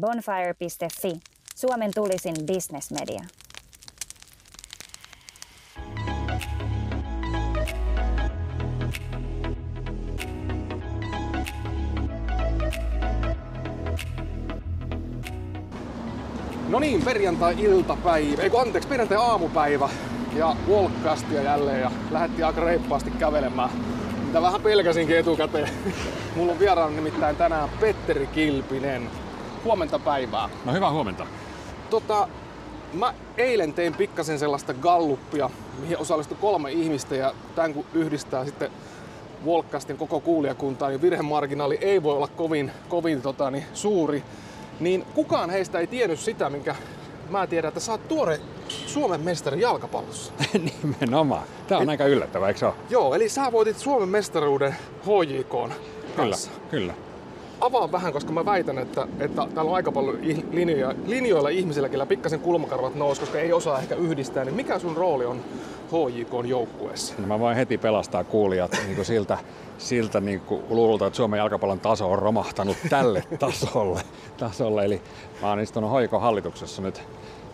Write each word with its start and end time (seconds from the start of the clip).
Bonfire.fi, 0.00 1.20
Suomen 1.54 1.90
tulisin 1.94 2.34
bisnesmedia. 2.46 3.20
No 16.68 16.78
niin, 16.78 17.02
perjantai-iltapäivä, 17.04 18.42
ei 18.42 18.50
kun 18.50 18.60
anteeksi, 18.60 18.88
perjantai-aamupäivä 18.88 19.88
ja 20.36 20.56
Walkcastia 20.68 21.42
jälleen 21.42 21.80
ja 21.80 21.90
lähdettiin 22.10 22.46
aika 22.46 22.60
reippaasti 22.60 23.10
kävelemään. 23.10 23.70
Mitä 24.26 24.42
vähän 24.42 24.62
pelkäsinkin 24.62 25.18
etukäteen. 25.18 25.68
Mulla 26.36 26.52
on 26.52 26.58
vieraana 26.58 26.96
nimittäin 26.96 27.36
tänään 27.36 27.68
Petteri 27.80 28.26
Kilpinen. 28.26 29.23
Huomenta 29.64 29.98
päivää. 29.98 30.48
No 30.64 30.72
hyvää 30.72 30.90
huomenta. 30.90 31.26
Tota, 31.90 32.28
mä 32.92 33.14
eilen 33.36 33.72
tein 33.72 33.94
pikkasen 33.94 34.38
sellaista 34.38 34.74
galluppia, 34.74 35.50
mihin 35.80 35.98
osallistui 35.98 36.38
kolme 36.40 36.72
ihmistä 36.72 37.14
ja 37.14 37.34
tämän 37.54 37.74
kun 37.74 37.84
yhdistää 37.94 38.44
sitten 38.44 38.70
Walkcastin 39.46 39.96
koko 39.96 40.20
kuulijakuntaa, 40.20 40.88
niin 40.88 41.02
virhemarginaali 41.02 41.78
ei 41.80 42.02
voi 42.02 42.16
olla 42.16 42.28
kovin, 42.28 42.70
kovin 42.88 43.22
tota, 43.22 43.50
niin 43.50 43.64
suuri. 43.74 44.22
Niin 44.80 45.04
kukaan 45.14 45.50
heistä 45.50 45.78
ei 45.78 45.86
tiennyt 45.86 46.20
sitä, 46.20 46.50
minkä 46.50 46.76
mä 47.30 47.46
tiedän, 47.46 47.68
että 47.68 47.80
sä 47.80 47.92
oot 47.92 48.08
tuore 48.08 48.40
Suomen 48.68 49.20
mestari 49.20 49.60
jalkapallossa. 49.60 50.32
Nimenomaan. 50.82 51.42
Tää 51.68 51.78
on 51.78 51.90
aika 51.90 52.06
yllättävää, 52.06 52.48
eikö 52.48 52.60
se 52.60 52.66
ole? 52.66 52.74
Joo, 52.90 53.14
eli 53.14 53.28
sä 53.28 53.52
voitit 53.52 53.78
Suomen 53.78 54.08
mestaruuden 54.08 54.76
HJK 55.02 55.72
kanssa. 56.16 56.50
Kyllä, 56.50 56.70
kyllä. 56.70 56.94
Avaa 57.64 57.92
vähän, 57.92 58.12
koska 58.12 58.32
mä 58.32 58.44
väitän, 58.44 58.78
että, 58.78 59.08
että 59.18 59.46
täällä 59.54 59.70
on 59.70 59.76
aika 59.76 59.92
paljon 59.92 60.18
linjoja, 60.52 60.94
linjoilla 61.06 61.48
ihmisillä, 61.48 61.88
kellä 61.88 62.06
pikkasen 62.06 62.40
kulmakarvat 62.40 62.94
nousi, 62.94 63.20
koska 63.20 63.38
ei 63.38 63.52
osaa 63.52 63.78
ehkä 63.78 63.94
yhdistää. 63.94 64.44
Niin 64.44 64.54
mikä 64.54 64.78
sun 64.78 64.96
rooli 64.96 65.24
on 65.24 65.40
HJK 65.86 66.48
joukkueessa? 66.48 67.14
No 67.18 67.26
mä 67.26 67.40
voin 67.40 67.56
heti 67.56 67.78
pelastaa 67.78 68.24
kuulijat 68.24 68.72
niin 68.84 68.94
kuin 68.94 69.04
siltä, 69.04 69.38
siltä 69.78 70.20
niin 70.20 70.40
kuin 70.40 70.62
luulta, 70.68 71.06
että 71.06 71.16
Suomen 71.16 71.38
jalkapallon 71.38 71.80
taso 71.80 72.10
on 72.10 72.18
romahtanut 72.18 72.76
tälle 72.90 73.24
tasolle. 73.38 74.00
tasolle. 74.36 74.84
Eli 74.84 75.02
mä 75.42 75.48
oon 75.48 75.60
istunut 75.60 75.90
Hoiko 75.90 76.18
hallituksessa 76.18 76.82
nyt 76.82 77.02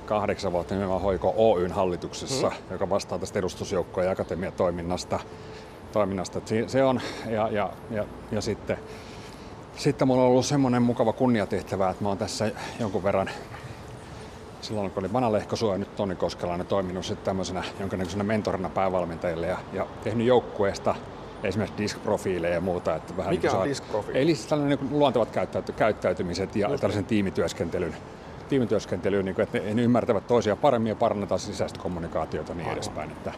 kahdeksan 0.06 0.52
vuotta 0.52 0.74
nimenomaan 0.74 1.02
Hoiko 1.02 1.34
Oyn 1.36 1.72
hallituksessa, 1.72 2.48
mm. 2.48 2.72
joka 2.72 2.90
vastaa 2.90 3.18
tästä 3.18 3.38
edustusjoukkojen 3.38 4.06
ja 4.06 4.12
akatemiatoiminnasta. 4.12 5.20
Toiminnasta. 5.92 6.40
Se 6.66 6.84
on, 6.84 7.00
ja, 7.26 7.48
ja, 7.48 7.72
ja, 7.90 8.04
ja 8.32 8.40
sitten, 8.40 8.78
sitten 9.80 10.08
mulla 10.08 10.22
on 10.22 10.28
ollut 10.28 10.46
semmoinen 10.46 10.82
mukava 10.82 11.12
kunniatehtävä, 11.12 11.90
että 11.90 12.02
mä 12.02 12.08
oon 12.08 12.18
tässä 12.18 12.52
jonkun 12.80 13.02
verran 13.02 13.30
silloin 14.60 14.90
kun 14.90 15.02
oli 15.02 15.12
Mana 15.12 15.32
Lehkosuo 15.32 15.72
ja 15.72 15.78
nyt 15.78 15.96
Toni 15.96 16.16
Koskelainen 16.16 16.66
toiminut 16.66 17.04
sitten 17.04 17.24
tämmöisenä 17.24 17.64
jonkinnäköisenä 17.80 18.24
mentorina 18.24 18.68
päävalmentajille 18.68 19.46
ja, 19.46 19.58
ja 19.72 19.86
tehnyt 20.04 20.26
joukkueesta 20.26 20.94
esimerkiksi 21.42 21.82
diskprofiileja 21.82 22.54
ja 22.54 22.60
muuta. 22.60 22.96
Että 22.96 23.16
vähän 23.16 23.34
Mikä 23.34 23.48
niin 23.48 23.58
on 23.58 23.68
diskprofiili? 23.68 24.20
Eli 24.20 24.34
siis 24.34 24.48
tällainen 24.48 24.78
niin 24.80 24.98
luontevat 24.98 25.30
käyttäyty, 25.30 25.72
käyttäytymiset 25.72 26.56
ja 26.56 26.68
tällaisen 26.78 27.04
tiimityöskentelyn 27.04 27.96
tiimityöskentelyyn, 28.48 29.24
niin 29.24 29.34
kuin, 29.34 29.42
että 29.42 29.58
ne, 29.58 29.74
ne 29.74 29.82
ymmärtävät 29.82 30.26
toisia 30.26 30.56
paremmin 30.56 30.90
ja 30.90 30.96
parannetaan 30.96 31.40
sisäistä 31.40 31.80
kommunikaatiota 31.80 32.52
ja 32.52 32.54
niin 32.54 32.64
Aivan. 32.64 32.74
edespäin. 32.74 33.10
Että 33.10 33.32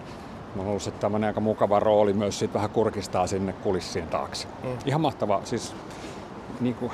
on 0.59 0.67
ollut 0.67 0.83
sitten 0.83 1.01
tämmöinen 1.01 1.29
aika 1.29 1.41
mukava 1.41 1.81
rooli 1.81 2.13
myös 2.13 2.39
sit 2.39 2.55
vähän 2.55 2.71
kurkistaa 2.71 3.27
sinne 3.27 3.53
kulissien 3.53 4.09
taakse. 4.09 4.49
Mm. 4.63 4.79
Ihan 4.87 5.01
mahtava, 5.01 5.41
siis 5.45 5.75
niin 6.63 6.75
kuin, 6.75 6.93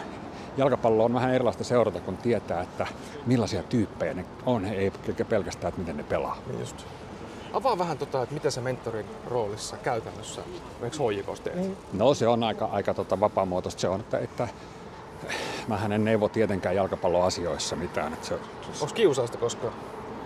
jalkapallo 0.56 1.04
on 1.04 1.14
vähän 1.14 1.34
erilaista 1.34 1.64
seurata, 1.64 2.00
kun 2.00 2.16
tietää, 2.16 2.62
että 2.62 2.86
millaisia 3.26 3.62
tyyppejä 3.62 4.14
ne 4.14 4.24
on, 4.46 4.64
ei 4.64 4.92
pelkästään, 5.28 5.68
että 5.68 5.80
miten 5.80 5.96
ne 5.96 6.02
pelaa. 6.02 6.36
Niin 6.46 6.60
just. 6.60 6.86
Avaa 7.52 7.78
vähän 7.78 7.98
tota, 7.98 8.22
että 8.22 8.34
mitä 8.34 8.50
sä 8.50 8.60
mentorin 8.60 9.06
roolissa 9.26 9.76
käytännössä 9.76 10.42
esimerkiksi 10.72 11.02
HJKssa 11.02 11.44
teet. 11.44 11.78
No 11.92 12.14
se 12.14 12.28
on 12.28 12.42
aika, 12.42 12.68
aika 12.72 12.94
tota 12.94 13.20
vapaamuotoista. 13.20 13.80
Se 13.80 13.88
on, 13.88 14.00
että, 14.00 14.18
että 14.18 14.48
mä 15.68 15.80
en 15.92 16.04
neuvo 16.04 16.28
tietenkään 16.28 16.76
jalkapalloasioissa 16.76 17.76
mitään. 17.76 18.12
Että 18.12 18.26
se, 18.26 18.38
se, 18.72 18.82
Onko 18.82 18.94
kiusausta 18.94 19.38
koskaan? 19.38 19.72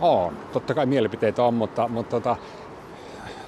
on. 0.00 0.36
Totta 0.52 0.74
kai 0.74 0.86
mielipiteitä 0.86 1.42
on, 1.42 1.54
mutta, 1.54 1.88
mutta 1.88 2.10
tota, 2.10 2.36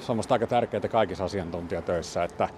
se 0.00 0.12
on 0.12 0.20
aika 0.30 0.46
tärkeää 0.46 0.88
kaikissa 0.90 1.24
asiantuntijatöissä, 1.24 2.24
että, 2.24 2.48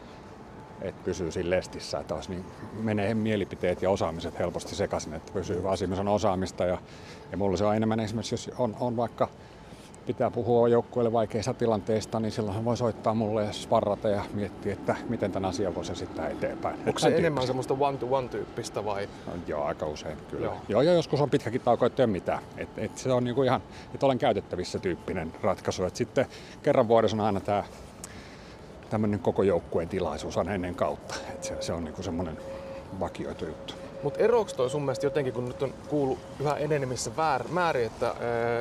että 0.81 1.03
pysyy 1.05 1.33
siinä 1.33 1.51
lestissä, 1.51 1.99
että 1.99 2.15
olisi 2.15 2.31
niin, 2.31 2.45
menee 2.73 3.15
mielipiteet 3.15 3.83
ja 3.83 3.91
osaamiset 3.91 4.39
helposti 4.39 4.75
sekaisin, 4.75 5.15
että 5.15 5.33
pysyy 5.33 5.63
vaan 5.63 5.79
siinä 5.79 6.01
on 6.01 6.09
osaamista. 6.09 6.65
Ja, 6.65 6.79
ja 7.31 7.37
mulla 7.37 7.57
se 7.57 7.65
on 7.65 7.77
enemmän 7.77 8.01
esimerkiksi, 8.01 8.35
jos 8.35 8.51
on, 8.59 8.77
on 8.81 8.97
vaikka 8.97 9.29
pitää 10.07 10.31
puhua 10.31 10.69
joukkueelle 10.69 11.13
vaikeista 11.13 11.55
tilanteista, 11.55 12.21
niin 12.21 12.33
silloin 12.33 12.65
voi 12.65 12.77
soittaa 12.77 13.15
mulle 13.15 13.45
ja 13.45 13.53
sparrata 13.53 14.09
ja 14.09 14.23
miettiä, 14.35 14.73
että 14.73 14.97
miten 15.09 15.33
tämän 15.33 15.49
asian 15.49 15.75
voisi 15.75 15.93
esittää 15.93 16.29
eteenpäin. 16.29 16.77
Onko 16.87 16.99
se 16.99 17.07
Tämän 17.07 17.19
enemmän 17.19 17.47
semmoista 17.47 17.77
one-to-one 17.81 18.29
tyyppistä 18.29 18.85
vai? 18.85 19.09
No, 19.27 19.33
Joo, 19.47 19.65
aika 19.65 19.87
usein 19.87 20.17
kyllä. 20.31 20.47
Joo. 20.47 20.57
Joo. 20.69 20.83
Ja 20.83 20.93
joskus 20.93 21.21
on 21.21 21.31
pitkäkin 21.31 21.61
tauko, 21.61 21.87
että 21.87 22.03
ei 22.03 22.07
mitään. 22.07 22.43
Et, 22.57 22.69
et 22.77 22.99
se 22.99 23.13
on 23.13 23.25
niinku 23.25 23.43
ihan, 23.43 23.61
että 23.95 24.07
olen 24.07 24.19
käytettävissä 24.19 24.79
tyyppinen 24.79 25.33
ratkaisu. 25.43 25.85
Et 25.85 25.97
sitten 25.97 26.27
kerran 26.63 26.89
vuodessa 26.89 27.17
on 27.17 27.21
aina 27.21 27.41
tämä 27.41 27.65
tämmöinen 28.91 29.21
koko 29.21 29.43
joukkueen 29.43 29.89
tilaisuus 29.89 30.39
aina 30.39 30.55
ennen 30.55 30.75
kautta. 30.75 31.15
Et 31.35 31.45
se, 31.45 31.57
se 31.61 31.73
on 31.73 31.85
niinku 31.85 32.03
semmoinen 32.03 32.39
vakioitu 33.01 33.47
juttu. 33.47 33.75
Mutta 34.03 34.19
eroako 34.21 34.51
toi 34.57 34.71
sun 34.71 34.83
mielestä 34.83 35.07
jotenkin, 35.07 35.33
kun 35.33 35.49
nyt 35.49 35.63
on 35.63 35.75
kuullut 35.89 36.19
yhä 36.41 36.57
enenevissä 36.57 37.11
väär, 37.17 37.45
määrin, 37.49 37.87
että, 37.87 38.07
ää, 38.07 38.15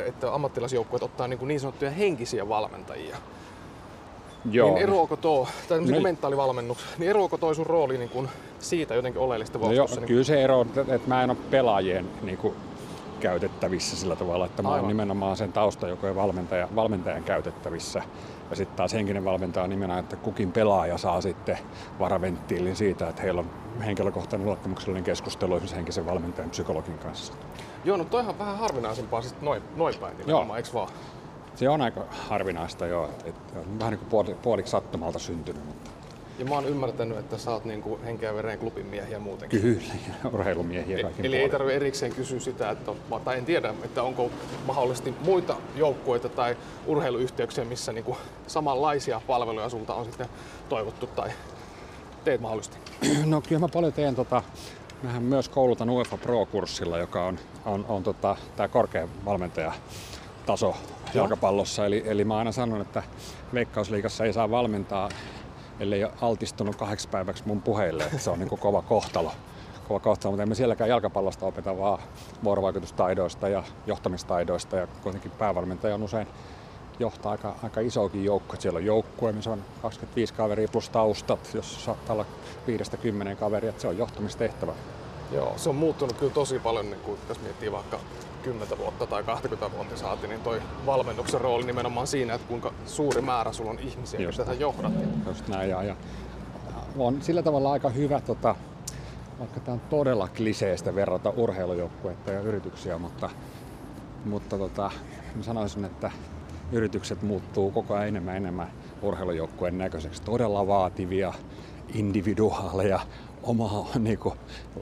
että 0.05 0.33
ammattilaisjoukkueet 0.33 1.03
ottaa 1.03 1.27
niin, 1.27 1.47
niin 1.47 1.59
sanottuja 1.59 1.91
henkisiä 1.91 2.49
valmentajia. 2.49 3.17
Joo. 4.51 4.69
Niin 4.69 4.83
eroako 4.83 5.15
tuo, 5.15 5.47
tai 5.69 5.79
niin 5.79 5.91
No- 5.91 5.99
mentaalivalmennus, 6.01 6.77
niin 6.97 7.09
eroako 7.09 7.37
toi 7.37 7.55
sun 7.55 7.65
rooli 7.65 7.97
niin 7.97 8.09
kuin 8.09 8.29
siitä 8.59 8.93
jotenkin 8.95 9.21
oleellista 9.21 9.59
No 9.59 9.71
joo, 9.71 9.87
niin 9.95 10.05
kyllä 10.05 10.23
se 10.23 10.43
ero, 10.43 10.59
on, 10.59 10.67
että 10.67 10.95
että 10.95 11.07
mä 11.07 11.23
en 11.23 11.29
ole 11.29 11.37
pelaajien 11.51 12.05
niinku, 12.21 12.53
käytettävissä 13.25 13.97
sillä 13.97 14.15
tavalla, 14.15 14.45
että 14.45 14.61
mä 14.61 14.69
olen 14.69 14.87
nimenomaan 14.87 15.37
sen 15.37 15.53
tausta, 15.53 15.87
joka 15.87 16.07
on 16.07 16.15
valmentaja, 16.15 16.67
valmentajan 16.75 17.23
käytettävissä. 17.23 18.01
Ja 18.49 18.55
sitten 18.55 18.77
taas 18.77 18.93
henkinen 18.93 19.25
valmentaja 19.25 19.63
on 19.63 19.69
nimenomaan, 19.69 20.03
että 20.03 20.15
kukin 20.15 20.51
pelaaja 20.51 20.97
saa 20.97 21.21
sitten 21.21 21.57
varaventtiilin 21.99 22.75
siitä, 22.75 23.09
että 23.09 23.21
heillä 23.21 23.39
on 23.39 23.49
henkilökohtainen 23.85 24.45
luottamuksellinen 24.45 25.03
keskustelu 25.03 25.53
esimerkiksi 25.53 25.75
henkisen 25.75 26.05
valmentajan 26.05 26.49
psykologin 26.49 26.97
kanssa. 26.97 27.33
Joo, 27.83 27.97
no 27.97 28.03
toihan 28.03 28.39
vähän 28.39 28.57
harvinaisempaa 28.57 29.21
siis 29.21 29.35
noin, 29.41 29.63
noin 29.75 29.95
päin 29.95 30.17
nimenomaan, 30.17 30.57
eikö 30.57 30.69
vaan? 30.73 30.89
Se 31.55 31.69
on 31.69 31.81
aika 31.81 32.01
harvinaista 32.29 32.85
jo, 32.85 33.09
että 33.25 33.59
on 33.59 33.79
vähän 33.79 33.91
niin 33.91 33.99
kuin 33.99 34.09
puoli, 34.09 34.35
puoliksi 34.41 34.71
sattumalta 34.71 35.19
syntynyt, 35.19 35.65
mutta 35.65 35.84
Ja 36.39 36.45
mä 36.45 36.55
oon 36.55 36.65
ymmärtänyt, 36.65 37.17
että 37.17 37.37
sä 37.37 37.51
oot 37.51 37.65
niinku 37.65 37.99
henkeä 38.05 38.29
ja 38.29 38.35
veren 38.35 38.59
klubin 38.59 38.85
miehiä 38.85 39.19
muutenkin. 39.19 39.61
kyllä, 39.61 39.93
ja 40.23 40.29
urheilumiehiä 40.33 41.01
kaikin 41.03 41.25
Eli 41.25 41.35
ei 41.35 41.39
puolin. 41.41 41.51
tarvitse 41.51 41.75
erikseen 41.75 42.15
kysyä 42.15 42.39
sitä, 42.39 42.69
että, 42.69 42.91
on- 43.11 43.21
tai 43.21 43.37
en 43.37 43.45
tiedä, 43.45 43.73
että 43.83 44.03
onko 44.03 44.29
mahdollisesti 44.67 45.13
muita 45.25 45.55
joukkueita 45.75 46.29
tai 46.29 46.57
urheiluyhteyksiä, 46.85 47.65
missä 47.65 47.91
niinku 47.93 48.17
samanlaisia 48.47 49.21
palveluja 49.27 49.69
sulta 49.69 49.93
on 49.93 50.05
sitten 50.05 50.27
toivottu 50.69 51.07
tai 51.07 51.29
teet 52.23 52.41
mahdollisesti. 52.41 52.77
No 53.25 53.41
kyllä 53.41 53.59
mä 53.59 53.67
paljon 53.67 53.93
teen 53.93 54.15
tota, 54.15 54.43
mähän 55.03 55.23
myös 55.23 55.49
koulutan 55.49 55.89
UEFA 55.89 56.17
Pro-kurssilla, 56.17 56.97
joka 56.97 57.25
on, 57.25 57.39
on, 57.65 57.85
on 57.89 58.03
tota, 58.03 58.35
tämä 58.55 58.67
korkea 58.67 59.07
valmentajataso 59.25 60.75
jalkapallossa. 61.13 61.85
Eli, 61.85 62.03
eli 62.05 62.25
mä 62.25 62.37
aina 62.37 62.51
sanon, 62.51 62.81
että 62.81 63.03
Veikkausliigassa 63.53 64.25
ei 64.25 64.33
saa 64.33 64.49
valmentaa, 64.51 65.09
ellei 65.79 66.03
ole 66.03 66.13
altistunut 66.21 66.75
kahdeksi 66.75 67.07
päiväksi 67.07 67.43
mun 67.45 67.61
puheille. 67.61 68.03
Että 68.03 68.17
se 68.17 68.29
on 68.29 68.39
niin 68.39 68.59
kova 68.59 68.81
kohtalo. 68.81 69.31
Kova 69.87 69.99
kohtalo, 69.99 70.31
mutta 70.31 70.43
emme 70.43 70.55
sielläkään 70.55 70.89
jalkapallosta 70.89 71.45
opeta 71.45 71.77
vaan 71.77 71.99
vuorovaikutustaidoista 72.43 73.49
ja 73.49 73.63
johtamistaidoista. 73.85 74.75
Ja 74.75 74.87
kuitenkin 74.87 75.31
päävalmentaja 75.31 75.95
on 75.95 76.03
usein 76.03 76.27
johtaa 76.99 77.31
aika, 77.31 77.55
aaika 77.63 77.81
isokin 77.81 78.25
joukko. 78.25 78.55
Siellä 78.59 78.77
on 78.77 78.85
joukkue, 78.85 79.31
missä 79.31 79.51
on 79.51 79.63
25 79.81 80.33
kaveria 80.33 80.67
plus 80.67 80.89
taustat, 80.89 81.49
jos 81.53 81.85
saattaa 81.85 82.13
olla 82.13 82.25
5-10 83.33 83.35
kaveria, 83.35 83.69
että 83.69 83.81
se 83.81 83.87
on 83.87 83.97
johtamistehtävä. 83.97 84.73
Joo, 85.31 85.53
se 85.57 85.69
on 85.69 85.75
muuttunut 85.75 86.17
kyllä 86.17 86.33
tosi 86.33 86.59
paljon, 86.59 86.85
niin 86.85 87.01
kuin, 87.01 87.19
jos 87.29 87.41
miettii 87.41 87.71
vaikka 87.71 87.99
10 88.45 88.77
vuotta 88.77 89.05
tai 89.07 89.23
20 89.23 89.71
vuotta 89.75 89.97
saati, 89.97 90.27
niin 90.27 90.41
toi 90.41 90.61
valmennuksen 90.85 91.41
rooli 91.41 91.65
nimenomaan 91.65 92.07
siinä, 92.07 92.33
että 92.33 92.47
kuinka 92.47 92.73
suuri 92.85 93.21
määrä 93.21 93.51
sulla 93.51 93.71
on 93.71 93.79
ihmisiä, 93.79 94.19
Just 94.19 94.37
mitä 94.37 94.51
sä 94.51 94.59
johdat. 94.59 94.93
Just 95.27 95.47
näin. 95.47 95.69
Ja, 95.69 95.83
ja 95.83 95.95
on 96.97 97.21
sillä 97.21 97.43
tavalla 97.43 97.71
aika 97.71 97.89
hyvä, 97.89 98.21
tota, 98.21 98.55
vaikka 99.39 99.59
tämä 99.59 99.73
on 99.73 99.81
todella 99.89 100.27
kliseistä 100.27 100.95
verrata 100.95 101.29
urheilujoukkuetta 101.29 102.31
ja 102.31 102.39
yrityksiä, 102.39 102.97
mutta, 102.97 103.29
mutta 104.25 104.57
tota, 104.57 104.91
mä 105.35 105.43
sanoisin, 105.43 105.85
että 105.85 106.11
yritykset 106.71 107.21
muuttuu 107.21 107.71
koko 107.71 107.93
ajan 107.93 108.07
enemmän 108.07 108.37
enemmän 108.37 108.71
urheilujoukkueen 109.01 109.77
näköiseksi. 109.77 110.21
Todella 110.21 110.67
vaativia, 110.67 111.33
individuaaleja, 111.93 112.99
omaa 113.45 113.87
niin 113.99 114.19
kuin, 114.19 114.35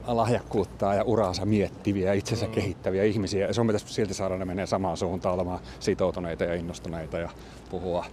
lahjakkuuttaan 0.06 0.96
ja 0.96 1.04
uraansa 1.04 1.44
miettiviä, 1.44 2.12
itsensä 2.12 2.46
mm. 2.46 2.52
kehittäviä 2.52 3.04
ihmisiä. 3.04 3.46
Ja 3.46 3.54
sun 3.54 3.66
pitäisi 3.66 3.94
silti 3.94 4.14
saada 4.14 4.36
ne 4.36 4.44
menee 4.44 4.66
samaan 4.66 4.96
suuntaan 4.96 5.34
olemaan 5.34 5.60
sitoutuneita 5.80 6.44
ja 6.44 6.54
innostuneita 6.54 7.18
ja 7.18 7.30
puhua 7.70 8.04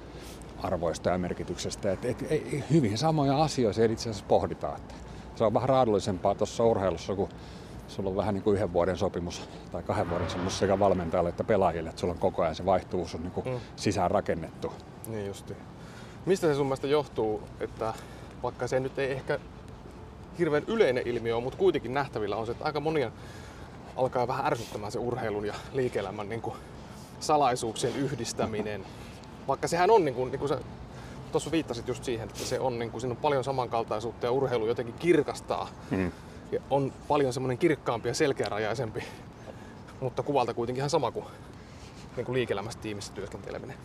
arvoista 0.64 1.10
ja 1.10 1.18
merkityksestä. 1.18 1.92
Et, 1.92 2.06
et, 2.06 2.26
et, 2.30 2.70
hyvin 2.72 2.98
samoja 2.98 3.44
asioita 3.44 3.84
itse 3.84 4.10
asiassa 4.10 4.26
pohditaan. 4.28 4.78
Että 4.78 4.94
se 5.36 5.44
on 5.44 5.54
vähän 5.54 5.70
raadollisempaa 5.70 6.36
tuossa 6.36 6.64
urheilussa, 6.64 7.16
kun 7.16 7.30
sulla 7.88 8.10
on 8.10 8.16
vähän 8.16 8.34
niin 8.34 8.44
kuin 8.44 8.56
yhden 8.56 8.74
vuoden 8.74 8.98
sopimus 8.98 9.50
tai 9.72 9.84
kahden 9.84 10.10
vuoden 10.10 10.30
sopimus 10.30 10.60
sekä 10.60 10.80
valmentajalle 10.80 11.30
että 11.30 11.44
pelaajille, 11.44 11.90
että 11.90 12.00
sulla 12.00 12.14
on 12.14 12.20
koko 12.20 12.42
ajan 12.42 12.56
se 12.56 12.66
vaihtuvuus 12.66 13.16
on 13.16 13.22
niin 13.22 13.32
kuin 13.32 13.48
mm. 13.48 13.60
sisään 13.76 14.12
rakennettu. 14.12 14.74
Niin 15.08 15.28
justi. 15.28 15.54
Mistä 16.26 16.48
se 16.48 16.56
sun 16.56 16.66
mielestä 16.66 16.88
johtuu, 16.88 17.42
että 17.60 17.94
vaikka 18.44 18.68
se 18.68 18.80
nyt 18.80 19.00
ei 19.00 19.12
ehkä 19.12 19.40
hirveän 20.40 20.64
yleinen 20.68 21.08
ilmiö 21.08 21.36
ole, 21.36 21.44
mutta 21.44 21.60
kuitenkin 21.60 21.94
nähtävillä 21.94 22.36
on 22.36 22.46
se, 22.46 22.52
että 22.52 22.66
aika 22.66 22.80
monia 22.80 23.12
alkaa 23.96 24.28
vähän 24.28 24.46
ärsyttämään 24.46 24.92
se 24.92 25.00
urheilun 25.00 25.46
ja 25.46 25.54
liike-elämän 25.74 26.30
niin 26.30 26.42
kuin 26.42 26.56
salaisuuksien 27.20 27.96
yhdistäminen. 27.96 28.86
Vaikka 29.48 29.68
sehän 29.68 29.92
on, 29.92 30.06
niin 30.06 30.16
kuin, 30.16 30.32
niin 30.32 30.40
kuin 30.40 30.50
sä 30.50 30.60
tuossa 31.32 31.52
viittasit 31.52 31.88
just 31.88 32.04
siihen, 32.04 32.30
että 32.30 32.44
se 32.44 32.60
on, 32.60 32.80
niin 32.80 32.92
kuin, 32.92 33.02
siinä 33.02 33.12
on 33.12 33.18
paljon 33.18 33.44
samankaltaisuutta 33.44 34.26
ja 34.26 34.32
urheilu 34.32 34.68
jotenkin 34.68 34.96
kirkastaa. 35.00 35.70
Mm. 35.92 36.12
Ja 36.52 36.60
on 36.70 36.94
paljon 37.08 37.34
semmoinen 37.34 37.58
kirkkaampi 37.58 38.08
ja 38.08 38.14
selkeärajaisempi, 38.14 39.04
mutta 40.00 40.24
kuvalta 40.24 40.54
kuitenkin 40.54 40.80
ihan 40.80 40.90
sama 40.90 41.12
kuin, 41.12 41.26
niin 42.16 42.26
kuin 42.26 42.34
liike-elämässä 42.34 42.80
tiimissä 42.80 43.14
työskenteleminen 43.14 43.78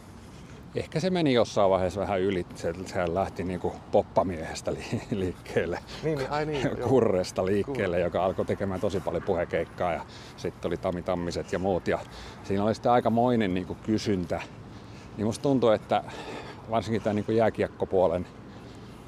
ehkä 0.76 1.00
se 1.00 1.11
meni 1.11 1.32
jossain 1.32 1.70
vaiheessa 1.70 2.00
vähän 2.00 2.20
yli. 2.20 2.46
Se, 2.55 2.75
sehän 2.87 3.14
lähti 3.14 3.44
niin 3.44 3.61
kuin 3.61 3.75
poppamiehestä 3.93 4.73
li, 4.73 4.84
liikkeelle, 5.11 5.78
niin, 6.02 6.19
niin, 6.19 6.31
ai 6.31 6.46
niin, 6.46 6.70
kurresta 6.88 7.46
liikkeelle, 7.46 8.00
joka 8.00 8.25
alkoi 8.25 8.44
tekemään 8.44 8.81
tosi 8.81 9.00
paljon 9.00 9.23
puhekeikkaa 9.23 9.93
ja 9.93 10.06
sitten 10.37 10.69
oli 10.69 10.76
Tami 10.76 11.02
Tammiset 11.02 11.52
ja 11.52 11.58
muut. 11.58 11.88
Ja 11.88 11.99
siinä 12.44 12.64
oli 12.64 12.75
sitten 12.75 12.93
aikamoinen 12.93 13.55
niin 13.55 13.67
kuin 13.67 13.78
kysyntä. 13.82 14.43
Niin 15.17 15.26
musta 15.26 15.43
tuntuu, 15.43 15.70
että 15.70 16.05
varsinkin 16.70 17.02
tämän 17.02 17.17
niin 17.17 17.37
jääkiekkopuolen 17.37 18.26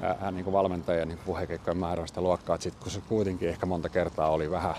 ää, 0.01 0.31
niin 0.31 0.43
kuin 0.43 0.53
valmentajien 0.53 1.07
niin 1.07 1.19
puhekeikkojen 1.25 1.77
määrästä 1.77 2.21
luokkaa, 2.21 2.55
että 2.55 2.63
sit, 2.63 2.75
kun 2.75 2.91
se 2.91 3.01
kuitenkin 3.09 3.49
ehkä 3.49 3.65
monta 3.65 3.89
kertaa 3.89 4.29
oli 4.29 4.51
vähän 4.51 4.75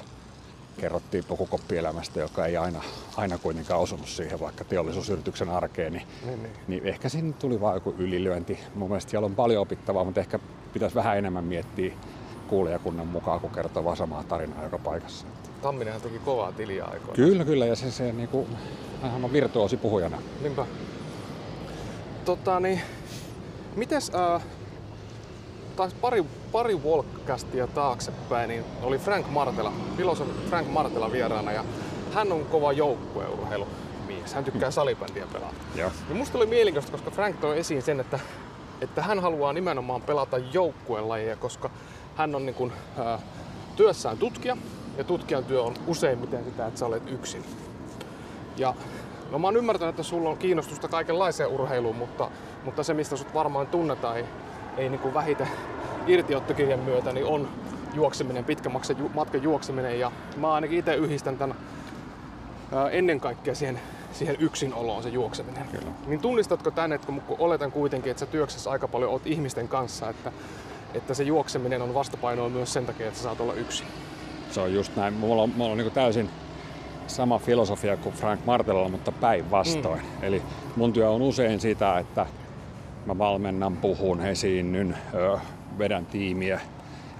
kerrottiin 0.81 1.25
pukukoppielämästä, 1.25 2.21
joka 2.21 2.47
ei 2.47 2.56
aina, 2.56 2.82
aina 3.17 3.38
kuitenkaan 3.38 3.81
osunut 3.81 4.09
siihen 4.09 4.41
vaikka 4.41 4.65
teollisuusyrityksen 4.65 5.49
arkeen, 5.49 5.93
niin, 5.93 6.06
niin, 6.27 6.43
niin. 6.43 6.53
niin 6.69 6.87
ehkä 6.87 7.09
siinä 7.09 7.32
tuli 7.32 7.61
vain 7.61 7.75
joku 7.75 7.94
ylilyönti. 7.99 8.59
Mun 8.75 8.88
mielestä 8.88 9.11
siellä 9.11 9.27
on 9.27 9.35
paljon 9.35 9.62
opittavaa, 9.62 10.05
mutta 10.05 10.21
ehkä 10.21 10.38
pitäisi 10.73 10.94
vähän 10.94 11.19
enemmän 11.19 11.44
miettiä 11.44 11.93
kuulijakunnan 12.49 13.06
mukaan, 13.06 13.41
kun 13.41 13.50
kertoo 13.50 13.85
vaan 13.85 13.97
samaa 13.97 14.25
tarinaa 14.25 14.65
joka 14.65 14.79
paikassa. 14.79 15.27
Tamminenhan 15.62 16.03
teki 16.03 16.19
kovaa 16.19 16.53
tiliä 16.53 16.85
aikoina. 16.85 17.15
Kyllä, 17.15 17.44
kyllä, 17.44 17.67
ja 17.67 17.77
se, 17.77 17.91
se 17.91 18.12
niinku, 18.12 18.47
hän 19.03 19.25
on 19.25 19.32
virtuosi 19.32 19.77
puhujana. 19.77 20.19
Niinpä. 20.43 20.67
Tota 22.25 22.61
niin, 22.61 22.81
mites, 23.77 24.12
äh, 24.15 24.43
taas 25.81 25.94
pari, 25.94 26.25
pari 26.53 26.75
Walkcastia 26.75 27.67
taaksepäin, 27.67 28.49
niin 28.49 28.65
oli 28.82 28.99
Frank 28.99 29.27
Martela, 29.31 29.73
filosofi 29.97 30.31
Frank 30.49 30.69
Martela 30.69 31.12
vieraana 31.12 31.53
ja 31.53 31.65
hän 32.15 32.32
on 32.32 32.44
kova 32.44 32.73
joukkueurheilu 32.73 33.67
mies. 34.06 34.35
Hän 34.35 34.44
tykkää 34.44 34.71
salibändiä 34.71 35.27
pelata. 35.32 35.55
Ja. 35.75 35.91
ja 36.09 36.15
musta 36.15 36.38
oli 36.38 36.47
mielenkiintoista, 36.47 36.93
koska 36.93 37.11
Frank 37.11 37.37
toi 37.41 37.59
esiin 37.59 37.82
sen, 37.82 38.00
että, 38.00 38.19
että 38.81 39.03
hän 39.03 39.21
haluaa 39.21 39.53
nimenomaan 39.53 40.03
pelata 40.03 40.38
joukkuelajeja, 40.38 41.37
koska 41.37 41.71
hän 42.17 42.35
on 42.35 42.47
niin 42.47 42.55
kuin, 42.55 42.73
äh, 42.99 43.21
työssään 43.77 44.19
tutkija 44.19 44.56
ja 44.99 45.05
tutkijan 45.05 45.44
työ 45.44 45.62
on 45.62 45.75
useimmiten 45.87 46.44
sitä, 46.44 46.67
että 46.67 46.81
sä 46.81 46.87
olet 46.87 47.11
yksin. 47.11 47.44
Ja 48.56 48.75
no 49.31 49.38
mä 49.38 49.47
oon 49.47 49.56
ymmärtänyt, 49.56 49.93
että 49.93 50.03
sulla 50.03 50.31
on 50.31 50.38
kiinnostusta 50.38 50.88
kaikenlaiseen 50.88 51.50
urheiluun, 51.50 51.97
mutta, 51.97 52.31
mutta 52.65 52.82
se 52.82 52.94
mistä 52.94 53.17
sut 53.17 53.35
varmaan 53.35 53.67
tunnetaan 53.67 54.17
ei 54.17 54.25
ei 54.76 54.88
niin 54.88 55.00
kuin 55.00 55.14
vähite 55.14 55.49
irtiottokirjan 56.06 56.81
myötä, 56.81 57.12
niin 57.12 57.26
on 57.26 57.49
juokseminen, 57.94 58.44
pitkä 58.44 58.70
matkan 59.14 59.43
juokseminen. 59.43 60.00
Ja 60.00 60.12
mä 60.37 60.52
ainakin 60.52 60.78
itse 60.78 60.94
yhdistän 60.94 61.38
tämän 61.38 61.56
ennen 62.90 63.20
kaikkea 63.20 63.55
siihen, 63.55 63.81
siihen 64.12 64.37
yksinoloon 64.38 65.02
se 65.02 65.08
juokseminen. 65.08 65.67
Kyllä. 65.69 65.93
Niin 66.06 66.20
tunnistatko 66.20 66.70
tänne, 66.70 66.94
että 66.94 67.06
kun 67.06 67.22
oletan 67.38 67.72
kuitenkin, 67.72 68.11
että 68.11 68.20
sä 68.20 68.26
työksessä 68.26 68.70
aika 68.70 68.88
paljon 68.88 69.11
oot 69.11 69.26
ihmisten 69.26 69.69
kanssa, 69.69 70.08
että, 70.08 70.32
että 70.94 71.14
se 71.14 71.22
juokseminen 71.22 71.82
on 71.82 71.94
vastapainoa 71.94 72.49
myös 72.49 72.72
sen 72.72 72.87
takia, 72.87 73.06
että 73.06 73.19
sä 73.19 73.22
saat 73.22 73.40
olla 73.40 73.55
yksin? 73.55 73.87
Se 74.50 74.61
on 74.61 74.75
just 74.75 74.96
näin. 74.96 75.14
Mulla 75.14 75.43
on, 75.43 75.52
mulla 75.56 75.72
on 75.72 75.78
niin 75.78 75.90
täysin 75.90 76.31
sama 77.06 77.38
filosofia 77.38 77.96
kuin 77.96 78.14
Frank 78.14 78.44
Martelalla, 78.44 78.88
mutta 78.88 79.12
päinvastoin. 79.12 80.00
Mm. 80.00 80.22
Eli 80.25 80.43
mun 80.76 80.93
työ 80.93 81.11
on 81.11 81.22
usein 81.22 81.61
sitä, 81.61 81.99
että 81.99 82.26
mä 83.06 83.19
valmennan, 83.19 83.76
puhun, 83.76 84.20
esiinnyn, 84.20 84.97
öö, 85.14 85.37
vedän 85.79 86.06
tiimiä. 86.06 86.61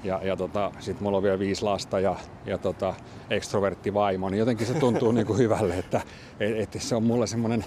Ja, 0.05 0.21
ja 0.23 0.37
tota, 0.37 0.73
sit 0.79 1.01
mulla 1.01 1.17
on 1.17 1.23
vielä 1.23 1.39
viisi 1.39 1.63
lasta 1.63 2.01
ja, 2.01 2.17
ja 2.47 2.59
tota, 2.59 2.95
ekstrovertti 3.31 3.95
vaimo, 3.95 4.29
niin 4.29 4.39
jotenkin 4.39 4.67
se 4.67 4.75
tuntuu 4.75 5.13
niin 5.13 5.27
kuin 5.27 5.39
hyvälle, 5.39 5.79
että 5.79 6.01
et, 6.41 6.75
et 6.75 6.83
se 6.83 6.95
on 6.95 7.03
mulle 7.03 7.27
semmoinen 7.27 7.65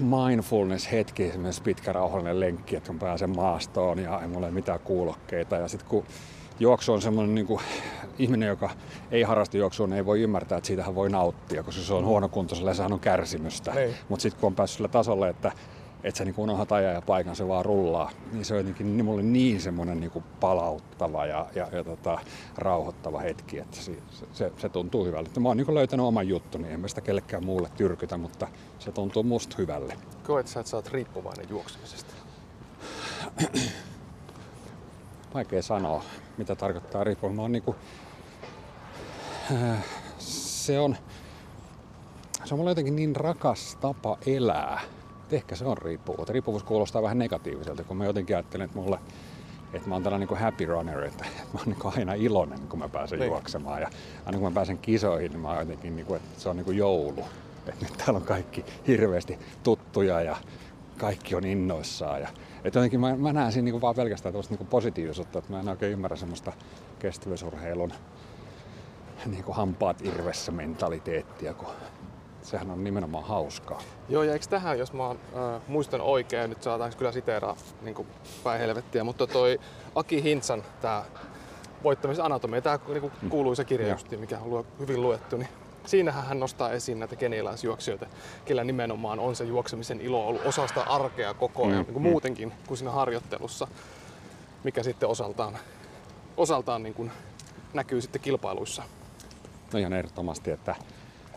mindfulness-hetki, 0.00 1.22
esimerkiksi 1.22 1.62
pitkä 1.62 1.92
rauhallinen 1.92 2.40
lenkki, 2.40 2.76
että 2.76 2.86
kun 2.86 2.98
pääsen 2.98 3.36
maastoon 3.36 3.98
ja 3.98 4.20
ei 4.20 4.28
mulla 4.28 4.46
ole 4.46 4.54
mitään 4.54 4.80
kuulokkeita. 4.80 5.56
Ja 5.56 5.68
sitten 5.68 5.88
kun 5.88 6.04
juoksu 6.60 6.92
on 6.92 7.02
semmoinen 7.02 7.34
niin 7.34 7.46
kuin, 7.46 7.60
ihminen, 8.18 8.48
joka 8.48 8.70
ei 9.10 9.22
harrasta 9.22 9.56
juoksua, 9.56 9.86
niin 9.86 9.96
ei 9.96 10.06
voi 10.06 10.20
ymmärtää, 10.20 10.58
että 10.58 10.68
siitähän 10.68 10.94
voi 10.94 11.10
nauttia, 11.10 11.62
koska 11.62 11.82
se 11.82 11.94
on 11.94 12.04
huonokuntoisella 12.04 12.70
ja 12.70 12.74
sehän 12.74 12.92
on 12.92 13.00
kärsimystä. 13.00 13.74
Niin. 13.74 13.94
Mutta 14.08 14.22
sitten 14.22 14.40
kun 14.40 14.46
on 14.46 14.54
päässyt 14.54 14.76
sille 14.76 14.88
tasolle, 14.88 15.28
että 15.28 15.52
että 16.04 16.18
sä 16.18 16.24
niin 16.24 16.34
unohdat 16.38 16.72
ajan 16.72 16.94
ja 16.94 17.02
paikan, 17.02 17.36
se 17.36 17.48
vaan 17.48 17.64
rullaa. 17.64 18.10
Niin 18.32 18.44
se 18.44 18.54
on 18.54 18.60
jotenkin 18.60 18.96
niin 18.96 19.04
mulle 19.04 19.22
niin 19.22 19.60
semmoinen 19.60 20.00
niin 20.00 20.10
kuin 20.10 20.24
palauttava 20.40 21.26
ja, 21.26 21.46
ja, 21.54 21.68
ja 21.72 21.84
tota, 21.84 22.18
rauhoittava 22.58 23.20
hetki, 23.20 23.58
että 23.58 23.76
se, 23.76 23.92
se, 24.32 24.52
se 24.58 24.68
tuntuu 24.68 25.04
hyvälle. 25.04 25.26
Että 25.26 25.40
mä 25.40 25.48
oon 25.48 25.56
niin 25.56 25.74
löytänyt 25.74 26.06
oman 26.06 26.28
juttuni, 26.28 26.72
en 26.72 26.80
mä 26.80 26.88
sitä 26.88 27.00
kellekään 27.00 27.44
muulle 27.44 27.70
tyrkytä, 27.76 28.16
mutta 28.16 28.48
se 28.78 28.92
tuntuu 28.92 29.22
musta 29.22 29.56
hyvälle. 29.58 29.96
Koet 30.26 30.48
sä, 30.48 30.60
että 30.60 30.70
sä 30.70 30.76
oot 30.76 30.88
riippuvainen 30.88 31.46
juoksemisesta? 31.50 32.14
Vaikea 35.34 35.62
sanoa, 35.62 36.04
mitä 36.38 36.54
tarkoittaa 36.54 37.04
riippuvainen. 37.04 37.36
Mä 37.36 37.42
oon 37.42 37.52
niin 37.52 37.62
kuin, 37.62 37.76
äh, 39.52 39.84
se 40.18 40.80
on, 40.80 40.96
se 42.44 42.54
on 42.54 42.58
mulle 42.58 42.70
jotenkin 42.70 42.96
niin 42.96 43.16
rakas 43.16 43.78
tapa 43.80 44.18
elää, 44.26 44.80
ehkä 45.32 45.56
se 45.56 45.64
on 45.64 45.78
riippuvuus. 45.78 46.28
Riippuvuus 46.28 46.62
kuulostaa 46.62 47.02
vähän 47.02 47.18
negatiiviselta, 47.18 47.84
kun 47.84 47.96
mä 47.96 48.04
jotenkin 48.04 48.36
ajattelen, 48.36 48.64
että 48.64 48.78
mulle 48.78 48.98
että 49.74 49.88
mä 49.88 49.94
oon 49.94 50.02
tällainen 50.02 50.28
niin 50.28 50.38
happy 50.38 50.66
runner, 50.66 51.04
että 51.04 51.24
mä 51.52 51.60
oon 51.60 51.66
niin 51.66 51.94
aina 51.98 52.14
iloinen, 52.14 52.60
kun 52.68 52.78
mä 52.78 52.88
pääsen 52.88 53.18
niin. 53.18 53.28
juoksemaan. 53.28 53.80
Ja 53.80 53.90
aina 54.26 54.38
kun 54.38 54.48
mä 54.48 54.54
pääsen 54.54 54.78
kisoihin, 54.78 55.30
niin 55.30 55.40
mä 55.40 55.48
oon 55.48 55.58
jotenkin, 55.58 55.96
niin 55.96 56.06
kuin, 56.06 56.16
että 56.16 56.40
se 56.40 56.48
on 56.48 56.56
niin 56.56 56.64
kuin 56.64 56.76
joulu. 56.76 57.24
Että 57.66 57.84
nyt 57.84 57.96
täällä 57.96 58.16
on 58.16 58.26
kaikki 58.26 58.64
hirveästi 58.86 59.38
tuttuja 59.62 60.20
ja 60.22 60.36
kaikki 60.98 61.34
on 61.34 61.44
innoissaan. 61.44 62.20
Ja, 62.20 62.28
että 62.64 62.78
jotenkin 62.78 63.00
mä, 63.00 63.16
mä 63.16 63.32
näen 63.32 63.52
siinä 63.52 63.64
niin 63.64 63.72
kuin 63.72 63.82
vaan 63.82 63.94
pelkästään 63.94 64.32
tällaista 64.32 64.54
niin 64.54 64.66
positiivisuutta, 64.66 65.38
että 65.38 65.52
mä 65.52 65.60
en 65.60 65.68
oikein 65.68 65.92
ymmärrä 65.92 66.16
semmoista 66.16 66.52
kestävyysurheilun 66.98 67.92
niin 69.26 69.44
kuin 69.44 69.56
hampaat 69.56 70.02
irvessä 70.02 70.52
mentaliteettia, 70.52 71.54
kun 71.54 71.68
sehän 72.44 72.70
on 72.70 72.84
nimenomaan 72.84 73.24
hauskaa. 73.24 73.80
Joo, 74.08 74.22
ja 74.22 74.32
eikö 74.32 74.46
tähän, 74.50 74.78
jos 74.78 74.92
mä 74.92 75.10
äh, 75.10 75.16
muistan 75.68 76.00
oikein, 76.00 76.50
nyt 76.50 76.62
saataanko 76.62 76.96
kyllä 76.98 77.12
siteeraa 77.12 77.56
niin 77.82 78.06
päin 78.44 78.60
helvettiä, 78.60 79.04
mutta 79.04 79.26
toi 79.26 79.60
Aki 79.94 80.22
Hintsan, 80.22 80.62
tämä 80.80 81.04
voittamisanatomia, 81.82 82.62
tämä 82.62 82.78
niin 82.88 83.12
mm. 83.22 83.30
kuuluisa 83.30 83.64
kirja, 83.64 83.92
just, 83.92 84.10
mikä 84.10 84.38
on 84.38 84.66
hyvin 84.78 85.02
luettu, 85.02 85.36
niin 85.36 85.48
siinähän 85.86 86.24
hän 86.26 86.40
nostaa 86.40 86.70
esiin 86.70 86.98
näitä 86.98 87.16
kenialaisjuoksijoita, 87.16 88.06
kellä 88.44 88.64
nimenomaan 88.64 89.18
on 89.18 89.36
se 89.36 89.44
juoksemisen 89.44 90.00
ilo 90.00 90.28
ollut 90.28 90.46
osa 90.46 90.66
sitä 90.66 90.82
arkea 90.82 91.34
koko 91.34 91.62
ajan, 91.62 91.72
mm, 91.72 91.84
niin 91.84 91.92
kuin 91.94 92.02
mm. 92.02 92.10
muutenkin 92.10 92.52
kuin 92.66 92.78
siinä 92.78 92.90
harjoittelussa, 92.90 93.68
mikä 94.64 94.82
sitten 94.82 95.08
osaltaan, 95.08 95.58
osaltaan 96.36 96.82
niin 96.82 96.94
kuin 96.94 97.12
näkyy 97.74 98.00
sitten 98.00 98.22
kilpailuissa. 98.22 98.82
No 99.72 99.78
ihan 99.78 99.92
ehdottomasti, 99.92 100.50
että 100.50 100.74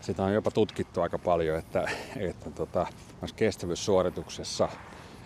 sitä 0.00 0.24
on 0.24 0.34
jopa 0.34 0.50
tutkittu 0.50 1.00
aika 1.00 1.18
paljon, 1.18 1.58
että, 1.58 1.90
että 2.16 2.50
tota, 2.50 2.86
kestävyyssuorituksessa 3.36 4.68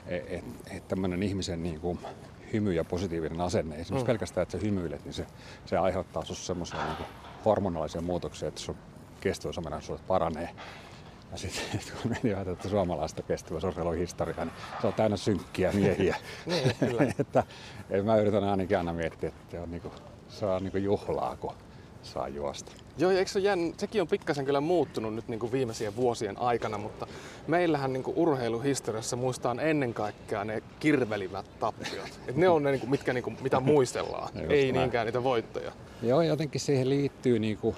että 0.06 0.36
et, 0.36 0.44
et 0.76 0.88
tämmöinen 0.88 1.22
ihmisen 1.22 1.62
niin 1.62 1.80
kuin, 1.80 1.98
hymy 2.52 2.72
ja 2.72 2.84
positiivinen 2.84 3.40
asenne, 3.40 3.76
esimerkiksi 3.76 4.04
mm. 4.04 4.06
pelkästään, 4.06 4.42
että 4.42 4.58
sä 4.58 4.64
hymyilet, 4.64 5.04
niin 5.04 5.14
se, 5.14 5.26
se 5.66 5.76
aiheuttaa 5.76 6.24
sinussa 6.24 6.46
semmoisia 6.46 6.84
niin 6.84 7.08
hormonaalisia 7.44 8.00
muutoksia, 8.00 8.48
että 8.48 8.60
sun 8.60 8.76
kestävyysominaisuudet 9.20 10.06
paranee. 10.06 10.48
Ja 11.32 11.38
sitten 11.38 11.80
kun 12.02 12.10
meni 12.10 12.50
että 12.52 12.68
suomalaista 12.68 13.22
kestävyysurheilun 13.22 13.96
historiaa, 13.96 14.44
niin 14.44 14.54
se 14.80 14.86
on 14.86 14.92
täynnä 14.92 15.16
synkkiä 15.16 15.72
miehiä. 15.72 16.16
niin, 16.46 16.76
kyllä. 16.80 17.02
että, 17.18 17.44
mä 18.02 18.16
yritän 18.16 18.44
ainakin 18.44 18.78
aina 18.78 18.92
miettiä, 18.92 19.28
että 19.28 19.62
on 19.62 19.70
niin 19.70 19.82
kuin, 19.82 19.94
se 20.28 20.46
on 20.46 20.64
niin 20.64 20.84
juhlaa, 20.84 21.36
kun 21.36 21.52
saa 22.02 22.28
juosta. 22.28 22.72
Joo, 22.98 23.10
ja 23.10 23.18
eikö 23.18 23.30
se 23.30 23.40
jänn... 23.40 23.72
sekin 23.76 24.02
on 24.02 24.08
pikkasen 24.08 24.44
kyllä 24.44 24.60
muuttunut 24.60 25.14
nyt 25.14 25.28
niin 25.28 25.40
kuin 25.40 25.52
viimeisien 25.52 25.96
vuosien 25.96 26.38
aikana, 26.38 26.78
mutta 26.78 27.06
meillähän 27.46 27.92
niin 27.92 28.02
kuin 28.02 28.16
urheiluhistoriassa 28.16 29.16
muistaan 29.16 29.60
ennen 29.60 29.94
kaikkea 29.94 30.44
ne 30.44 30.62
kirvelivät 30.80 31.46
tappiot. 31.58 32.20
Et 32.28 32.36
ne 32.36 32.48
on 32.48 32.62
ne, 32.62 32.70
niin 32.70 32.80
kuin, 32.80 32.90
mitkä, 32.90 33.12
niin 33.12 33.24
kuin, 33.24 33.38
mitä 33.42 33.60
muistellaan, 33.72 34.28
ei 34.36 34.72
näin. 34.72 34.74
niinkään 34.74 35.06
niitä 35.06 35.24
voittoja. 35.24 35.72
Joo, 36.02 36.22
jotenkin 36.22 36.60
siihen 36.60 36.88
liittyy 36.88 37.38
niin 37.38 37.58
kuin 37.58 37.76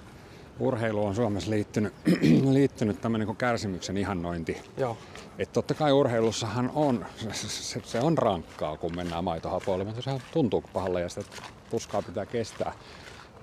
urheilu 0.59 1.07
on 1.07 1.15
Suomessa 1.15 1.51
liittynyt, 1.51 1.95
liittynyt 2.53 3.01
tämmöinen 3.01 3.29
niin 3.29 3.37
kärsimyksen 3.37 3.97
ihannointi. 3.97 4.57
Joo. 4.77 4.97
Et 5.39 5.53
totta 5.53 5.75
kai 5.75 5.93
urheilussahan 5.93 6.71
on, 6.75 7.07
se, 7.33 7.81
se 7.85 8.01
on 8.01 8.19
rankkaa, 8.19 8.77
kun 8.77 8.97
mennään 8.97 9.25
maitohapoille, 9.25 9.85
mutta 9.85 10.03
sehän 10.03 10.21
tuntuu 10.33 10.65
pahalle 10.73 11.01
ja 11.01 11.09
sitä 11.09 11.23
tuskaa 11.71 12.03
pitää 12.03 12.27
kestää. 12.27 12.73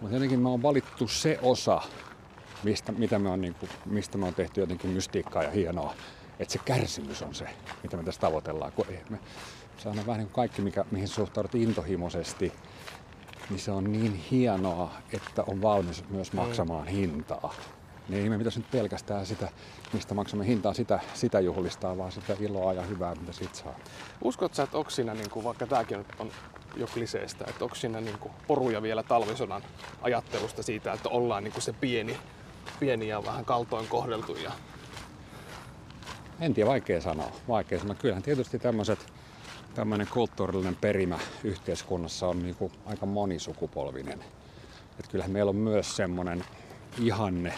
Mutta 0.01 0.15
jotenkin 0.15 0.39
me 0.39 0.49
on 0.49 0.63
valittu 0.63 1.07
se 1.07 1.39
osa, 1.41 1.81
mistä, 2.63 2.91
mitä 2.91 3.19
me 3.19 3.29
on, 3.29 3.41
niin 3.41 3.53
kuin, 3.53 3.69
mistä 3.85 4.17
me 4.17 4.25
on 4.25 4.33
tehty 4.33 4.61
jotenkin 4.61 4.89
mystiikkaa 4.89 5.43
ja 5.43 5.51
hienoa. 5.51 5.93
Että 6.39 6.51
se 6.51 6.59
kärsimys 6.65 7.21
on 7.21 7.35
se, 7.35 7.45
mitä 7.83 7.97
me 7.97 8.03
tässä 8.03 8.21
tavoitellaan. 8.21 8.71
Kun 8.71 8.85
me, 9.09 9.19
se 9.77 9.89
on 9.89 9.95
vähän 9.95 10.17
niin 10.17 10.27
kuin 10.27 10.35
kaikki, 10.35 10.61
mikä, 10.61 10.85
mihin 10.91 11.07
suhtaudut 11.07 11.55
intohimoisesti, 11.55 12.53
niin 13.49 13.59
se 13.59 13.71
on 13.71 13.91
niin 13.91 14.13
hienoa, 14.13 14.91
että 15.13 15.43
on 15.47 15.61
valmis 15.61 16.03
myös 16.09 16.33
mm. 16.33 16.39
maksamaan 16.39 16.87
hintaa. 16.87 17.53
Niin 18.09 18.23
ei 18.23 18.29
me 18.29 18.37
pitäisi 18.37 18.59
nyt 18.59 18.71
pelkästään 18.71 19.25
sitä, 19.25 19.49
mistä 19.93 20.13
maksamme 20.13 20.47
hintaa, 20.47 20.73
sitä, 20.73 20.99
sitä 21.13 21.39
juhlistaa, 21.39 21.97
vaan 21.97 22.11
sitä 22.11 22.35
iloa 22.39 22.73
ja 22.73 22.81
hyvää, 22.81 23.15
mitä 23.15 23.31
siitä 23.31 23.55
saa. 23.55 23.75
Uskotko 24.23 24.55
sä, 24.55 24.63
että 24.63 24.77
onko 24.77 24.89
siinä, 24.89 25.13
niin 25.13 25.29
kuin, 25.29 25.43
vaikka 25.43 25.67
tämäkin 25.67 26.05
on 26.19 26.31
jo 26.75 26.87
kliseistä, 26.87 27.45
että 27.49 27.63
onko 27.63 27.75
siinä 27.75 28.01
niin 28.01 28.17
kuin, 28.17 28.31
poruja 28.47 28.81
vielä 28.81 29.03
talvisodan 29.03 29.61
ajattelusta 30.01 30.63
siitä, 30.63 30.93
että 30.93 31.09
ollaan 31.09 31.43
niin 31.43 31.51
kuin 31.51 31.63
se 31.63 31.73
pieni, 31.73 32.17
pieni 32.79 33.07
ja 33.07 33.23
vähän 33.25 33.45
kaltoin 33.45 33.87
kohdeltu? 33.87 34.35
Ja... 34.35 34.51
En 36.39 36.53
tiedä, 36.53 36.69
vaikea 36.69 37.01
sanoa. 37.01 37.31
Vaikea 37.47 37.79
sanoa. 37.79 37.95
Kyllähän 37.95 38.23
tietysti 38.23 38.59
tämmöiset 38.59 39.13
tämmöinen 39.73 40.07
kulttuurillinen 40.13 40.75
perimä 40.75 41.19
yhteiskunnassa 41.43 42.27
on 42.27 42.43
niin 42.43 42.55
kuin 42.55 42.71
aika 42.85 43.05
monisukupolvinen. 43.05 44.23
Et 44.99 45.07
kyllähän 45.07 45.31
meillä 45.31 45.49
on 45.49 45.55
myös 45.55 45.95
semmoinen 45.95 46.45
ihanne 46.99 47.53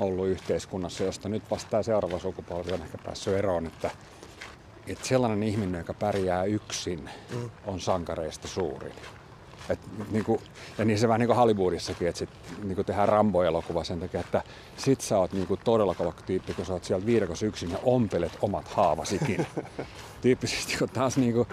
ollut 0.00 0.26
yhteiskunnassa, 0.26 1.04
josta 1.04 1.28
nyt 1.28 1.50
vasta 1.50 1.70
tämä 1.70 1.82
seuraava 1.82 2.18
sukupolvi 2.18 2.72
on 2.72 2.82
ehkä 2.82 2.98
päässyt 3.04 3.34
eroon, 3.34 3.66
että, 3.66 3.90
että 4.88 5.06
sellainen 5.06 5.42
ihminen, 5.42 5.78
joka 5.78 5.94
pärjää 5.94 6.44
yksin, 6.44 7.10
mm. 7.34 7.50
on 7.66 7.80
sankareista 7.80 8.48
suurin. 8.48 8.92
Et, 9.68 9.78
niin 10.10 10.24
kuin, 10.24 10.40
ja 10.78 10.84
niin 10.84 10.98
se 10.98 11.08
vähän 11.08 11.20
niin 11.20 11.26
kuin 11.26 11.36
Hollywoodissakin, 11.36 12.08
että 12.08 12.18
sit, 12.18 12.30
niin 12.62 12.74
kuin 12.74 12.86
tehdään 12.86 13.08
Rambo-elokuva 13.08 13.84
sen 13.84 14.00
takia, 14.00 14.20
että 14.20 14.42
sit 14.76 15.00
sä 15.00 15.18
oot 15.18 15.32
niin 15.32 15.46
kuin 15.46 15.60
todella 15.64 15.94
kova 15.94 16.12
tyyppi, 16.26 16.54
kun 16.54 16.66
sä 16.66 16.72
oot 16.72 16.84
siellä 16.84 17.06
viidakossa 17.06 17.46
yksin 17.46 17.70
ja 17.70 17.78
ompelet 17.82 18.32
omat 18.42 18.68
haavasikin. 18.68 19.46
Tyyppisesti 20.22 20.76
kun 20.78 20.88
taas 20.88 21.16
niin 21.16 21.34
kuin, 21.34 21.48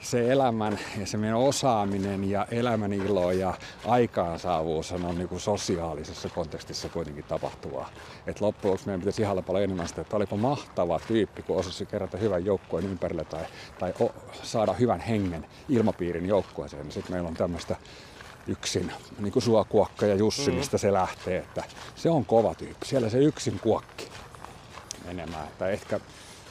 se 0.00 0.32
elämän 0.32 0.78
ja 1.00 1.06
se 1.06 1.16
meidän 1.16 1.38
osaaminen 1.38 2.30
ja 2.30 2.46
elämän 2.50 2.92
ilo 2.92 3.32
ja 3.32 3.54
aikaansaavuus 3.86 4.92
on 4.92 5.18
niin 5.18 5.28
kuin 5.28 5.40
sosiaalisessa 5.40 6.28
kontekstissa 6.28 6.88
kuitenkin 6.88 7.24
tapahtuvaa. 7.24 7.90
Et 8.26 8.40
loppujen 8.40 8.70
lopuksi 8.70 8.86
meidän 8.86 9.00
pitäisi 9.00 9.22
ihailla 9.22 9.42
paljon 9.42 9.64
enemmän 9.64 9.88
sitä, 9.88 10.00
että 10.00 10.16
olipa 10.16 10.36
mahtava 10.36 11.00
tyyppi, 11.08 11.42
kun 11.42 11.56
osasi 11.56 11.86
kerätä 11.86 12.18
hyvän 12.18 12.44
joukkueen 12.44 12.86
ympärille 12.86 13.24
tai, 13.24 13.44
tai 13.78 13.94
o, 14.00 14.12
saada 14.42 14.72
hyvän 14.72 15.00
hengen 15.00 15.46
ilmapiirin 15.68 16.26
joukkueeseen. 16.26 16.82
Niin 16.82 16.92
sitten 16.92 17.12
meillä 17.12 17.28
on 17.28 17.34
tämmöistä 17.34 17.76
yksin, 18.46 18.92
niin 19.18 19.32
kuin 19.32 19.42
suokuokka 19.42 20.06
ja 20.06 20.14
Jussi, 20.14 20.50
mm. 20.50 20.56
mistä 20.56 20.78
se 20.78 20.92
lähtee, 20.92 21.38
että 21.38 21.64
se 21.96 22.10
on 22.10 22.24
kova 22.24 22.54
tyyppi. 22.54 22.86
Siellä 22.86 23.08
se 23.08 23.18
yksin 23.18 23.60
kuokki 23.60 24.08
enemmän. 25.06 25.44
Että 25.44 25.68
ehkä 25.68 26.00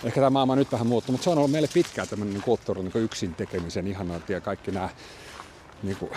ehkä 0.04 0.20
tämä 0.20 0.30
maailma 0.30 0.54
on 0.54 0.60
nyt 0.60 0.72
vähän 0.72 0.88
muuttunut, 0.88 1.13
mutta 1.13 1.24
se 1.24 1.30
on 1.30 1.38
ollut 1.38 1.51
meille 1.51 1.70
pitkään 1.74 2.08
tämmöinen 2.08 2.34
niin 2.34 2.44
kulttuuri, 2.44 2.82
niin 2.82 3.04
yksin 3.04 3.36
tekemisen 3.36 3.88
ihanointi 3.88 4.34
ja 4.34 4.42
kaikki 4.42 4.72
nämä 4.72 4.89
niin 5.84 5.98
kuin, 5.98 6.12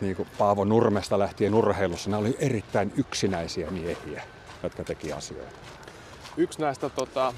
niin 0.00 0.16
kuin 0.16 0.28
Paavo 0.38 0.64
Nurmesta 0.64 1.18
lähtien 1.18 1.54
urheilussa, 1.54 2.10
nämä 2.10 2.20
oli 2.20 2.36
erittäin 2.38 2.92
yksinäisiä 2.96 3.70
miehiä, 3.70 4.22
jotka 4.62 4.84
teki 4.84 5.12
asioita. 5.12 5.56
Yksi 6.36 6.60
näistä 6.60 6.88
tota, 6.88 7.34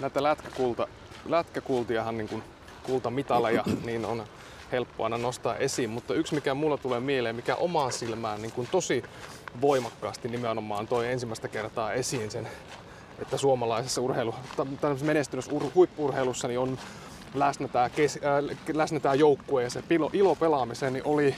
näitä 0.00 0.22
lätkäkulta, 0.22 0.88
lätkäkultiahan 1.26 2.18
niin 2.18 2.28
kuin 2.28 2.42
kultamitaleja, 2.82 3.64
niin 3.86 4.04
on 4.04 4.24
helppo 4.72 5.04
aina 5.04 5.18
nostaa 5.18 5.56
esiin, 5.56 5.90
mutta 5.90 6.14
yksi 6.14 6.34
mikä 6.34 6.54
mulla 6.54 6.76
tulee 6.76 7.00
mieleen, 7.00 7.36
mikä 7.36 7.56
omaan 7.56 7.92
silmään 7.92 8.42
niin 8.42 8.52
kuin 8.52 8.68
tosi 8.70 9.04
voimakkaasti 9.60 10.28
nimenomaan 10.28 10.88
toi 10.88 11.12
ensimmäistä 11.12 11.48
kertaa 11.48 11.92
esiin 11.92 12.30
sen 12.30 12.48
että 13.18 13.36
suomalaisessa 13.36 14.00
urheilu, 14.00 14.34
menestyneessä 15.02 15.52
ur, 15.52 15.62
huippurheilussa 15.74 16.48
niin 16.48 16.58
on 16.58 16.78
läsnä 17.34 17.68
tämä, 17.68 17.88
kes, 17.88 18.18
äh, 18.24 18.58
läsnä 18.72 19.00
tämä 19.00 19.14
joukkue 19.14 19.62
ja 19.62 19.70
se 19.70 19.82
pilo, 19.82 20.10
ilo 20.12 20.34
pelaamiseen, 20.34 20.92
niin 20.92 21.06
oli, 21.06 21.34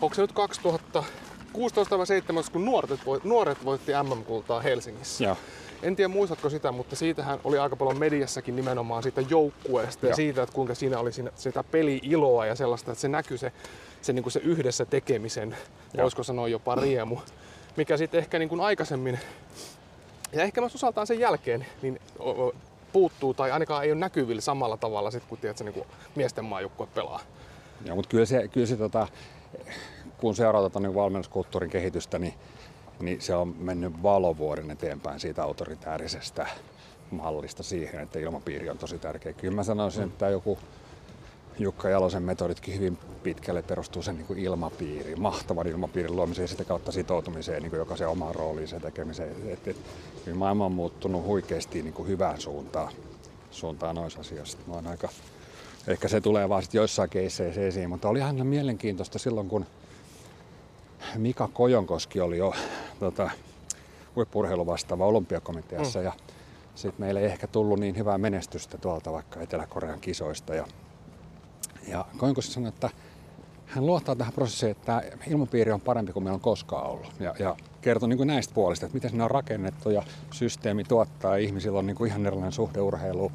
onko 0.00 0.14
se 0.14 0.22
nyt 0.22 0.32
2016 0.32 1.98
vai 1.98 2.06
17, 2.06 2.52
kun 2.52 2.64
nuoret, 2.64 3.00
nuoret 3.24 3.64
voitti 3.64 3.92
MM-kultaa 4.02 4.60
Helsingissä. 4.60 5.24
Ja. 5.24 5.36
En 5.82 5.96
tiedä 5.96 6.08
muistatko 6.08 6.50
sitä, 6.50 6.72
mutta 6.72 6.96
siitähän 6.96 7.38
oli 7.44 7.58
aika 7.58 7.76
paljon 7.76 7.98
mediassakin 7.98 8.56
nimenomaan 8.56 9.02
siitä 9.02 9.20
joukkueesta 9.20 10.06
ja, 10.06 10.10
ja 10.10 10.16
siitä, 10.16 10.42
että 10.42 10.54
kuinka 10.54 10.74
siinä 10.74 10.98
oli 10.98 11.12
siinä, 11.12 11.30
sitä 11.34 11.64
peli-iloa 11.64 12.46
ja 12.46 12.54
sellaista, 12.54 12.92
että 12.92 13.00
se 13.00 13.08
näkyy 13.08 13.38
se, 13.38 13.52
se, 14.02 14.12
niin 14.12 14.22
kuin 14.22 14.32
se 14.32 14.40
yhdessä 14.40 14.84
tekemisen, 14.84 15.56
ja. 15.94 16.02
voisiko 16.02 16.22
sanoa 16.22 16.48
jopa 16.48 16.74
riemu, 16.74 17.16
mikä 17.76 17.96
sitten 17.96 18.18
ehkä 18.18 18.38
niin 18.38 18.48
kuin 18.48 18.60
aikaisemmin 18.60 19.20
ja 20.32 20.42
ehkä 20.42 20.60
myös 20.60 20.74
osaltaan 20.74 21.06
sen 21.06 21.20
jälkeen 21.20 21.66
niin 21.82 22.00
puuttuu 22.92 23.34
tai 23.34 23.50
ainakaan 23.50 23.84
ei 23.84 23.92
ole 23.92 24.00
näkyvillä 24.00 24.40
samalla 24.40 24.76
tavalla 24.76 25.10
sit, 25.10 25.24
kun 25.24 25.38
tiedät, 25.38 25.60
niin 25.60 25.74
kuin 25.74 25.86
miesten 26.14 26.44
maajoukkue 26.44 26.86
pelaa. 26.86 27.20
Joo, 27.84 27.96
mutta 27.96 28.08
kyllä 28.08 28.26
se, 28.26 28.48
kyllä 28.48 28.66
se 28.66 28.76
tota, 28.76 29.08
kun 30.18 30.34
seuraa 30.34 30.62
tota, 30.62 30.80
niin 30.80 30.94
valmennuskulttuurin 30.94 31.70
kehitystä, 31.70 32.18
niin, 32.18 32.34
niin 33.00 33.20
se 33.20 33.34
on 33.34 33.54
mennyt 33.58 34.02
valovuoden 34.02 34.70
eteenpäin 34.70 35.20
siitä 35.20 35.42
autoritäärisestä 35.44 36.46
mallista 37.10 37.62
siihen, 37.62 38.00
että 38.00 38.18
ilmapiiri 38.18 38.70
on 38.70 38.78
tosi 38.78 38.98
tärkeä. 38.98 39.32
Kyllä 39.32 39.54
mä 39.54 39.62
sanoisin, 39.62 40.02
mm. 40.02 40.08
että 40.08 40.28
joku 40.28 40.58
Jukka 41.58 41.88
Jalosen 41.88 42.22
metoditkin 42.22 42.74
hyvin 42.74 42.98
pitkälle 43.22 43.62
perustuu 43.62 44.02
sen 44.02 44.16
niin 44.16 44.38
ilmapiiriin, 44.38 45.20
mahtavan 45.20 45.66
ilmapiirin 45.66 46.16
luomiseen 46.16 46.44
ja 46.44 46.48
sitä 46.48 46.64
kautta 46.64 46.92
sitoutumiseen 46.92 47.62
niin 47.62 47.76
jokaisen 47.76 48.08
omaan 48.08 48.34
rooliin 48.34 48.68
sen 48.68 48.80
tekemiseen. 48.80 49.36
Et, 49.48 49.68
et, 49.68 49.76
niin 50.26 50.36
maailma 50.36 50.66
on 50.66 50.72
muuttunut 50.72 51.24
huikeasti 51.24 51.82
niin 51.82 51.94
kuin 51.94 52.08
hyvään 52.08 52.40
suuntaan, 52.40 52.92
suuntaan 53.50 53.94
noissa 53.94 54.20
asioissa. 54.20 54.58
Mä 54.66 54.74
oon 54.74 54.86
aika, 54.86 55.08
ehkä 55.86 56.08
se 56.08 56.20
tulee 56.20 56.48
vaan 56.48 56.62
sitten 56.62 56.78
joissain 56.78 57.10
keisseissä 57.10 57.60
esiin, 57.60 57.88
mutta 57.88 58.08
oli 58.08 58.18
ihan 58.18 58.46
mielenkiintoista 58.46 59.18
silloin, 59.18 59.48
kun 59.48 59.66
Mika 61.16 61.48
Kojonkoski 61.52 62.20
oli 62.20 62.38
jo 62.38 62.54
tota, 63.00 63.30
huippurheilu 64.16 64.66
vastaava 64.66 65.06
olympiakomiteassa 65.06 65.98
mm. 65.98 66.04
ja 66.04 66.12
sitten 66.74 67.06
meille 67.06 67.20
ei 67.20 67.26
ehkä 67.26 67.46
tullut 67.46 67.80
niin 67.80 67.96
hyvää 67.96 68.18
menestystä 68.18 68.78
tuolta 68.78 69.12
vaikka 69.12 69.40
Etelä-Korean 69.40 70.00
kisoista 70.00 70.54
ja 70.54 70.66
ja 71.88 72.04
Koinkoski 72.16 72.52
sanoi, 72.52 72.68
että 72.68 72.90
hän 73.66 73.86
luottaa 73.86 74.16
tähän 74.16 74.32
prosessiin, 74.32 74.70
että 74.70 75.02
ilmapiiri 75.26 75.72
on 75.72 75.80
parempi 75.80 76.12
kuin 76.12 76.22
meillä 76.22 76.34
on 76.34 76.40
koskaan 76.40 76.86
ollut. 76.86 77.12
Ja, 77.20 77.34
ja 77.38 77.56
kertoi 77.80 78.08
niin 78.08 78.26
näistä 78.26 78.54
puolista, 78.54 78.86
että 78.86 78.96
miten 78.96 79.10
ne 79.18 79.24
on 79.24 79.30
rakennettu 79.30 79.90
ja 79.90 80.02
systeemi 80.32 80.84
tuottaa 80.84 81.36
ihmisillä 81.36 81.78
on 81.78 81.86
niin 81.86 82.06
ihan 82.06 82.26
erilainen 82.26 82.52
suhde 82.52 82.80
urheiluun 82.80 83.32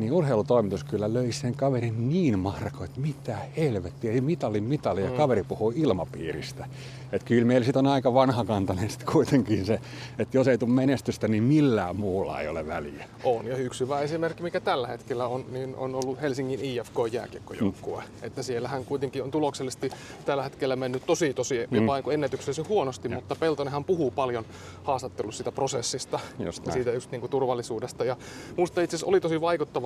niin 0.00 0.12
urheilutoimitus 0.12 0.84
kyllä 0.84 1.14
löi 1.14 1.32
sen 1.32 1.54
kaverin 1.54 2.08
niin 2.08 2.38
marko, 2.38 2.84
että 2.84 3.00
mitä 3.00 3.38
helvettiä, 3.56 4.12
ei 4.12 4.20
mitalin 4.20 4.64
mitali 4.64 5.02
ja 5.02 5.10
mm. 5.10 5.16
kaveri 5.16 5.42
puhuu 5.42 5.72
ilmapiiristä. 5.76 6.66
Että 7.12 7.26
kyllä 7.26 7.44
meillä 7.44 7.64
sit 7.64 7.76
on 7.76 7.86
aika 7.86 8.14
vanhakantainen 8.14 8.90
sit 8.90 9.04
kuitenkin 9.04 9.66
se, 9.66 9.80
että 10.18 10.36
jos 10.36 10.48
ei 10.48 10.58
tule 10.58 10.70
menestystä, 10.70 11.28
niin 11.28 11.42
millään 11.42 11.96
muulla 11.96 12.40
ei 12.40 12.48
ole 12.48 12.66
väliä. 12.66 13.08
On, 13.24 13.46
ja 13.46 13.56
yksi 13.56 13.84
hyvä 13.84 14.00
esimerkki, 14.00 14.42
mikä 14.42 14.60
tällä 14.60 14.86
hetkellä 14.86 15.26
on, 15.26 15.44
niin 15.52 15.74
on 15.76 15.94
ollut 15.94 16.20
Helsingin 16.20 16.60
IFK 16.62 16.94
jääkiekkojoukkue. 17.12 18.02
Mm. 18.02 18.08
Että 18.22 18.42
siellähän 18.42 18.84
kuitenkin 18.84 19.22
on 19.22 19.30
tuloksellisesti 19.30 19.90
tällä 20.24 20.42
hetkellä 20.42 20.76
mennyt 20.76 21.06
tosi, 21.06 21.34
tosi 21.34 21.66
mm. 21.70 21.76
jopa 21.76 22.12
ennätyksellisen 22.12 22.68
huonosti, 22.68 23.08
ja. 23.08 23.14
mutta 23.14 23.36
Peltonenhan 23.36 23.84
puhuu 23.84 24.10
paljon 24.10 24.44
haastattelussa 24.84 25.38
siitä 25.38 25.52
prosessista 25.52 26.20
just 26.38 26.66
ja 26.66 26.72
siitä 26.72 26.90
just 26.90 27.10
niin 27.10 27.20
kuin 27.20 27.30
turvallisuudesta. 27.30 28.04
Ja 28.04 28.16
musta 28.56 28.80
itse 28.80 28.96
asiassa 28.96 29.06
oli 29.06 29.20
tosi 29.20 29.40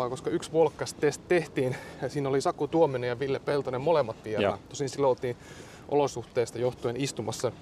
vaikuttavaa, 0.04 0.10
koska 0.10 0.30
yksi 0.30 0.52
Volkas 0.52 0.94
tehtiin, 1.28 1.76
ja 2.02 2.08
siinä 2.08 2.28
oli 2.28 2.40
Saku 2.40 2.68
Tuominen 2.68 3.08
ja 3.08 3.18
Ville 3.18 3.38
Peltonen 3.38 3.80
molemmat 3.80 4.16
vielä. 4.24 4.58
Tosin 4.68 4.88
silloin 4.88 5.08
oltiin 5.10 5.36
olosuhteista 5.88 6.58
johtuen 6.58 6.96
istumassa 6.96 7.52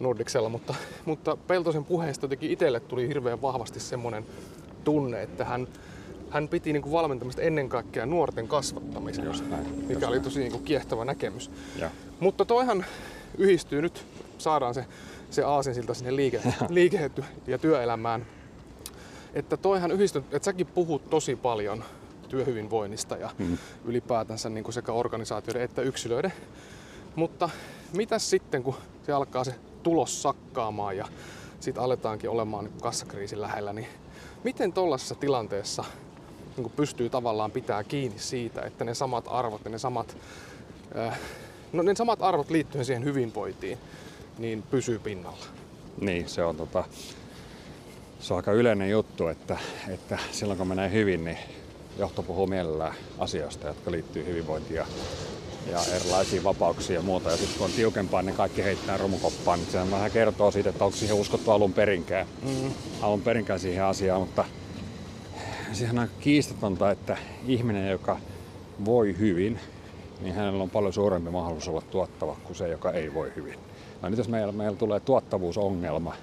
Nordicsella, 0.00 0.48
mutta, 0.48 0.74
mutta 1.04 1.36
Peltosen 1.36 1.84
puheesta 1.84 2.24
jotenkin 2.24 2.50
itselle 2.50 2.80
tuli 2.80 3.08
hirveän 3.08 3.42
vahvasti 3.42 3.80
semmoinen 3.80 4.26
tunne, 4.84 5.22
että 5.22 5.44
hän, 5.44 5.68
hän 6.30 6.48
piti 6.48 6.72
niin 6.72 6.82
kuin 6.82 6.92
valmentamista 6.92 7.42
ennen 7.42 7.68
kaikkea 7.68 8.06
nuorten 8.06 8.48
kasvattamisen, 8.48 9.24
just 9.24 9.44
näin, 9.50 9.66
mikä 9.66 9.92
just 9.92 10.04
oli 10.04 10.16
näin. 10.16 10.22
tosi 10.22 10.40
niin 10.40 10.52
kuin 10.52 10.64
kiehtova 10.64 11.04
näkemys. 11.04 11.50
Ja. 11.78 11.90
Mutta 12.20 12.44
toihan 12.44 12.84
yhdistyy 13.38 13.82
nyt, 13.82 14.06
saadaan 14.38 14.74
se, 14.74 14.84
se 15.30 15.42
aasinsilta 15.42 15.94
sinne 15.94 16.16
liike, 16.16 16.40
liike- 16.68 17.10
ja 17.46 17.58
työelämään. 17.58 18.26
Että 19.34 19.56
toihan 19.56 19.90
yhdistynyt, 19.90 20.34
että 20.34 20.44
säkin 20.44 20.66
puhut 20.66 21.10
tosi 21.10 21.36
paljon 21.36 21.84
työhyvinvoinnista 22.28 23.16
ja 23.16 23.30
mm. 23.38 23.58
ylipäätänsä 23.84 24.48
niin 24.48 24.64
kuin 24.64 24.74
sekä 24.74 24.92
organisaatioiden 24.92 25.62
että 25.62 25.82
yksilöiden. 25.82 26.32
Mutta 27.16 27.50
mitä 27.96 28.18
sitten, 28.18 28.62
kun 28.62 28.74
se 29.06 29.12
alkaa 29.12 29.44
se 29.44 29.54
tulos 29.82 30.22
sakkaamaan 30.22 30.96
ja 30.96 31.08
sitten 31.60 31.82
aletaankin 31.82 32.30
olemaan 32.30 32.64
niin 32.64 32.80
kassakriisin 32.80 33.40
lähellä, 33.40 33.72
niin 33.72 33.88
miten 34.44 34.72
tuollaisessa 34.72 35.14
tilanteessa 35.14 35.84
niin 36.56 36.70
pystyy 36.70 37.10
tavallaan 37.10 37.50
pitää 37.50 37.84
kiinni 37.84 38.18
siitä, 38.18 38.62
että 38.62 38.84
ne 38.84 38.94
samat 38.94 39.24
arvot 39.28 39.64
ja 39.64 39.70
ne 39.70 39.78
samat, 39.78 40.16
äh, 40.98 41.18
no 41.72 41.82
ne 41.82 41.94
samat 41.94 42.22
arvot 42.22 42.50
liittyen 42.50 42.84
siihen 42.84 43.04
hyvinvointiin, 43.04 43.78
niin 44.38 44.62
pysyy 44.62 44.98
pinnalla? 44.98 45.46
Niin, 46.00 46.28
se 46.28 46.44
on, 46.44 46.56
tota, 46.56 46.84
se 48.24 48.34
on 48.34 48.38
aika 48.38 48.52
yleinen 48.52 48.90
juttu, 48.90 49.28
että, 49.28 49.58
että 49.88 50.18
silloin 50.32 50.58
kun 50.58 50.68
menee 50.68 50.90
hyvin, 50.90 51.24
niin 51.24 51.38
johto 51.98 52.22
puhuu 52.22 52.46
mielellään 52.46 52.94
asioista, 53.18 53.66
jotka 53.66 53.90
liittyy 53.90 54.26
hyvinvointiin 54.26 54.76
ja, 54.76 54.86
ja 55.70 55.78
erilaisiin 55.96 56.44
vapauksiin 56.44 56.94
ja 56.94 57.02
muuta. 57.02 57.30
Ja 57.30 57.36
sitten 57.36 57.58
kun 57.58 57.66
on 57.66 57.72
tiukempaa, 57.72 58.22
niin 58.22 58.36
kaikki 58.36 58.64
heittää 58.64 58.96
romukoppaan. 58.96 59.58
Niin 59.58 59.70
se 59.70 59.90
vähän 59.90 60.10
kertoo 60.10 60.50
siitä, 60.50 60.70
että 60.70 60.84
onko 60.84 60.96
siihen 60.96 61.16
uskottu 61.16 61.50
alun 61.50 61.72
perinkään, 61.72 62.26
mm. 62.42 62.72
alun 63.02 63.22
perinkään 63.22 63.60
siihen 63.60 63.84
asiaan. 63.84 64.20
Mutta 64.20 64.44
sehän 65.72 65.98
on 65.98 66.08
kiistatonta, 66.20 66.90
että 66.90 67.16
ihminen, 67.46 67.90
joka 67.90 68.18
voi 68.84 69.18
hyvin, 69.18 69.60
niin 70.20 70.34
hänellä 70.34 70.62
on 70.62 70.70
paljon 70.70 70.92
suurempi 70.92 71.30
mahdollisuus 71.30 71.68
olla 71.68 71.90
tuottava 71.90 72.36
kuin 72.44 72.56
se, 72.56 72.68
joka 72.68 72.92
ei 72.92 73.14
voi 73.14 73.32
hyvin. 73.36 73.58
No 74.02 74.08
nyt 74.08 74.18
jos 74.18 74.28
meillä, 74.28 74.52
meillä 74.52 74.76
tulee 74.76 75.00
tuottavuusongelma, 75.00 76.14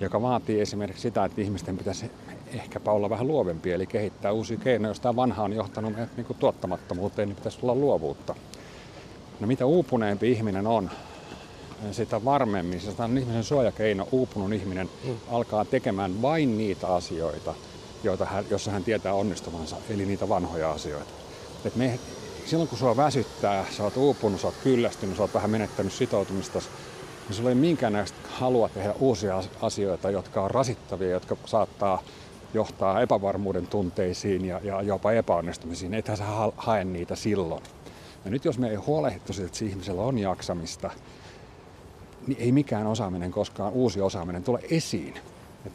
joka 0.00 0.22
vaatii 0.22 0.60
esimerkiksi 0.60 1.02
sitä, 1.02 1.24
että 1.24 1.40
ihmisten 1.40 1.78
pitäisi 1.78 2.10
ehkäpä 2.54 2.90
olla 2.90 3.10
vähän 3.10 3.28
luovempia, 3.28 3.74
eli 3.74 3.86
kehittää 3.86 4.32
uusia 4.32 4.56
keinoja. 4.56 4.90
Jos 4.90 5.00
tämä 5.00 5.16
vanha 5.16 5.42
on 5.42 5.52
johtanut 5.52 5.92
niin 6.16 6.26
tuottamattomuuteen, 6.38 7.28
niin 7.28 7.36
pitäisi 7.36 7.58
olla 7.62 7.74
luovuutta. 7.74 8.34
No 9.40 9.46
mitä 9.46 9.66
uupuneempi 9.66 10.32
ihminen 10.32 10.66
on, 10.66 10.90
sitä 11.92 12.24
varmemmin, 12.24 12.80
se 12.80 13.02
on 13.02 13.18
ihmisen 13.18 13.44
suojakeino, 13.44 14.08
uupunut 14.12 14.52
ihminen 14.52 14.90
mm. 15.04 15.16
alkaa 15.30 15.64
tekemään 15.64 16.22
vain 16.22 16.58
niitä 16.58 16.88
asioita, 16.88 17.54
joita 18.02 18.24
hän, 18.24 18.44
jossa 18.50 18.70
hän 18.70 18.84
tietää 18.84 19.14
onnistuvansa, 19.14 19.76
eli 19.90 20.06
niitä 20.06 20.28
vanhoja 20.28 20.70
asioita. 20.70 21.10
Et 21.64 21.76
me, 21.76 21.98
silloin 22.46 22.68
kun 22.68 22.78
sua 22.78 22.96
väsyttää, 22.96 23.64
sä 23.76 23.84
oot 23.84 23.96
uupunut, 23.96 24.40
sä 24.40 24.46
oot 24.46 24.56
kyllästynyt, 24.62 25.16
sä 25.16 25.22
oot 25.22 25.34
vähän 25.34 25.50
menettänyt 25.50 25.92
sitoutumista, 25.92 26.60
niin 27.28 27.36
sulla 27.36 27.48
ei 27.48 27.54
minkäännäköistä 27.54 28.18
halua 28.28 28.68
tehdä 28.68 28.94
uusia 29.00 29.42
asioita, 29.60 30.10
jotka 30.10 30.42
on 30.42 30.50
rasittavia, 30.50 31.10
jotka 31.10 31.36
saattaa 31.46 32.02
johtaa 32.54 33.00
epävarmuuden 33.00 33.66
tunteisiin 33.66 34.44
ja, 34.44 34.60
ja 34.62 34.82
jopa 34.82 35.12
epäonnistumisiin. 35.12 35.94
Ethän 35.94 36.16
sä 36.16 36.24
hae 36.56 36.84
niitä 36.84 37.16
silloin. 37.16 37.62
Ja 38.24 38.30
nyt 38.30 38.44
jos 38.44 38.58
me 38.58 38.68
ei 38.70 38.76
huolehdittu 38.76 39.32
siitä, 39.32 39.46
että 39.46 39.64
ihmisellä 39.64 40.02
on 40.02 40.18
jaksamista, 40.18 40.90
niin 42.26 42.40
ei 42.40 42.52
mikään 42.52 42.86
osaaminen 42.86 43.30
koskaan, 43.30 43.72
uusi 43.72 44.00
osaaminen 44.00 44.44
tule 44.44 44.60
esiin. 44.70 45.14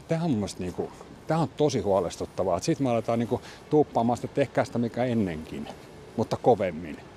Tämä 0.08 0.24
on 0.24 0.32
mun 0.32 0.48
niin 0.60 0.74
kuin, 0.74 0.92
tämä 1.28 1.40
on 1.40 1.50
tosi 1.58 1.80
huolestuttavaa. 1.80 2.60
Sitten 2.60 2.88
me 2.88 2.92
aletaan 2.92 3.20
niin 3.20 3.30
kuin, 3.30 3.42
tuuppaamaan 3.70 4.18
sitä 4.18 4.28
tehkää 4.34 4.66
sitä 4.66 4.78
mikä 4.78 5.04
ennenkin, 5.04 5.68
mutta 6.18 6.38
kovemmin. 6.38 7.09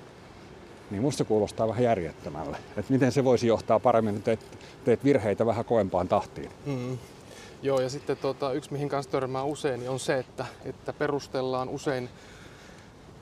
Niin 0.91 1.01
musta 1.01 1.17
se 1.17 1.23
kuulostaa 1.23 1.67
vähän 1.67 1.83
järjettömälle. 1.83 2.57
Että 2.77 2.93
miten 2.93 3.11
se 3.11 3.23
voisi 3.23 3.47
johtaa 3.47 3.79
paremmin, 3.79 4.15
että 4.15 4.25
teet, 4.25 4.57
teet 4.85 5.03
virheitä 5.03 5.45
vähän 5.45 5.65
koempaan 5.65 6.07
tahtiin. 6.07 6.49
Mm. 6.65 6.97
Joo, 7.61 7.81
ja 7.81 7.89
sitten 7.89 8.17
tuota, 8.17 8.53
yksi 8.53 8.71
mihin 8.71 8.89
kanssa 8.89 9.11
törmää 9.11 9.43
usein 9.43 9.79
niin 9.79 9.89
on 9.89 9.99
se, 9.99 10.19
että, 10.19 10.45
että 10.65 10.93
perustellaan 10.93 11.69
usein 11.69 12.09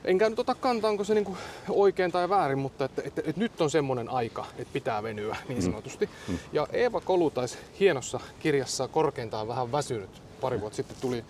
Enkä 0.04 0.28
nyt 0.28 0.38
ota 0.38 0.54
kantaa, 0.54 0.90
onko 0.90 1.04
se 1.04 1.14
niinku 1.14 1.36
oikein 1.68 2.12
tai 2.12 2.28
väärin, 2.28 2.58
mutta 2.58 2.84
että, 2.84 3.02
että, 3.04 3.20
että, 3.20 3.30
että 3.30 3.40
nyt 3.40 3.60
on 3.60 3.70
semmoinen 3.70 4.08
aika, 4.08 4.46
että 4.58 4.72
pitää 4.72 5.02
venyä 5.02 5.36
niin 5.48 5.58
mm. 5.58 5.64
sanotusti. 5.64 6.08
Mm. 6.28 6.38
Ja 6.52 6.66
Eeva 6.72 7.00
Kolutais 7.00 7.58
hienossa 7.80 8.20
kirjassa 8.40 8.88
Korkeintaan 8.88 9.48
vähän 9.48 9.72
väsynyt 9.72 10.22
pari 10.40 10.60
vuotta 10.60 10.76
sitten 10.76 10.96
tuli 11.00 11.24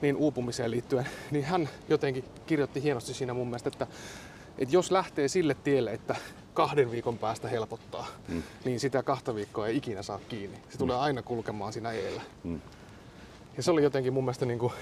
niin 0.00 0.16
uupumiseen 0.16 0.70
liittyen, 0.70 1.08
niin 1.30 1.44
hän 1.44 1.68
jotenkin 1.88 2.24
kirjoitti 2.46 2.82
hienosti 2.82 3.14
siinä 3.14 3.34
mun 3.34 3.46
mielestä, 3.46 3.68
että, 3.68 3.86
että 4.58 4.74
jos 4.74 4.90
lähtee 4.90 5.28
sille 5.28 5.54
tielle, 5.54 5.92
että 5.92 6.16
kahden 6.54 6.90
viikon 6.90 7.18
päästä 7.18 7.48
helpottaa, 7.48 8.06
mm. 8.28 8.42
niin 8.64 8.80
sitä 8.80 9.02
kahta 9.02 9.34
viikkoa 9.34 9.66
ei 9.66 9.76
ikinä 9.76 10.02
saa 10.02 10.20
kiinni. 10.28 10.58
Se 10.68 10.78
tulee 10.78 10.96
mm. 10.96 11.02
aina 11.02 11.22
kulkemaan 11.22 11.72
siinä 11.72 11.90
eellä. 11.90 12.22
Mm. 12.44 12.60
Ja 13.56 13.62
se 13.62 13.70
oli 13.70 13.82
jotenkin 13.82 14.12
mun 14.12 14.24
mielestä 14.24 14.46
niin 14.46 14.58
kuin, 14.58 14.72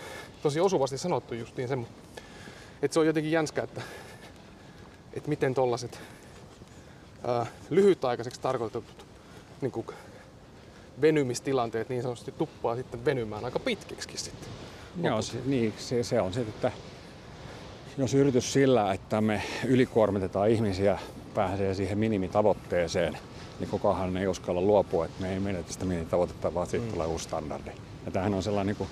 tosi 0.42 0.60
osuvasti 0.60 0.98
sanottu 0.98 1.34
justiin 1.34 1.68
sen, 1.68 1.86
että 2.82 2.94
se 2.94 3.00
on 3.00 3.06
jotenkin 3.06 3.32
jänskä, 3.32 3.62
että, 3.62 3.82
että 5.12 5.28
miten 5.28 5.54
tollaset 5.54 6.00
ää, 7.26 7.46
lyhytaikaiseksi 7.70 8.40
tarkoitetut 8.40 9.06
niin 9.60 9.72
kuin 9.72 9.86
venymistilanteet 11.00 11.88
niin 11.88 12.02
sanotusti 12.02 12.32
tuppaa 12.32 12.76
sitten 12.76 13.04
venymään 13.04 13.44
aika 13.44 13.58
pitkiksi 13.58 14.16
sitten. 14.16 14.48
Joo, 15.02 15.22
se, 15.22 15.38
niin, 15.44 15.74
se, 15.78 16.02
se 16.02 16.20
on 16.20 16.32
se, 16.32 16.40
että 16.40 16.72
jos 17.98 18.14
yritys 18.14 18.52
sillä, 18.52 18.92
että 18.92 19.20
me 19.20 19.42
ylikuormitetaan 19.64 20.50
ihmisiä, 20.50 20.98
pääsee 21.34 21.74
siihen 21.74 21.98
minimitavoitteeseen, 21.98 23.18
niin 23.60 23.70
kokohan 23.70 24.16
ei 24.16 24.26
uskalla 24.26 24.60
luopua, 24.60 25.04
että 25.04 25.22
me 25.22 25.32
ei 25.32 25.40
menetä 25.40 25.72
sitä 25.72 25.84
minimitavoitetta, 25.84 26.54
vaan 26.54 26.66
siitä 26.66 26.86
mm. 26.86 26.92
tulee 26.92 27.06
uusi 27.06 27.24
standardi. 27.24 27.70
Ja 28.06 28.10
tämähän 28.12 28.34
on 28.34 28.42
sellainen 28.42 28.76
niin 28.78 28.88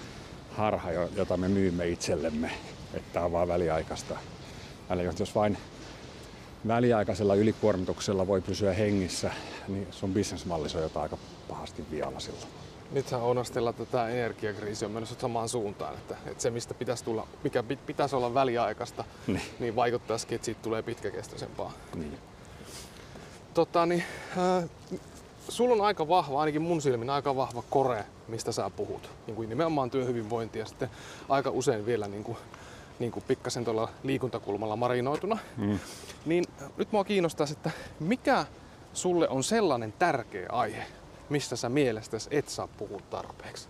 harha, 0.51 0.93
jota 0.93 1.37
me 1.37 1.49
myymme 1.49 1.89
itsellemme, 1.89 2.51
että 2.95 3.13
tämä 3.13 3.25
on 3.25 3.33
vain 3.33 3.49
väliaikaista. 3.49 4.19
Eli 4.91 5.05
jos 5.19 5.35
vain 5.35 5.59
väliaikaisella 6.67 7.35
ylikuormituksella 7.35 8.27
voi 8.27 8.41
pysyä 8.41 8.73
hengissä, 8.73 9.31
niin 9.69 9.87
sun 9.91 10.15
bisnesmalli 10.15 10.69
on 10.75 10.83
jotain 10.83 11.03
aika 11.03 11.19
pahasti 11.49 11.85
vialla 11.91 12.21
silloin. 12.21 12.66
Nythän 12.93 13.23
Onastella 13.23 13.73
tätä 13.73 14.09
energiakriisiä 14.09 14.89
on 14.89 14.93
menossa 14.93 15.15
samaan 15.19 15.49
suuntaan, 15.49 15.95
että, 15.95 16.17
että 16.27 16.43
se 16.43 16.51
mistä 16.51 16.75
pitäisi 16.75 17.05
tulla, 17.05 17.27
mikä 17.45 17.63
pitäisi 17.87 18.17
olla 18.17 18.35
väliaikaista, 18.35 19.05
niin, 19.27 19.43
niin 19.59 19.77
vaikuttaisikin, 19.77 20.37
että 20.37 20.45
siitä 20.45 20.63
tulee 20.63 20.83
pitkäkestoisempaa. 20.83 21.73
Niin. 21.95 22.19
Tota, 23.55 23.87
niin, 23.87 24.05
äh, 24.39 24.71
sulla 25.49 25.75
on 25.75 25.81
aika 25.81 26.09
vahva, 26.09 26.41
ainakin 26.41 26.63
mun 26.63 26.83
silmin 26.83 27.11
aika 27.11 27.37
vahva 27.37 27.63
kore, 27.71 28.05
mistä 28.29 28.53
sä 28.53 28.71
puhut. 28.71 29.11
Niin 29.27 29.35
kuin 29.37 29.49
nimenomaan 29.49 29.91
työhyvinvointi 29.91 30.59
ja 30.59 30.67
sitten 30.67 30.91
aika 31.29 31.51
usein 31.51 31.87
vielä 31.87 32.09
niin 32.09 32.25
kuin, 32.25 32.39
niin 32.99 33.13
kuin 33.13 33.25
pikkasen 33.29 33.65
tuolla 33.65 33.89
liikuntakulmalla 34.03 34.77
marinoituna. 34.77 35.39
Mm. 35.57 35.79
Niin 36.27 36.45
nyt 36.77 36.93
mua 36.93 37.05
kiinnostaisi, 37.05 37.53
että 37.53 37.71
mikä 38.01 38.47
sulle 38.93 39.29
on 39.29 39.45
sellainen 39.45 39.95
tärkeä 39.99 40.49
aihe, 40.53 40.87
mistä 41.31 41.57
sä 41.57 41.69
mielestäsi 41.69 42.29
et 42.31 42.49
saa 42.49 42.69
puhua 42.69 43.01
tarpeeksi? 43.11 43.69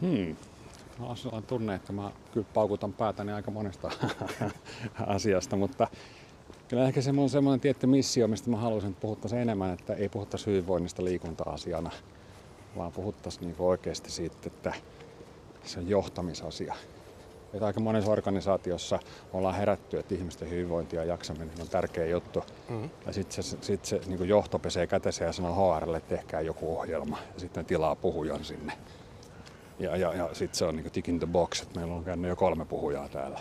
Hmm. 0.00 0.36
No, 0.98 1.14
on 1.32 1.42
tunne, 1.42 1.74
että 1.74 1.92
mä 1.92 2.10
kyllä 2.32 2.46
paukutan 2.54 2.92
päätäni 2.92 3.32
aika 3.32 3.50
monesta 3.50 3.90
asiasta, 5.06 5.56
mutta 5.56 5.88
kyllä 6.68 6.86
ehkä 6.86 7.02
semmoinen, 7.02 7.30
semmoinen 7.30 7.60
tietty 7.60 7.86
missio, 7.86 8.28
mistä 8.28 8.50
mä 8.50 8.56
haluaisin 8.56 8.94
puhuttaisiin 8.94 9.42
enemmän, 9.42 9.74
että 9.74 9.94
ei 9.94 10.08
puhuttaisi 10.08 10.46
hyvinvoinnista 10.46 11.04
liikunta-asiana, 11.04 11.90
vaan 12.76 12.92
puhuttaisiin 12.92 13.46
niin 13.46 13.56
oikeasti 13.58 14.10
siitä, 14.10 14.36
että 14.46 14.72
se 15.64 15.78
on 15.78 15.88
johtamisasia. 15.88 16.74
Että 17.54 17.66
aika 17.66 17.80
monessa 17.80 18.10
organisaatiossa 18.10 18.98
ollaan 19.32 19.54
herätty, 19.54 19.98
että 19.98 20.14
ihmisten 20.14 20.50
hyvinvointi 20.50 20.96
ja 20.96 21.04
jaksaminen 21.04 21.60
on 21.60 21.68
tärkeä 21.68 22.06
juttu. 22.06 22.44
Mm-hmm. 22.68 22.90
Ja 23.06 23.12
sitten 23.12 23.44
se, 23.44 23.56
sit 23.60 23.84
se 23.84 24.00
niin 24.06 24.28
johto 24.28 24.58
pesee 24.58 24.86
kätensä 24.86 25.24
ja 25.24 25.32
sanoo 25.32 25.76
HRlle, 25.76 25.96
että 25.96 26.16
tehkää 26.16 26.40
joku 26.40 26.78
ohjelma. 26.78 27.18
Ja 27.34 27.40
sitten 27.40 27.64
tilaa 27.64 27.96
puhujan 27.96 28.44
sinne. 28.44 28.72
Ja, 29.78 29.96
ja, 29.96 30.14
ja 30.14 30.30
sitten 30.32 30.58
se 30.58 30.64
on 30.64 30.76
niin 30.76 30.90
tick 30.90 31.08
in 31.08 31.18
the 31.18 31.26
box, 31.26 31.62
että 31.62 31.78
meillä 31.80 31.94
on 31.94 32.04
käynyt 32.04 32.28
jo 32.28 32.36
kolme 32.36 32.64
puhujaa 32.64 33.08
täällä. 33.08 33.40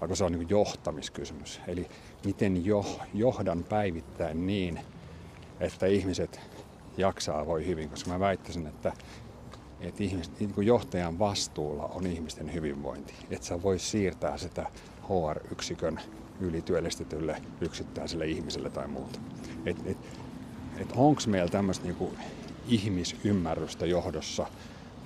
Vaikka 0.00 0.14
se 0.16 0.24
on 0.24 0.32
niin 0.32 0.48
johtamiskysymys. 0.48 1.60
Eli 1.66 1.88
miten 2.24 2.66
jo, 2.66 2.84
johdan 3.14 3.64
päivittäin 3.64 4.46
niin, 4.46 4.80
että 5.60 5.86
ihmiset 5.86 6.40
jaksaa 6.96 7.46
voi 7.46 7.66
hyvin. 7.66 7.90
Koska 7.90 8.10
mä 8.10 8.20
väittäisin, 8.20 8.66
että 8.66 8.92
että 9.80 10.04
ihmis, 10.04 10.30
niin 10.40 10.54
kuin 10.54 10.66
johtajan 10.66 11.18
vastuulla 11.18 11.84
on 11.84 12.06
ihmisten 12.06 12.54
hyvinvointi. 12.54 13.14
Että 13.30 13.46
sä 13.46 13.62
voi 13.62 13.78
siirtää 13.78 14.38
sitä 14.38 14.66
HR-yksikön 15.02 16.00
ylityöllistetylle 16.40 17.42
yksittäiselle 17.60 18.26
ihmiselle 18.26 18.70
tai 18.70 18.88
muuta. 18.88 19.18
Et, 19.66 19.76
et, 19.86 19.98
et 20.78 20.92
onko 20.96 21.20
meillä 21.26 21.50
tämmöistä 21.50 21.84
niinku 21.84 22.12
ihmisymmärrystä 22.68 23.86
johdossa? 23.86 24.46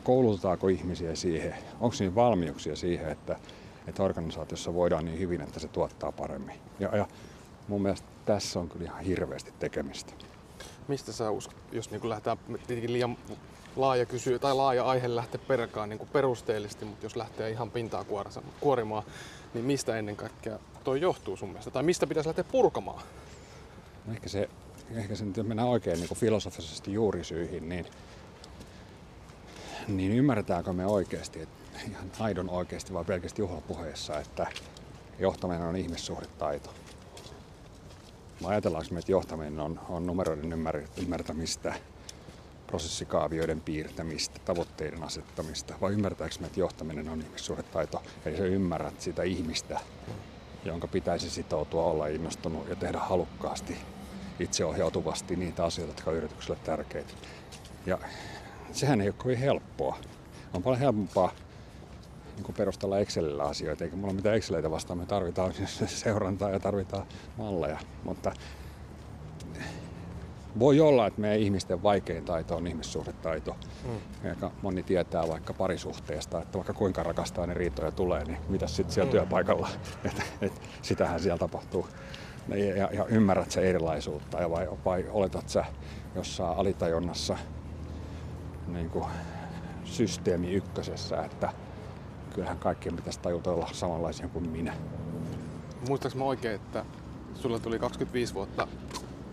Koulutetaanko 0.05 0.69
ihmisiä 0.69 1.15
siihen? 1.15 1.55
Onko 1.81 1.97
siinä 1.97 2.15
valmiuksia 2.15 2.77
siihen, 2.77 3.09
että, 3.09 3.37
että 3.87 4.03
organisaatiossa 4.03 4.75
voidaan 4.75 5.05
niin 5.05 5.19
hyvin, 5.19 5.41
että 5.41 5.61
se 5.61 5.69
tuottaa 5.69 6.13
paremmin? 6.13 6.61
Ja, 6.81 6.97
ja 6.97 7.09
mun 7.69 7.83
mielestä 7.83 8.09
tässä 8.27 8.61
on 8.61 8.69
kyllä 8.69 8.85
ihan 8.85 9.05
hirveästi 9.05 9.53
tekemistä. 9.59 10.13
Mistä 10.89 11.13
sä 11.13 11.31
uskot, 11.31 11.57
jos 11.73 11.91
niin 11.91 12.09
lähdetään 12.09 12.39
liian 12.87 13.17
laaja 13.79 14.07
kysy 14.07 14.39
tai 14.39 14.55
laaja 14.55 14.85
aihe 14.85 15.15
lähteä 15.15 15.41
perkaan 15.49 15.89
niin 15.89 16.09
perusteellisesti, 16.13 16.85
mutta 16.85 17.07
jos 17.07 17.17
lähtee 17.17 17.51
ihan 17.51 17.71
pintaa 17.71 18.05
kuorimaan, 18.61 19.03
niin 19.55 19.65
mistä 19.65 19.97
ennen 19.97 20.17
kaikkea 20.17 20.59
toi 20.85 21.01
johtuu 21.01 21.37
sun 21.37 21.49
mielestä? 21.49 21.71
Tai 21.71 21.83
mistä 21.83 22.07
pitäisi 22.07 22.29
lähteä 22.29 22.45
purkamaan? 22.45 23.03
No 24.07 24.13
ehkä 24.13 24.29
se, 24.29 24.49
ehkä 24.95 25.15
se 25.15 25.25
nyt, 25.25 25.47
mennään 25.47 25.69
oikein 25.69 25.97
niin 25.99 26.09
kuin 26.09 26.19
filosofisesti 26.19 26.93
juurisyihin, 26.93 27.69
niin, 27.69 27.87
niin 29.89 30.13
ymmärretäänkö 30.13 30.73
me 30.73 30.87
oikeasti, 30.87 31.43
että 31.43 31.81
ihan 31.91 32.11
aidon 32.21 32.51
oikeasti 32.51 32.93
vai 32.93 33.05
pelkästään 33.05 33.39
juhlapuheessa, 33.39 34.19
että 34.21 34.47
johtaminen 35.19 35.67
on 35.67 35.77
ihmissuhdetaito? 35.77 36.71
Vai 38.43 38.51
ajatellaanko 38.51 38.89
me, 38.95 38.99
että 38.99 39.13
johtaminen 39.13 39.61
on, 39.61 39.81
on 39.89 40.07
numeroiden 40.07 40.53
ymmärtämistä, 40.97 41.75
prosessikaavioiden 42.69 43.61
piirtämistä, 43.61 44.41
tavoitteiden 44.45 45.03
asettamista, 45.03 45.75
vai 45.81 45.93
ymmärtääkö 45.93 46.35
että 46.47 46.61
johtaminen 46.61 47.09
on 47.09 47.21
ihmissuhdetaito, 47.21 48.03
eli 48.25 48.37
sä 48.37 48.45
ymmärrät 48.45 49.01
sitä 49.01 49.23
ihmistä, 49.23 49.81
jonka 50.65 50.87
pitäisi 50.89 51.31
sitoutua, 51.31 51.85
olla 51.85 52.07
innostunut 52.07 52.69
ja 52.69 52.77
tehdä 52.77 52.99
halukkaasti, 52.99 53.77
itseohjautuvasti 54.41 55.37
niitä 55.37 55.65
asioita, 55.65 55.93
jotka 55.93 56.11
on 56.11 56.17
yritykselle 56.17 56.59
tärkeitä. 56.65 57.13
Ja 57.87 57.99
sehän 58.73 59.01
ei 59.01 59.09
ole 59.09 59.15
kovin 59.19 59.39
helppoa. 59.39 59.99
On 60.53 60.63
paljon 60.63 60.81
helpompaa 60.81 61.33
niin 62.37 62.55
perustella 62.55 62.99
Excelillä 62.99 63.43
asioita, 63.43 63.85
eikä 63.85 63.97
mulla 63.97 64.13
mitään 64.13 64.37
Exceleitä 64.37 64.71
vastaan. 64.71 64.99
Me 64.99 65.07
tarvitaan 65.07 65.53
seurantaa 65.87 66.51
ja 66.51 66.61
tarvitaan 66.61 67.07
malleja, 67.37 67.79
mutta 68.05 68.33
voi 70.59 70.81
olla, 70.81 71.07
että 71.07 71.21
meidän 71.21 71.39
ihmisten 71.39 71.83
vaikein 71.83 72.25
taito 72.25 72.57
on 72.57 72.67
ihmissuhdetaito. 72.67 73.57
Mm. 73.85 74.29
Aika 74.29 74.51
moni 74.63 74.83
tietää 74.83 75.29
vaikka 75.29 75.53
parisuhteesta, 75.55 76.43
että 76.43 76.59
vaikka 76.59 76.73
kuinka 76.73 77.03
rakastaa 77.03 77.47
ne 77.47 77.55
riitoja 77.55 77.91
tulee, 77.91 78.25
niin 78.25 78.39
mitä 78.49 78.67
sitten 78.67 78.95
siellä 78.95 79.09
mm. 79.09 79.11
työpaikalla, 79.11 79.69
että 80.05 80.23
et, 80.41 80.53
sitähän 80.83 81.21
siellä 81.21 81.39
tapahtuu. 81.39 81.89
Ja, 82.49 82.77
ja, 82.77 82.89
ja 82.93 83.05
ymmärrät 83.05 83.51
sä 83.51 83.61
erilaisuutta 83.61 84.41
ja 84.41 84.51
vai, 84.51 84.69
vai 84.85 85.05
oletat 85.11 85.49
sä 85.49 85.65
jossain 86.15 86.59
alitajunnassa 86.59 87.39
niin 88.67 88.91
kuin 88.91 89.05
systeemi 89.85 90.53
ykkösessä, 90.53 91.25
että 91.25 91.53
kyllähän 92.35 92.59
kaikkien 92.59 92.97
pitäisi 92.97 93.21
tajuta 93.21 93.51
olla 93.51 93.69
samanlaisia 93.73 94.29
kuin 94.29 94.49
minä. 94.49 94.75
Muistaaks 95.89 96.15
mä 96.15 96.25
oikein, 96.25 96.55
että 96.55 96.85
sulla 97.35 97.59
tuli 97.59 97.79
25 97.79 98.35
vuotta 98.35 98.69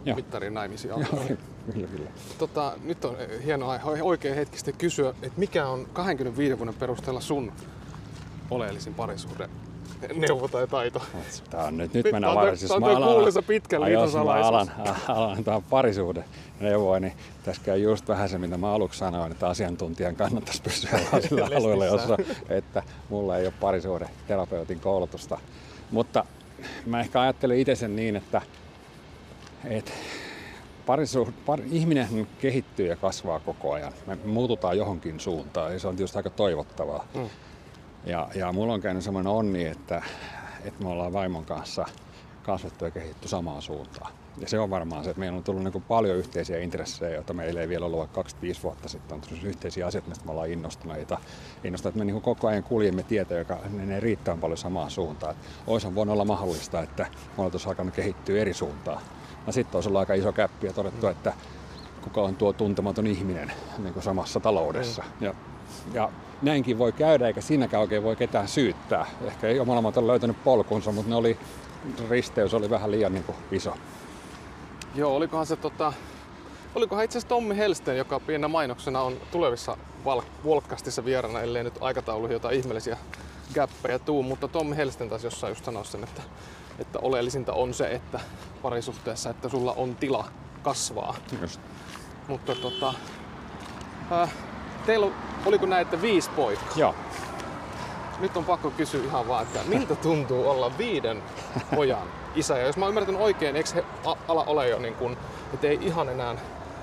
Joo. 0.06 0.16
mittarin 0.16 0.54
naimisiin 0.54 0.90
Joo, 0.90 1.00
kyllä, 1.74 1.88
kyllä. 1.88 2.10
Tota, 2.38 2.74
nyt 2.84 3.06
on 3.06 3.18
hienoa 3.46 3.80
oikein 4.02 4.36
hetki 4.36 4.58
sitten 4.58 4.78
kysyä, 4.78 5.10
että 5.10 5.40
mikä 5.40 5.68
on 5.68 5.88
25 5.94 6.58
vuoden 6.58 6.74
perusteella 6.74 7.22
sun 7.22 7.52
oleellisin 8.52 8.94
parisuhde 8.94 9.50
neuvo 10.14 10.48
tai 10.48 10.68
taito. 10.68 11.02
Tää 11.50 11.64
on 11.64 11.78
nyt, 11.78 11.94
nyt 11.94 12.12
mennään 12.12 12.36
varsinaisesti. 12.36 12.80
Tämä 12.80 12.98
on 12.98 13.04
kuuluisa 13.04 13.42
pitkä 13.42 13.82
liitosalaisuus. 13.82 14.48
alan, 14.48 14.72
alan 15.08 15.44
tämä 15.44 15.62
parisuhde 15.70 16.24
neuvoa, 16.60 17.00
niin 17.00 17.14
tässä 17.44 17.62
käy 17.66 17.78
just 17.78 18.08
vähän 18.08 18.30
se, 18.30 18.38
mitä 18.38 18.58
mä 18.58 18.74
aluksi 18.74 19.00
sanoin, 19.00 19.32
että 19.32 19.48
asiantuntijan 19.48 20.16
kannattaisi 20.16 20.62
pysyä 20.62 21.00
sillä 21.30 21.50
alueella, 21.58 21.86
jossa, 21.86 22.18
että 22.50 22.84
mulla 23.10 23.38
ei 23.38 23.46
ole 23.46 23.54
parisuhde 23.60 24.10
terapeutin 24.28 24.80
koulutusta. 24.80 25.38
Mutta 25.92 26.26
mä 26.86 27.00
ehkä 27.00 27.22
ajattelen 27.22 27.60
itse 27.60 27.76
sen 27.76 27.96
niin, 27.96 28.16
että, 28.16 28.42
että 29.68 29.92
parisuhde, 30.86 31.34
par, 31.46 31.60
ihminen 31.72 32.28
kehittyy 32.40 32.88
ja 32.88 32.96
kasvaa 32.96 33.40
koko 33.40 33.74
ajan. 33.74 33.94
Me 34.08 34.18
muututaan 34.26 34.78
johonkin 34.78 35.20
suuntaan 35.20 35.74
ja 35.74 35.80
se 35.80 35.88
on 35.88 35.96
tietysti 35.96 36.18
aika 36.18 36.30
toivottavaa. 36.30 37.08
Mm. 37.14 37.30
Ja, 38.06 38.30
ja 38.36 38.54
mulla 38.54 38.74
on 38.74 38.82
käynyt 38.82 39.04
semmoinen 39.04 39.32
onni, 39.32 39.66
että, 39.66 40.04
että 40.64 40.84
me 40.84 40.90
ollaan 40.90 41.14
vaimon 41.14 41.46
kanssa 41.46 41.86
kasvettu 42.44 42.86
ja 42.86 42.92
kehitty 42.92 43.28
samaan 43.28 43.62
suuntaan. 43.62 44.12
Ja 44.38 44.48
se 44.48 44.60
on 44.60 44.70
varmaan 44.70 45.04
se, 45.04 45.10
että 45.10 45.20
meillä 45.20 45.38
on 45.38 45.44
tullut 45.44 45.64
niin 45.64 45.84
paljon 45.88 46.18
yhteisiä 46.18 46.60
intressejä, 46.60 47.16
joita 47.16 47.34
meillä 47.34 47.62
ei 47.62 47.70
vielä 47.70 47.86
ollut 47.86 48.00
vaikka 48.00 48.16
25 48.16 48.64
vuotta 48.64 48.90
sitten. 48.90 49.16
On 49.16 49.22
tullut 49.22 49.44
yhteisiä 49.44 49.88
asioita, 49.88 50.10
mistä 50.10 50.26
me 50.26 50.32
ollaan 50.32 50.50
innostuneita. 50.50 51.18
Innostuneita, 51.64 51.90
että 51.90 52.00
me 52.00 52.06
niin 52.06 52.22
koko 52.22 52.48
ajan 52.48 52.64
kuljemme 52.64 53.04
tietä, 53.04 53.36
joka 53.36 53.58
menee 53.70 54.00
riittävän 54.00 54.40
paljon 54.40 54.58
samaan 54.58 54.92
suuntaan. 54.92 55.36
Olisi 55.68 55.96
voinut 55.96 56.14
olla 56.14 56.26
mahdollista, 56.26 56.82
että 56.82 57.08
me 57.38 57.44
oltaisiin 57.44 57.70
alkanut 57.70 57.94
kehittyä 57.94 58.42
eri 58.42 58.54
suuntaan. 58.54 59.02
Ja 59.48 59.54
sitten 59.54 59.78
olisi 59.78 59.90
ollut 59.90 60.00
aika 60.00 60.14
iso 60.14 60.32
käppi 60.32 60.68
ja 60.68 60.74
todettu, 60.74 61.08
että 61.08 61.34
kuka 62.02 62.22
on 62.22 62.36
tuo 62.36 62.54
tuntematon 62.54 63.08
ihminen 63.08 63.52
niin 63.78 63.94
kuin 63.94 64.04
samassa 64.04 64.40
taloudessa. 64.40 65.04
Mm. 65.04 65.26
Ja, 65.26 65.34
ja 65.94 66.10
näinkin 66.42 66.78
voi 66.78 66.92
käydä, 66.92 67.28
eikä 67.28 67.42
siinäkään 67.42 67.82
oikein 67.82 68.04
voi 68.04 68.16
ketään 68.16 68.48
syyttää. 68.48 69.06
Ehkä 69.22 69.48
ei 69.48 69.66
molemmat 69.66 69.98
ole 69.98 70.08
löytänyt 70.08 70.44
polkunsa, 70.44 70.92
mutta 70.92 71.10
ne 71.10 71.16
oli, 71.16 71.38
risteys 72.10 72.54
oli 72.54 72.70
vähän 72.70 72.92
liian 72.92 73.14
niin 73.14 73.24
kuin, 73.24 73.36
iso. 73.52 73.74
Joo, 74.96 75.16
olikohan 75.16 75.46
se 75.46 75.56
tota, 75.56 75.94
olikohan 76.76 77.06
itse 77.06 77.18
asiassa 77.18 77.36
Tommi 77.36 77.58
Helsten, 77.58 77.98
joka 77.98 78.20
pienä 78.20 78.48
mainoksena 78.48 79.02
on 79.02 79.18
tulevissa 79.32 79.78
Volkastissa 80.46 81.06
vierana, 81.06 81.42
ellei 81.42 81.64
nyt 81.64 81.78
aikataulu 81.82 82.32
jotain 82.32 82.58
ihmeellisiä 82.58 82.98
käppejä 83.54 84.00
tuu, 84.00 84.24
mutta 84.24 84.48
Tommi 84.48 84.78
Helsten 84.78 85.10
taas 85.10 85.24
jossain 85.24 85.52
just 85.52 85.66
sanoi 85.66 85.86
sen, 85.86 86.04
että, 86.04 86.22
että 86.80 87.00
oleellisinta 87.00 87.54
on 87.54 87.74
se, 87.74 87.92
että 87.92 88.20
parisuhteessa, 88.62 89.30
että 89.30 89.50
sulla 89.50 89.74
on 89.74 89.96
tila 89.96 90.26
kasvaa. 90.64 91.16
Just. 91.42 91.60
Mutta 92.28 92.56
tota, 92.56 92.94
äh, 94.12 94.32
teillä 94.86 95.08
oliko 95.46 95.66
näette 95.66 96.02
viisi 96.02 96.30
poikaa? 96.30 96.68
Joo. 96.76 96.96
Nyt 98.20 98.38
on 98.38 98.46
pakko 98.46 98.72
kysyä 98.72 99.04
ihan 99.04 99.28
vaan, 99.28 99.44
että 99.44 99.60
miltä 99.68 99.96
tuntuu 99.96 100.50
olla 100.50 100.78
viiden 100.78 101.24
pojan 101.76 102.08
isä? 102.36 102.58
Ja 102.58 102.66
jos 102.66 102.78
mä 102.78 102.88
ymmärrän 102.88 103.16
oikein, 103.16 103.56
eikö 103.56 103.70
he 103.76 103.84
ala 104.28 104.44
ole 104.44 104.70
jo 104.70 104.80
niin 104.80 104.96
kuin, 104.96 105.18
että 105.54 105.68
ei 105.68 105.80
ihan 105.82 106.10
enää 106.10 106.36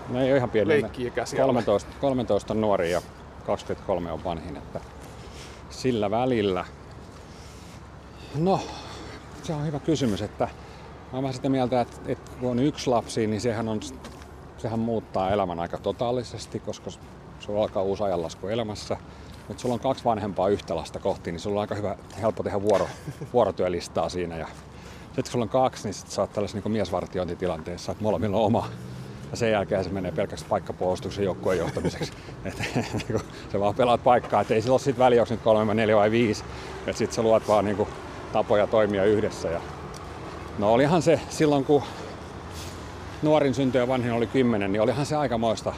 no 0.09 0.21
ei 0.21 0.31
ole 0.31 0.37
ihan 0.37 0.51
pieni. 0.51 0.69
leikkiä 0.69 1.13
13, 1.37 1.91
13 2.01 2.53
on 2.53 2.61
nuori 2.61 2.91
ja 2.91 3.03
23 3.47 4.13
on 4.13 4.25
vanhin, 4.25 4.57
että 4.57 4.81
sillä 5.71 6.11
välillä. 6.11 6.65
No, 8.35 8.61
se 9.43 9.55
on 9.55 9.67
hyvä 9.67 9.81
kysymys, 9.81 10.23
että 10.23 10.49
mä 11.13 11.19
olen 11.19 11.33
sitä 11.33 11.49
mieltä, 11.49 11.81
että, 11.81 11.97
että 12.07 12.31
kun 12.41 12.51
on 12.51 12.59
yksi 12.59 12.91
lapsi, 12.91 13.27
niin 13.27 13.41
sehän, 13.41 13.69
on, 13.69 13.81
sehän 14.59 14.79
muuttaa 14.79 15.31
elämän 15.31 15.61
aika 15.61 15.79
totaalisesti, 15.79 16.61
koska 16.61 16.91
sulla 17.41 17.63
alkaa 17.63 17.83
uusi 17.83 18.03
ajanlasku 18.03 18.49
elämässä. 18.49 18.97
Mutta 19.49 19.61
sulla 19.61 19.75
on 19.75 19.81
kaksi 19.81 20.05
vanhempaa 20.05 20.49
yhtä 20.49 20.77
lasta 20.77 20.99
kohti, 20.99 21.33
niin 21.33 21.41
sulla 21.41 21.61
on 21.61 21.61
aika 21.61 21.75
hyvä, 21.75 21.97
helppo 22.21 22.43
tehdä 22.43 22.63
vuoro, 22.63 22.89
vuorotyölistaa 23.33 24.09
siinä. 24.09 24.37
Ja 24.37 24.47
sitten 24.47 25.25
kun 25.25 25.33
sulla 25.33 25.43
on 25.43 25.49
kaksi, 25.49 25.85
niin 25.85 25.95
sit 25.95 26.11
sä 26.11 26.21
oot 26.21 26.33
tällaisessa 26.33 26.59
niin 26.65 26.73
miesvartiointitilanteessa, 26.73 27.93
että 27.93 28.05
molemmilla 28.05 28.37
on 28.37 28.45
oma. 28.45 28.69
Ja 29.31 29.37
sen 29.37 29.51
jälkeen 29.51 29.85
se 29.85 29.91
menee 29.91 30.13
pelkästään 30.13 30.51
paikkapuolustuksen 30.51 31.25
joukkueen 31.25 31.59
johtamiseksi. 31.59 32.13
Et, 32.45 32.63
niinku, 32.77 33.27
se 33.53 33.61
vaan 33.61 33.75
pelaat 33.75 34.05
paikkaa, 34.05 34.41
että 34.41 34.55
ei 34.55 34.63
sillä 34.63 34.75
ole 34.75 34.81
sit 34.81 34.99
väliä, 34.99 35.23
onko 35.23 35.35
nyt 35.35 35.43
kolme, 35.43 35.75
neljä 35.75 35.97
vai 35.97 36.11
viisi. 36.11 36.45
Että 36.87 36.99
sit 36.99 37.13
sä 37.13 37.23
luot 37.23 37.49
vaan 37.49 37.65
niin 37.65 37.77
kuin, 37.77 37.89
tapoja 38.33 38.67
toimia 38.67 39.05
yhdessä. 39.05 39.49
Ja... 39.49 39.61
No 40.59 40.73
olihan 40.73 41.03
se 41.03 41.21
silloin, 41.29 41.65
kun 41.65 41.83
nuorin 43.23 43.55
syntyi 43.55 43.81
ja 43.81 43.89
vanhin 43.89 44.13
oli 44.13 44.27
kymmenen, 44.27 44.73
niin 44.73 44.83
olihan 44.83 45.07
se 45.07 45.17
aikamoista 45.17 45.75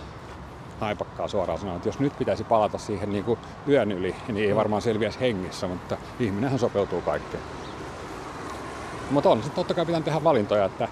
naipakkaa 0.80 1.28
suoraan 1.28 1.58
sanoa, 1.58 1.76
että 1.76 1.88
jos 1.88 1.98
nyt 1.98 2.18
pitäisi 2.18 2.44
palata 2.44 2.78
siihen 2.78 3.12
niin 3.12 3.24
kuin 3.24 3.38
yön 3.68 3.92
yli, 3.92 4.16
niin 4.28 4.48
ei 4.48 4.56
varmaan 4.56 4.82
selviäisi 4.82 5.20
hengissä, 5.20 5.68
mutta 5.68 5.96
ihminenhän 6.20 6.58
sopeutuu 6.58 7.00
kaikkeen. 7.00 7.42
Mutta 9.10 9.30
on 9.30 9.38
sitten 9.38 9.54
totta 9.54 9.74
kai 9.74 9.86
pitää 9.86 10.00
tehdä 10.00 10.24
valintoja, 10.24 10.64
että, 10.64 10.88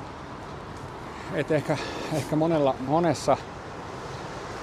että 1.34 1.54
ehkä, 1.54 1.76
ehkä 2.12 2.36
monella, 2.36 2.74
monessa 2.86 3.36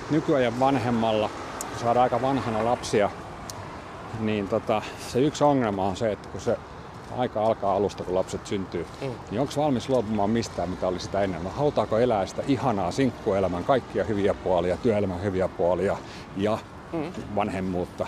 nykyajan 0.09 0.59
vanhemmalla, 0.59 1.29
kun 1.69 1.79
saadaan 1.79 2.03
aika 2.03 2.21
vanhana 2.21 2.65
lapsia, 2.65 3.09
niin 4.19 4.47
tota, 4.47 4.81
se 5.07 5.19
yksi 5.19 5.43
ongelma 5.43 5.85
on 5.85 5.95
se, 5.95 6.11
että 6.11 6.29
kun 6.29 6.41
se 6.41 6.57
aika 7.17 7.43
alkaa 7.43 7.75
alusta, 7.75 8.03
kun 8.03 8.15
lapset 8.15 8.47
syntyy, 8.47 8.85
mm. 9.01 9.11
niin 9.31 9.41
onko 9.41 9.53
valmis 9.57 9.89
luopumaan 9.89 10.29
mistään, 10.29 10.69
mitä 10.69 10.87
oli 10.87 10.99
sitä 10.99 11.21
ennen? 11.21 11.43
No, 11.43 11.49
hautaako 11.49 11.97
elää 11.97 12.25
sitä 12.25 12.43
ihanaa 12.47 12.91
sinkkuelämän 12.91 13.63
kaikkia 13.63 14.03
hyviä 14.03 14.33
puolia, 14.33 14.77
työelämän 14.77 15.23
hyviä 15.23 15.47
puolia 15.47 15.97
ja 16.37 16.57
mm. 16.93 17.35
vanhemmuutta? 17.35 18.07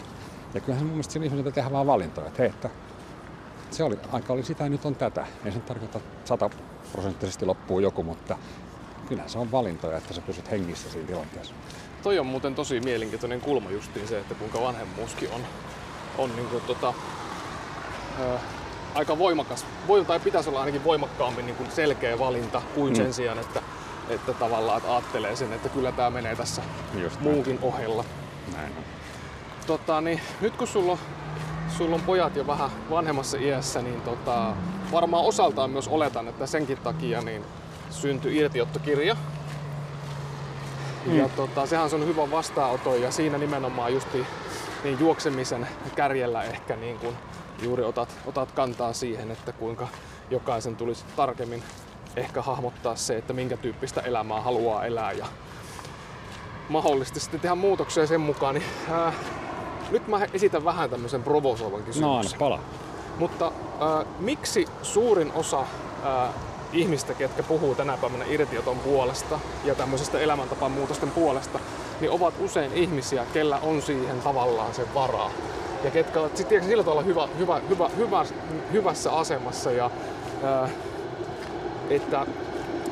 Ja 0.54 0.62
kyllähän 0.62 0.86
mun 0.86 0.94
mielestä 0.94 1.14
siinä 1.14 1.26
ihmisiltä 1.26 1.52
tehdään 1.52 1.74
vaan 1.74 1.88
valintoja, 1.88 2.28
että 2.28 2.42
hei, 2.42 2.50
että 2.50 2.70
se 3.72 3.84
oli, 3.84 4.00
aika 4.12 4.34
oli 4.34 4.44
sitä 4.44 4.64
ja 4.64 4.70
nyt 4.70 4.86
on 4.86 4.96
tätä. 4.96 5.26
Ei 5.46 5.52
se 5.52 5.60
tarkoita, 5.60 5.98
että 5.98 6.28
sataprosenttisesti 6.28 7.46
loppuu 7.46 7.80
joku, 7.80 8.04
mutta 8.04 8.38
kyllä 9.08 9.24
se 9.28 9.40
on 9.40 9.52
valintoja, 9.52 9.98
että 9.98 10.14
sä 10.14 10.22
pysyt 10.22 10.52
hengissä 10.52 10.90
siinä 10.90 11.08
tilanteessa. 11.08 11.54
Toi 12.04 12.20
on 12.20 12.26
muuten 12.26 12.56
tosi 12.56 12.80
mielenkiintoinen 12.80 13.42
kulma 13.42 13.72
justiin 13.72 14.08
se, 14.08 14.20
että 14.20 14.36
kuinka 14.36 14.62
vanhemmuuskin 14.62 15.30
on, 15.32 15.42
on 16.18 16.36
niin 16.36 16.48
kuin 16.48 16.64
tota, 16.64 16.94
aika 18.96 19.18
voimakas, 19.18 19.66
voi, 19.88 20.06
tai 20.06 20.20
pitäisi 20.20 20.50
olla 20.50 20.60
ainakin 20.60 20.84
voimakkaammin 20.84 21.46
niin 21.46 21.56
kuin 21.56 21.72
selkeä 21.72 22.20
valinta 22.20 22.62
kuin 22.76 22.94
mm. 22.94 22.96
sen 22.96 23.14
sijaan, 23.14 23.40
että, 23.40 23.62
että 24.10 24.34
tavallaan 24.34 24.78
että 24.78 24.92
ajattelee 24.92 25.36
sen, 25.36 25.54
että 25.54 25.70
kyllä 25.70 25.92
tämä 25.92 26.10
menee 26.10 26.36
tässä 26.36 26.62
Just 26.94 27.22
muukin 27.22 27.56
näin. 27.56 27.74
ohella. 27.74 28.06
Näin 28.56 28.74
on. 28.78 28.84
Tota, 29.68 30.02
niin, 30.02 30.22
nyt 30.42 30.56
kun 30.56 30.68
sulla 30.68 30.92
on, 30.92 30.98
sulla 31.78 31.96
on 31.96 32.02
pojat 32.02 32.36
jo 32.36 32.48
vähän 32.48 32.70
vanhemmassa 32.90 33.38
iässä, 33.38 33.82
niin 33.82 34.02
tota, 34.02 34.54
varmaan 34.92 35.26
osaltaan 35.26 35.70
myös 35.70 35.88
oletan, 35.88 36.28
että 36.28 36.48
senkin 36.48 36.78
takia 36.78 37.22
niin 37.22 37.44
syntyi 37.90 38.38
irtiottokirja. 38.38 39.16
Mm. 41.06 41.18
Ja 41.18 41.30
tota, 41.30 41.66
sehän 41.66 41.90
on 41.94 42.08
hyvä 42.08 42.32
vastaanoto 42.32 42.96
ja 42.96 43.12
siinä 43.12 43.38
nimenomaan 43.38 43.94
justi 43.94 44.26
niin 44.84 45.00
juoksemisen 45.00 45.68
kärjellä 45.96 46.44
ehkä 46.44 46.76
niin 46.76 47.00
kuin 47.00 47.18
juuri 47.62 47.84
otat, 47.84 48.10
otat 48.26 48.52
kantaa 48.52 48.94
siihen, 48.94 49.32
että 49.32 49.52
kuinka 49.52 49.88
jokaisen 50.30 50.76
tulisi 50.76 51.06
tarkemmin 51.16 51.64
ehkä 52.16 52.42
hahmottaa 52.42 52.96
se, 52.96 53.18
että 53.18 53.34
minkä 53.34 53.58
tyyppistä 53.58 54.02
elämää 54.02 54.42
haluaa 54.42 54.86
elää 54.86 55.12
ja 55.12 55.26
mahdollisesti 56.70 57.20
sitten 57.20 57.40
tehdä 57.40 57.56
muutoksia 57.56 58.08
sen 58.08 58.22
mukaan. 58.22 58.56
Niin, 58.56 58.66
ää, 58.92 59.14
nyt 59.92 60.08
mä 60.08 60.20
esitän 60.34 60.66
vähän 60.66 60.90
tämmöisen 60.90 61.24
provosoivan 61.24 61.84
kysymyksen. 61.84 62.32
No 62.32 62.40
pala. 62.40 62.60
Mutta 63.18 63.52
ää, 63.80 64.06
miksi 64.20 64.66
suurin 64.82 65.32
osa 65.32 65.66
ää, 66.04 66.34
ihmistä, 66.74 67.14
ketkä 67.14 67.44
puhuu 67.44 67.76
tänä 67.76 67.98
päivänä 67.98 68.26
irtioton 68.26 68.80
puolesta 68.80 69.40
ja 69.64 69.76
tämmöisestä 69.76 70.20
elämäntapaan 70.20 70.72
muutosten 70.72 71.12
puolesta, 71.12 71.60
niin 72.02 72.12
ovat 72.12 72.34
usein 72.40 72.74
ihmisiä, 72.74 73.26
kellä 73.34 73.58
on 73.58 73.82
siihen 73.82 74.22
tavallaan 74.22 74.74
se 74.74 74.94
varaa. 74.94 75.32
Ja 75.84 75.92
ketkä 75.92 76.20
ovat 76.20 76.38
sitten 76.38 76.64
sillä 76.64 76.84
tavalla 76.84 77.02
hyvä, 77.02 77.28
hyvä, 77.38 77.62
hyvä, 77.70 77.90
hyvä, 77.98 78.26
hyvässä 78.74 79.12
asemassa 79.12 79.72
ja 79.72 79.92
ää, 80.44 80.70
että, 81.90 82.26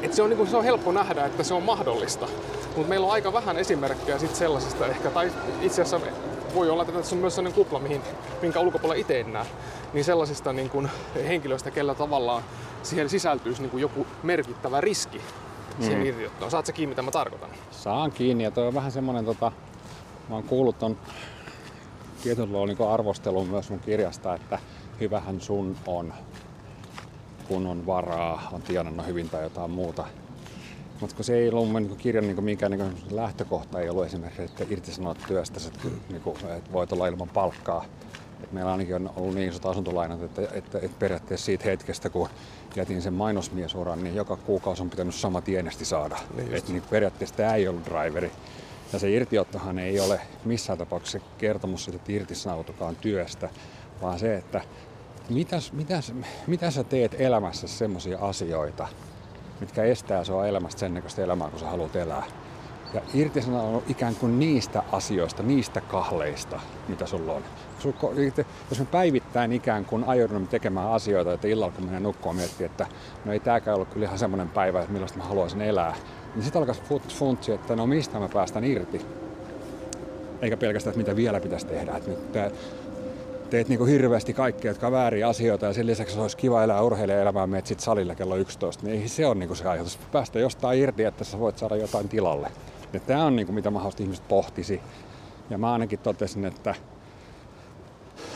että 0.02 0.16
se, 0.16 0.24
on, 0.24 0.30
niin 0.30 0.38
kuin, 0.38 0.50
se 0.50 0.58
on 0.58 0.64
helppo 0.64 0.92
nähdä, 0.92 1.26
että 1.26 1.44
se 1.44 1.54
on 1.54 1.64
mahdollista. 1.64 2.28
Mutta 2.76 2.90
meillä 2.90 3.08
on 3.08 3.14
aika 3.14 3.34
vähän 3.34 3.58
esimerkkejä 3.58 4.20
sit 4.20 4.36
sellaisesta 4.36 4.88
ehkä, 4.88 5.10
tai 5.10 5.32
itse 5.62 5.82
asiassa 5.82 6.08
voi 6.56 6.70
olla, 6.70 6.84
että 6.84 6.94
tässä 6.94 7.16
on 7.16 7.22
myös 7.22 7.36
sellainen 7.36 7.56
kupla, 7.64 7.80
mihin, 7.80 8.02
minkä 8.42 8.60
ulkopuolella 8.60 9.02
itse 9.02 9.20
en 9.20 9.34
näe, 9.34 9.46
niin 9.94 10.06
sellaisista 10.06 10.54
niin 10.54 10.70
kuin 10.70 10.90
henkilöistä, 11.28 11.72
kellä 11.72 11.96
tavallaan 11.96 12.44
siihen 12.84 13.10
sisältyisi 13.10 13.62
niin 13.62 13.70
kuin 13.70 13.82
joku 13.82 14.08
merkittävä 14.24 14.82
riski 14.82 15.22
siihen 15.80 16.00
mm. 16.00 16.06
irtiottoon. 16.06 16.52
Saat 16.52 16.66
sä 16.66 16.72
kiinni, 16.72 16.92
mitä 16.92 17.02
mä 17.02 17.12
tarkoitan? 17.12 17.50
Saan 17.72 18.12
kiinni, 18.12 18.44
ja 18.44 18.52
toi 18.52 18.68
on 18.68 18.74
vähän 18.74 18.92
semmoinen, 18.92 19.26
tota, 19.26 19.52
mä 20.30 20.36
oon 20.36 20.44
kuullut 20.44 20.80
ton 20.80 20.98
tietynlailla 22.24 22.68
niin 22.68 22.90
arvostelun 22.90 23.48
myös 23.48 23.70
mun 23.70 23.80
kirjasta, 23.80 24.36
että 24.36 24.60
hyvähän 25.00 25.42
sun 25.42 25.76
on, 25.88 26.14
kun 27.48 27.68
on 27.68 27.86
varaa, 27.86 28.50
on 28.52 28.62
tienannut 28.62 29.08
hyvin 29.08 29.30
tai 29.30 29.44
jotain 29.44 29.72
muuta. 29.72 30.06
Mutta 31.02 31.16
kun 31.16 31.26
se 31.26 31.36
ei 31.36 31.50
ollut 31.50 31.72
mun 31.72 31.84
niin 31.84 31.98
kirjan 31.98 32.28
niin 32.28 32.44
mikään 32.44 32.72
niin 32.72 32.96
lähtökohta, 33.12 33.80
ei 33.80 33.90
ollut 33.90 34.06
esimerkiksi, 34.06 34.42
että 34.42 34.66
irtisanoa 34.70 35.16
työstä, 35.28 35.60
että, 35.68 35.88
niin 36.10 36.22
kuin, 36.22 36.38
että 36.58 36.72
voit 36.74 36.92
olla 36.92 37.08
ilman 37.08 37.30
palkkaa. 37.30 37.86
Et 38.44 38.52
meillä 38.52 38.72
ainakin 38.72 38.96
on 38.96 39.12
ollut 39.16 39.36
niin 39.36 39.50
isot 39.50 39.66
asuntolainat, 39.66 40.24
että, 40.24 40.42
että, 40.42 40.78
että 40.78 41.00
periaatteessa 41.00 41.46
siitä 41.46 41.64
hetkestä, 41.64 42.10
kun 42.10 42.30
jätin 42.76 43.02
sen 43.02 43.14
mainosmiesuran, 43.14 44.04
niin 44.04 44.16
joka 44.16 44.38
kuukausi 44.38 44.82
on 44.82 44.90
pitänyt 44.90 45.16
sama 45.16 45.42
tienesti 45.42 45.86
saada. 45.86 46.18
Niin 46.38 46.54
että 46.54 46.72
niin 46.72 46.84
periaatteessa 46.90 47.36
tämä 47.36 47.56
ei 47.56 47.68
ollut 47.68 47.86
driveri. 47.86 48.32
Ja 48.94 49.00
se 49.00 49.10
irtiottohan 49.10 49.80
ei 49.80 50.00
ole 50.00 50.22
missään 50.46 50.80
tapauksessa 50.80 51.20
kertomus 51.38 51.84
siitä, 51.84 51.96
että 51.96 52.12
irtisanautukaan 52.12 52.96
työstä, 52.96 53.50
vaan 54.02 54.20
se, 54.20 54.36
että 54.36 54.62
mitäs, 55.30 55.74
mitäs, 55.74 56.14
mitä 56.48 56.72
sä 56.72 56.84
teet 56.84 57.16
elämässä 57.20 57.68
semmoisia 57.68 58.20
asioita, 58.20 58.88
mitkä 59.60 59.84
estää 59.84 60.24
sua 60.24 60.48
elämästä 60.48 60.80
sen 60.80 60.94
näköistä 60.94 61.24
elämää, 61.24 61.50
kun 61.50 61.60
sä 61.60 61.70
haluat 61.70 61.96
elää. 61.96 62.24
Ja 62.94 63.02
irtisanoudu 63.14 63.84
ikään 63.88 64.16
kuin 64.16 64.40
niistä 64.40 64.84
asioista, 64.92 65.44
niistä 65.44 65.82
kahleista, 65.82 66.60
mitä 66.88 67.06
sulla 67.06 67.34
on. 67.34 67.44
Jos 68.70 68.80
me 68.80 68.86
päivittäin 68.86 69.54
ikään 69.54 69.86
kuin 69.86 70.04
ajoudumme 70.04 70.48
tekemään 70.48 70.92
asioita, 70.92 71.34
että 71.34 71.48
illalla 71.48 71.72
kun 71.72 71.86
menee 71.86 72.00
nukkuun 72.00 72.36
miettiä, 72.36 72.66
että 72.66 72.88
no 73.26 73.34
ei 73.34 73.40
tääkään 73.40 73.76
ollut 73.76 73.90
kyllä 73.90 74.06
ihan 74.06 74.20
semmoinen 74.20 74.50
päivä, 74.50 74.80
että 74.80 74.92
millaista 74.92 75.18
mä 75.18 75.24
haluaisin 75.24 75.62
elää, 75.62 75.96
niin 76.36 76.44
sitten 76.44 76.60
alkaisi 76.60 76.82
funtsi, 77.08 77.52
että 77.52 77.76
no 77.76 77.88
mistä 77.88 78.20
mä 78.20 78.30
päästän 78.34 78.64
irti. 78.64 79.02
Eikä 80.42 80.58
pelkästään, 80.58 80.92
että 80.92 80.98
mitä 80.98 81.16
vielä 81.16 81.40
pitäisi 81.40 81.66
tehdä. 81.66 81.96
Että 81.96 82.10
nyt 82.10 82.32
teet 83.50 83.70
niin 83.70 83.78
kuin 83.78 83.92
hirveästi 83.92 84.34
kaikkea, 84.34 84.72
jotka 84.72 84.88
on 84.88 84.94
vääriä 84.94 85.28
asioita 85.28 85.66
ja 85.66 85.74
sen 85.74 85.88
lisäksi 85.88 86.20
olisi 86.20 86.38
kiva 86.38 86.64
elää 86.64 86.82
urheilijaelämää, 86.82 87.48
menet 87.48 87.68
sitten 87.68 87.86
salille 87.86 88.16
kello 88.16 88.36
11, 88.36 88.86
niin 88.88 89.10
se 89.10 89.26
on 89.26 89.40
niin 89.40 89.48
kuin 89.48 89.58
se 89.58 89.68
ajatus. 89.68 90.00
Päästä 90.12 90.40
jostain 90.40 90.80
irti, 90.80 91.04
että 91.04 91.24
sä 91.24 91.40
voit 91.40 91.58
saada 91.58 91.76
jotain 91.76 92.10
tilalle. 92.10 92.52
Ja 92.94 93.00
tämä 93.00 93.26
on 93.26 93.36
niin 93.36 93.46
kuin, 93.46 93.56
mitä 93.56 93.72
mahdollisesti 93.72 94.04
ihmiset 94.04 94.28
pohtisi. 94.28 94.82
Ja 95.50 95.58
mä 95.58 95.74
ainakin 95.74 96.00
totesin, 96.00 96.46
että 96.46 96.76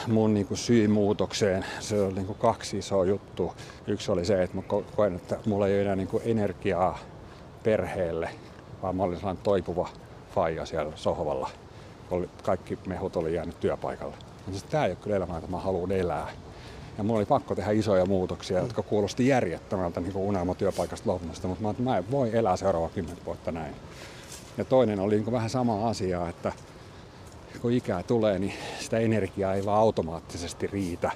mun 0.08 0.34
niin 0.34 0.48
kuin 0.48 0.58
syy 0.58 0.88
muutokseen, 0.88 1.66
se 1.80 2.02
oli 2.02 2.14
niin 2.14 2.26
kuin 2.26 2.38
kaksi 2.40 2.78
isoa 2.78 3.06
juttua. 3.06 3.56
Yksi 3.88 4.12
oli 4.12 4.26
se, 4.26 4.44
että 4.44 4.58
mä 4.58 4.64
koen, 4.96 5.16
että 5.16 5.40
mulla 5.46 5.68
ei 5.68 5.74
ole 5.74 5.82
enää 5.82 5.96
niin 5.96 6.08
kuin 6.08 6.24
energiaa 6.26 7.00
perheelle, 7.64 8.30
vaan 8.82 8.96
mä 8.96 9.04
olin 9.04 9.18
sellainen 9.18 9.44
toipuva 9.44 9.90
faija 10.36 10.66
siellä 10.66 10.92
sohvalla. 10.96 11.50
Kaikki 12.44 12.80
mehut 12.88 13.16
oli 13.16 13.36
jäänyt 13.36 13.60
työpaikalle. 13.60 14.16
Siis 14.52 14.64
tämä 14.64 14.86
ei 14.86 14.92
ole 14.92 14.98
kyllä 15.02 15.16
elämä, 15.16 15.38
että 15.38 15.52
mä 15.52 15.60
haluan 15.60 15.92
elää. 15.92 16.28
Ja 16.98 17.04
mulla 17.04 17.18
oli 17.18 17.26
pakko 17.26 17.56
tehdä 17.56 17.72
isoja 17.72 18.06
muutoksia, 18.06 18.58
mm. 18.58 18.64
jotka 18.64 18.84
kuulosti 18.84 19.28
järjettömältä 19.28 20.00
niin 20.00 20.16
unelmatyöpaikasta 20.16 21.10
luopumista, 21.10 21.48
mutta 21.48 21.64
mä, 21.64 21.70
että 21.70 21.84
mä 21.84 21.98
en 21.98 22.12
voi 22.12 22.38
elää 22.38 22.58
seuraava 22.58 22.90
kymmenen 22.90 23.26
vuotta 23.26 23.52
näin. 23.52 23.76
Ja 24.58 24.66
toinen 24.66 25.00
oli 25.00 25.16
niin 25.16 25.32
vähän 25.32 25.50
sama 25.50 25.90
asia, 25.90 26.30
että 26.30 26.52
kun 27.62 27.72
ikää 27.72 28.04
tulee, 28.04 28.40
niin 28.40 28.54
sitä 28.80 29.00
energiaa 29.00 29.54
ei 29.54 29.66
vaan 29.66 29.80
automaattisesti 29.80 30.68
riitä. 30.68 31.12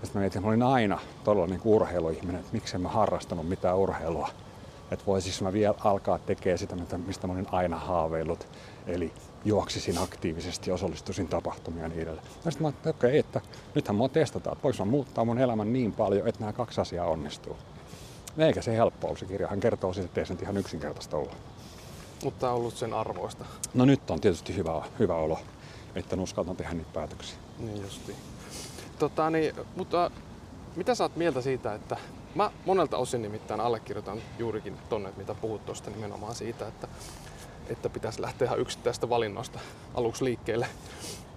Ja 0.00 0.06
sitten 0.06 0.20
mä 0.20 0.20
mietin, 0.20 0.38
että 0.38 0.40
mä 0.40 0.48
olin 0.48 0.62
aina 0.62 0.98
todella 1.24 1.46
niin 1.46 1.60
urheiluihminen, 1.64 2.40
että 2.40 2.52
miksi 2.52 2.76
en 2.76 2.80
mä 2.80 2.88
harrastanut 2.88 3.48
mitään 3.48 3.76
urheilua. 3.76 4.28
Että 4.90 5.06
voisis 5.06 5.42
mä 5.42 5.52
vielä 5.52 5.74
alkaa 5.84 6.18
tekemään 6.18 6.58
sitä, 6.58 6.76
mistä 7.06 7.26
mä 7.26 7.32
olin 7.32 7.46
aina 7.52 7.76
haaveillut. 7.78 8.48
Eli 8.86 9.12
juoksisin 9.44 9.98
aktiivisesti, 9.98 10.70
osallistuisin 10.70 11.28
tapahtumia 11.28 11.82
ja 11.82 11.88
niin 11.88 12.02
edelleen. 12.02 12.26
Ja 12.44 12.50
sitten 12.50 12.62
mä 12.62 12.68
ajattelin, 12.68 12.94
että 12.94 13.06
okei, 13.06 13.18
että 13.18 13.40
nythän 13.74 13.96
mua 13.96 14.08
testataan, 14.08 14.52
että 14.52 14.62
voisi 14.62 14.84
muuttaa 14.84 15.24
mun 15.24 15.38
elämän 15.38 15.72
niin 15.72 15.92
paljon, 15.92 16.28
että 16.28 16.40
nämä 16.40 16.52
kaksi 16.52 16.80
asiaa 16.80 17.06
onnistuu. 17.06 17.56
Eikä 18.38 18.62
se 18.62 18.76
helppo 18.76 19.08
ole 19.08 19.18
se 19.18 19.26
kirja. 19.26 19.48
Hän 19.48 19.60
kertoo 19.60 19.92
siis, 19.92 20.06
että 20.06 20.20
ei 20.20 20.26
se 20.26 20.34
ihan 20.42 20.56
yksinkertaista 20.56 21.16
olla. 21.16 21.32
Mutta 22.24 22.50
on 22.50 22.56
ollut 22.56 22.76
sen 22.76 22.94
arvoista. 22.94 23.44
No 23.74 23.84
nyt 23.84 24.10
on 24.10 24.20
tietysti 24.20 24.56
hyvä, 24.56 24.82
hyvä 24.98 25.14
olo, 25.14 25.38
että 25.94 26.16
uskaltan 26.16 26.56
tehdä 26.56 26.74
niitä 26.74 26.90
päätöksiä. 26.92 27.38
Niin 27.58 27.82
justi. 27.82 28.16
Tota, 28.98 29.30
niin, 29.30 29.54
mutta 29.76 30.10
mitä 30.76 30.94
sä 30.94 31.04
oot 31.04 31.16
mieltä 31.16 31.40
siitä, 31.40 31.74
että 31.74 31.96
mä 32.34 32.50
monelta 32.66 32.96
osin 32.96 33.22
nimittäin 33.22 33.60
allekirjoitan 33.60 34.18
juurikin 34.38 34.78
tonne, 34.88 35.12
mitä 35.16 35.34
puhut 35.34 35.66
tuosta 35.66 35.90
nimenomaan 35.90 36.34
siitä, 36.34 36.68
että 36.68 36.88
että 37.70 37.90
pitäisi 37.90 38.22
lähteä 38.22 38.46
ihan 38.46 38.60
yksittäistä 38.60 39.08
valinnoista 39.08 39.58
aluksi 39.94 40.24
liikkeelle. 40.24 40.66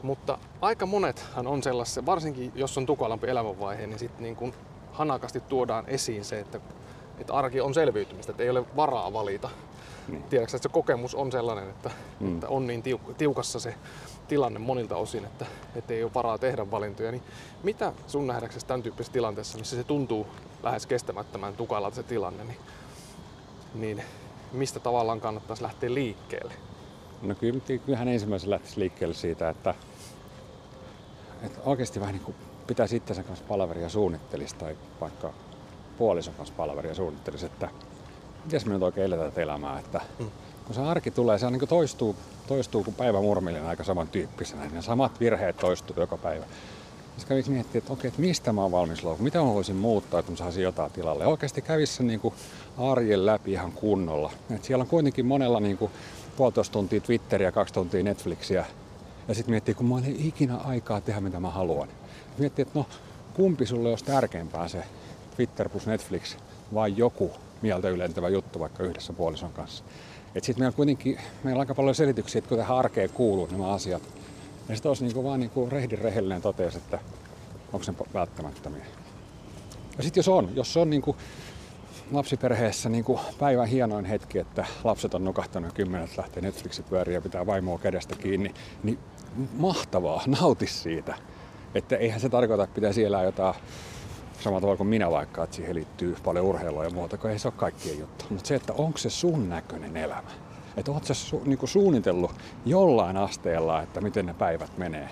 Mutta 0.03 0.37
aika 0.61 0.85
monethan 0.85 1.47
on 1.47 1.63
sellaisia, 1.63 2.05
varsinkin 2.05 2.51
jos 2.55 2.77
on 2.77 2.85
tukalampi 2.85 3.27
elämänvaihe, 3.27 3.87
niin 3.87 3.99
sitten 3.99 4.23
niin 4.23 4.35
kun 4.35 4.53
hanakasti 4.91 5.39
tuodaan 5.39 5.85
esiin 5.87 6.25
se, 6.25 6.39
että, 6.39 6.59
että 7.19 7.33
arki 7.33 7.61
on 7.61 7.73
selviytymistä, 7.73 8.31
että 8.31 8.43
ei 8.43 8.49
ole 8.49 8.65
varaa 8.75 9.13
valita. 9.13 9.49
Niin. 10.07 10.23
Tiedätkö, 10.23 10.57
että 10.57 10.69
se 10.69 10.73
kokemus 10.73 11.15
on 11.15 11.31
sellainen, 11.31 11.69
että, 11.69 11.91
mm. 12.19 12.33
että 12.33 12.47
on 12.47 12.67
niin 12.67 12.83
tiukassa 13.17 13.59
se 13.59 13.75
tilanne 14.33 14.59
monilta 14.59 14.95
osin, 14.95 15.25
että, 15.25 15.45
että 15.75 15.93
ei 15.93 16.03
ole 16.03 16.13
varaa 16.13 16.37
tehdä 16.37 16.71
valintoja. 16.71 17.11
Niin 17.11 17.23
mitä 17.63 17.93
sun 18.07 18.27
nähdäksesi 18.27 18.65
tämän 18.65 18.83
tyyppisessä 18.83 19.13
tilanteessa, 19.13 19.57
missä 19.57 19.75
se 19.75 19.83
tuntuu 19.83 20.27
lähes 20.63 20.85
kestämättömän 20.85 21.55
tukalalta 21.55 21.95
se 21.95 22.03
tilanne, 22.03 22.43
niin, 22.43 22.57
niin 23.73 24.03
mistä 24.51 24.79
tavallaan 24.79 25.21
kannattaisi 25.21 25.63
lähteä 25.63 25.93
liikkeelle? 25.93 26.53
No 27.21 27.35
kyllä, 27.35 27.59
kyllähän 27.85 28.07
ensimmäisenä 28.07 28.51
lähtisi 28.51 28.79
liikkeelle 28.79 29.15
siitä, 29.15 29.49
että, 29.49 29.75
että 31.43 31.59
oikeasti 31.65 31.99
vähän 31.99 32.13
niin 32.13 32.25
kuin 32.25 32.35
pitäisi 32.67 32.95
itsensä 32.95 33.23
kanssa 33.23 33.45
palaveria 33.47 33.89
suunnittelisi 33.89 34.55
tai 34.55 34.77
vaikka 35.01 35.33
puolison 35.97 36.33
kanssa 36.33 36.55
palaveria 36.57 36.95
suunnittelisi, 36.95 37.45
että 37.45 37.69
miten 38.45 38.61
me 38.65 38.73
nyt 38.73 38.83
oikein 38.83 39.05
eletään 39.05 39.31
tätä 39.31 39.41
elämää, 39.41 39.79
että 39.79 40.01
mm. 40.19 40.31
Kun 40.65 40.75
se 40.75 40.81
arki 40.81 41.11
tulee, 41.11 41.37
se 41.37 41.45
on 41.45 41.53
niin 41.53 41.67
toistuu, 41.67 42.15
toistuu 42.47 42.83
kuin 42.83 42.95
päivä 42.95 43.21
murmillinen 43.21 43.67
aika 43.67 43.83
samantyyppisenä, 43.83 44.65
ne 44.65 44.81
samat 44.81 45.19
virheet 45.19 45.57
toistuu 45.57 45.95
joka 45.99 46.17
päivä. 46.17 46.45
Sitten 47.17 47.27
kävisi 47.27 47.51
miettiä, 47.51 47.79
että 47.79 47.93
okei, 47.93 48.07
että 48.07 48.21
mistä 48.21 48.53
mä 48.53 48.61
oon 48.61 48.71
valmis 48.71 49.03
luopumaan, 49.03 49.23
mitä 49.23 49.39
mä 49.39 49.45
voisin 49.45 49.75
muuttaa, 49.75 50.19
että 50.19 50.31
mä 50.31 50.37
saisin 50.37 50.63
jotain 50.63 50.91
tilalle. 50.91 51.25
Oikeasti 51.25 51.61
kävisi 51.61 51.93
sen 51.93 52.07
niin 52.07 52.33
arjen 52.77 53.25
läpi 53.25 53.51
ihan 53.51 53.71
kunnolla. 53.71 54.31
Et 54.55 54.63
siellä 54.63 54.81
on 54.81 54.87
kuitenkin 54.87 55.25
monella 55.25 55.59
niin 55.59 55.77
kuin 55.77 55.91
puolitoista 56.37 56.73
tuntia 56.73 57.01
Twitteriä, 57.01 57.51
kaksi 57.51 57.73
tuntia 57.73 58.03
Netflixiä. 58.03 58.65
Ja 59.27 59.35
sitten 59.35 59.51
miettii, 59.51 59.73
kun 59.73 59.85
mä 59.85 59.95
ei 60.07 60.27
ikinä 60.27 60.57
aikaa 60.57 61.01
tehdä 61.01 61.21
mitä 61.21 61.39
mä 61.39 61.49
haluan. 61.49 61.87
Miettii, 62.37 62.63
että 62.63 62.79
no 62.79 62.85
kumpi 63.33 63.65
sulle 63.65 63.89
olisi 63.89 64.05
tärkeämpää 64.05 64.67
se 64.67 64.83
Twitter 65.35 65.69
plus 65.69 65.87
Netflix 65.87 66.35
vai 66.73 66.93
joku 66.97 67.31
mieltä 67.61 67.89
ylentävä 67.89 68.29
juttu 68.29 68.59
vaikka 68.59 68.83
yhdessä 68.83 69.13
puolison 69.13 69.53
kanssa. 69.53 69.83
Sitten 70.33 70.59
meillä 70.59 70.75
kuitenkin 70.75 71.17
meillä 71.43 71.57
on 71.57 71.61
aika 71.61 71.75
paljon 71.75 71.95
selityksiä, 71.95 72.39
että 72.39 72.49
kun 72.49 72.57
tähän 72.57 72.77
arkeen 72.77 73.09
kuuluu 73.09 73.47
nämä 73.51 73.67
asiat. 73.67 74.01
Ja 74.69 74.75
sitten 74.75 74.89
olisi 74.89 75.03
niinku 75.03 75.23
vaan 75.23 75.39
niinku 75.39 75.69
rehdin 75.69 75.99
rehellinen 75.99 76.41
toteus, 76.41 76.75
että 76.75 76.99
onko 77.73 77.83
se 77.83 77.93
välttämättömiä. 78.13 78.85
Ja 79.97 80.03
sitten 80.03 80.19
jos 80.19 80.27
on, 80.27 80.49
jos 80.55 80.77
on 80.77 80.89
niinku 80.89 81.15
lapsiperheessä 82.11 82.89
niinku 82.89 83.19
päivän 83.39 83.67
hienoin 83.67 84.05
hetki, 84.05 84.39
että 84.39 84.65
lapset 84.83 85.13
on 85.13 85.25
nukahtanut 85.25 85.73
kymmenet 85.73 86.17
lähtee 86.17 86.43
Netflixi 86.43 86.83
pyöriä 86.83 87.17
ja 87.17 87.21
pitää 87.21 87.45
vaimoa 87.45 87.79
kädestä 87.79 88.15
kiinni, 88.15 88.53
niin 88.83 88.99
mahtavaa, 89.57 90.23
nauti 90.27 90.67
siitä. 90.67 91.15
Että 91.75 91.97
eihän 91.97 92.19
se 92.19 92.29
tarkoita, 92.29 92.63
että 92.63 92.75
pitäisi 92.75 93.03
elää 93.03 93.23
jotain 93.23 93.55
samalla 94.39 94.61
tavalla 94.61 94.77
kuin 94.77 94.87
minä 94.87 95.11
vaikka, 95.11 95.43
että 95.43 95.55
siihen 95.55 95.75
liittyy 95.75 96.15
paljon 96.23 96.45
urheilua 96.45 96.83
ja 96.83 96.89
muuta, 96.89 97.17
kun 97.17 97.29
ei 97.29 97.39
se 97.39 97.47
ole 97.47 97.53
kaikkien 97.57 97.99
juttu. 97.99 98.25
Mutta 98.29 98.47
se, 98.47 98.55
että 98.55 98.73
onko 98.73 98.97
se 98.97 99.09
sun 99.09 99.49
näköinen 99.49 99.97
elämä. 99.97 100.29
Että 100.77 100.91
oot 100.91 101.05
sä 101.05 101.13
su, 101.13 101.41
niinku 101.45 101.67
suunnitellut 101.67 102.31
jollain 102.65 103.17
asteella, 103.17 103.81
että 103.81 104.01
miten 104.01 104.25
ne 104.25 104.33
päivät 104.33 104.77
menee. 104.77 105.09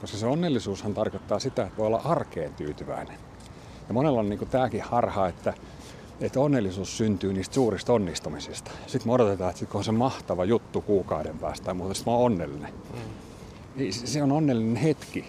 Koska 0.00 0.16
se 0.16 0.26
onnellisuushan 0.26 0.94
tarkoittaa 0.94 1.38
sitä, 1.38 1.62
että 1.62 1.76
voi 1.78 1.86
olla 1.86 2.02
arkeen 2.04 2.54
tyytyväinen. 2.54 3.16
Ja 3.88 3.94
monella 3.94 4.20
on 4.20 4.28
niinku 4.28 4.46
tämäkin 4.46 4.82
harha, 4.82 5.28
että, 5.28 5.54
että 6.20 6.40
onnellisuus 6.40 6.96
syntyy 6.96 7.32
niistä 7.32 7.54
suurista 7.54 7.92
onnistumisista. 7.92 8.70
Sitten 8.86 9.08
me 9.08 9.12
odotetaan, 9.12 9.50
että 9.50 9.60
sit 9.60 9.68
kun 9.68 9.78
on 9.78 9.84
se 9.84 9.92
mahtava 9.92 10.44
juttu 10.44 10.80
kuukauden 10.80 11.38
päästä 11.38 11.64
tai 11.64 11.74
muuta, 11.74 11.94
sitten 11.94 12.12
mä 12.12 12.16
oon 12.16 12.26
onnellinen. 12.26 12.72
Mm. 12.94 13.90
Se 13.90 14.22
on 14.22 14.32
onnellinen 14.32 14.76
hetki, 14.76 15.24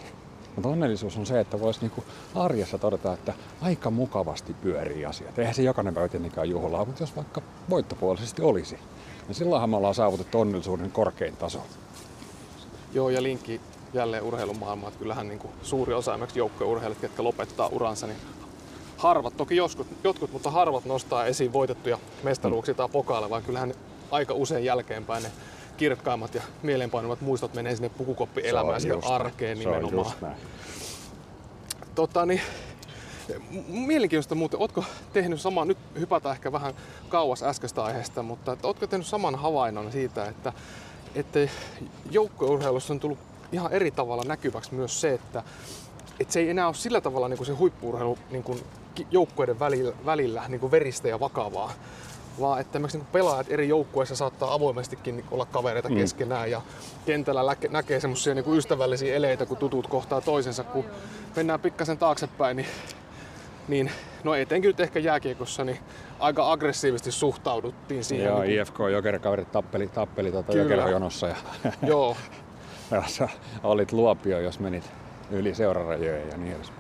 mutta 0.56 0.70
onnellisuus 0.70 1.18
on 1.18 1.26
se, 1.26 1.40
että 1.40 1.60
voisi 1.60 1.80
niinku 1.82 2.04
arjessa 2.36 2.78
todeta, 2.78 3.14
että 3.14 3.34
aika 3.62 3.90
mukavasti 3.90 4.54
pyörii 4.54 5.06
asiat. 5.06 5.40
Eihän 5.40 5.56
se 5.56 5.62
jokainen 5.62 5.94
päivä 5.94 6.08
tietenkään 6.08 6.50
juhlaa, 6.50 6.86
mutta 6.86 7.04
jos 7.04 7.16
vaikka 7.16 7.42
voittopuolisesti 7.70 8.42
olisi, 8.42 8.80
niin 9.28 9.36
silloinhan 9.36 9.70
me 9.70 9.78
ollaan 9.78 9.96
saavutettu 9.96 10.40
onnellisuuden 10.40 10.92
korkein 10.92 11.38
taso. 11.38 11.60
Joo, 12.94 13.10
ja 13.10 13.24
linkki 13.24 13.62
jälleen 13.94 14.24
urheilumaailmaan, 14.24 14.92
että 14.92 15.00
kyllähän 15.00 15.28
niin 15.28 15.40
kuin 15.40 15.54
suuri 15.64 15.94
osa 15.94 16.12
esimerkiksi 16.12 16.40
joukkueurheilijat, 16.40 17.04
jotka 17.04 17.24
lopettaa 17.24 17.68
uransa, 17.68 18.08
niin 18.08 18.20
harvat, 18.98 19.38
toki 19.38 19.56
joskus, 19.56 19.88
jotkut, 20.04 20.32
mutta 20.34 20.52
harvat 20.52 20.86
nostaa 20.86 21.26
esiin 21.26 21.54
voitettuja 21.54 21.98
mestaruuksia 22.24 22.74
tai 22.74 22.90
pokaaleja, 22.90 23.30
vaan 23.30 23.44
kyllähän 23.44 23.74
aika 24.12 24.34
usein 24.34 24.66
jälkeenpäin 24.66 25.24
ne 25.24 25.32
kirkkaimmat 25.80 26.36
ja 26.36 26.42
mieleenpainuvat 26.64 27.22
muistot 27.22 27.54
menee 27.54 27.76
sinne 27.76 27.90
pukukoppielämään 27.90 28.82
ja 28.88 28.96
arkeen 29.10 29.60
nimenomaan. 29.60 30.12
Tota, 31.96 32.26
niin, 32.26 32.42
mielenkiintoista 33.68 34.36
muuten, 34.36 34.60
ootko 34.60 34.84
tehnyt 35.14 35.42
saman, 35.42 35.68
nyt 35.68 35.78
hypätään 36.00 36.36
ehkä 36.36 36.52
vähän 36.52 36.74
kauas 37.10 37.44
äskeistä 37.44 37.84
aiheesta, 37.84 38.24
mutta 38.24 38.52
että 38.52 38.68
ootko 38.68 38.88
tehnyt 38.88 39.08
saman 39.08 39.36
havainnon 39.36 39.92
siitä, 39.92 40.26
että, 40.26 40.54
että 41.16 41.40
joukkueurheilussa 42.12 42.94
on 42.94 43.00
tullut 43.00 43.20
ihan 43.52 43.72
eri 43.72 43.92
tavalla 43.92 44.24
näkyväksi 44.24 44.74
myös 44.74 45.02
se, 45.02 45.14
että, 45.14 45.44
että 46.20 46.34
se 46.34 46.40
ei 46.40 46.50
enää 46.50 46.68
ole 46.68 46.76
sillä 46.76 47.02
tavalla 47.02 47.28
niin 47.28 47.38
kuin 47.38 47.48
se 47.48 47.54
huippuurheilu 47.54 48.18
niin 48.32 48.44
kuin 48.44 48.64
joukkueiden 49.12 49.60
välillä, 49.60 49.94
välillä 50.06 50.44
niin 50.48 50.60
kuin 50.60 50.72
veristä 50.72 51.08
ja 51.08 51.20
vakavaa, 51.20 51.74
vaan 52.40 52.62
että 52.62 52.80
niin 52.80 53.08
pelaajat 53.12 53.48
eri 53.50 53.68
joukkueissa 53.68 54.16
saattaa 54.16 54.54
avoimestikin 54.54 55.16
niin 55.16 55.26
olla 55.32 55.46
kavereita 55.46 55.90
mm. 55.90 55.96
keskenään 55.96 56.52
ja 56.52 56.62
kentällä 57.06 57.46
läke, 57.46 57.68
näkee 57.68 58.00
semmoisia 58.00 58.36
niin 58.36 58.58
ystävällisiä 58.58 59.16
eleitä, 59.16 59.46
kun 59.46 59.58
tutut 59.58 59.88
kohtaa 59.88 60.22
toisensa. 60.22 60.64
Kun 60.64 60.86
mennään 61.36 61.60
pikkasen 61.60 61.98
taaksepäin, 61.98 62.58
niin, 62.58 62.68
niin 63.68 63.92
no 64.24 64.36
etenkin 64.36 64.70
nyt 64.70 64.80
ehkä 64.80 65.00
jääkiekossa, 65.00 65.64
niin 65.64 65.80
aika 66.20 66.52
aggressiivisesti 66.52 67.12
suhtauduttiin 67.12 68.04
siihen. 68.04 68.26
Joo, 68.26 68.42
niin 68.42 68.62
IFK 68.62 68.80
Jokerikaverit 68.92 69.52
tappeli, 69.52 69.88
tappeli 69.88 70.32
tuota 70.32 70.58
Jokerajonossa 70.58 71.28
ja 71.28 71.36
Joo. 71.82 72.18
olit 73.64 73.92
luopio, 73.92 74.40
jos 74.40 74.60
menit 74.60 74.92
yli 75.32 75.56
seurarajoja 75.56 76.26
ja 76.26 76.38
niin 76.38 76.56
edespäin. 76.56 76.79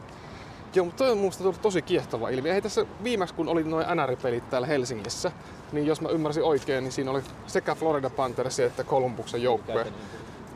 Joo, 0.76 0.86
mutta 0.86 0.98
toi 1.04 1.12
on 1.12 1.18
minusta 1.18 1.44
tullut 1.44 1.62
tosi 1.62 1.82
kiehtova 1.82 2.30
ilmiö. 2.30 2.54
Ei 2.54 2.62
tässä 2.62 2.86
viimeksi, 3.04 3.36
kun 3.36 3.48
oli 3.48 3.64
noin 3.64 3.86
NR-pelit 3.96 4.50
täällä 4.50 4.68
Helsingissä, 4.68 5.32
niin 5.72 5.88
jos 5.88 6.02
mä 6.02 6.10
ymmärsin 6.10 6.44
oikein, 6.44 6.84
niin 6.84 6.92
siinä 6.92 7.12
oli 7.12 7.22
sekä 7.48 7.76
Florida 7.76 8.10
Panthers 8.10 8.60
että 8.60 8.84
Columbuksen 8.84 9.44
joukkue. 9.44 9.88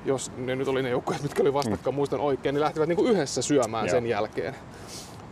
Jos 0.06 0.32
ne 0.38 0.56
nyt 0.56 0.68
oli 0.68 0.84
ne 0.84 0.90
joukkueet, 0.90 1.24
mitkä 1.24 1.42
oli 1.42 1.54
vastakkain, 1.54 1.94
mm. 1.94 1.96
muistan 1.96 2.20
oikein, 2.20 2.54
niin 2.54 2.62
lähtivät 2.62 2.88
niinku 2.88 3.06
yhdessä 3.06 3.42
syömään 3.42 3.86
Joo. 3.86 3.92
sen 3.92 4.08
jälkeen. 4.08 4.56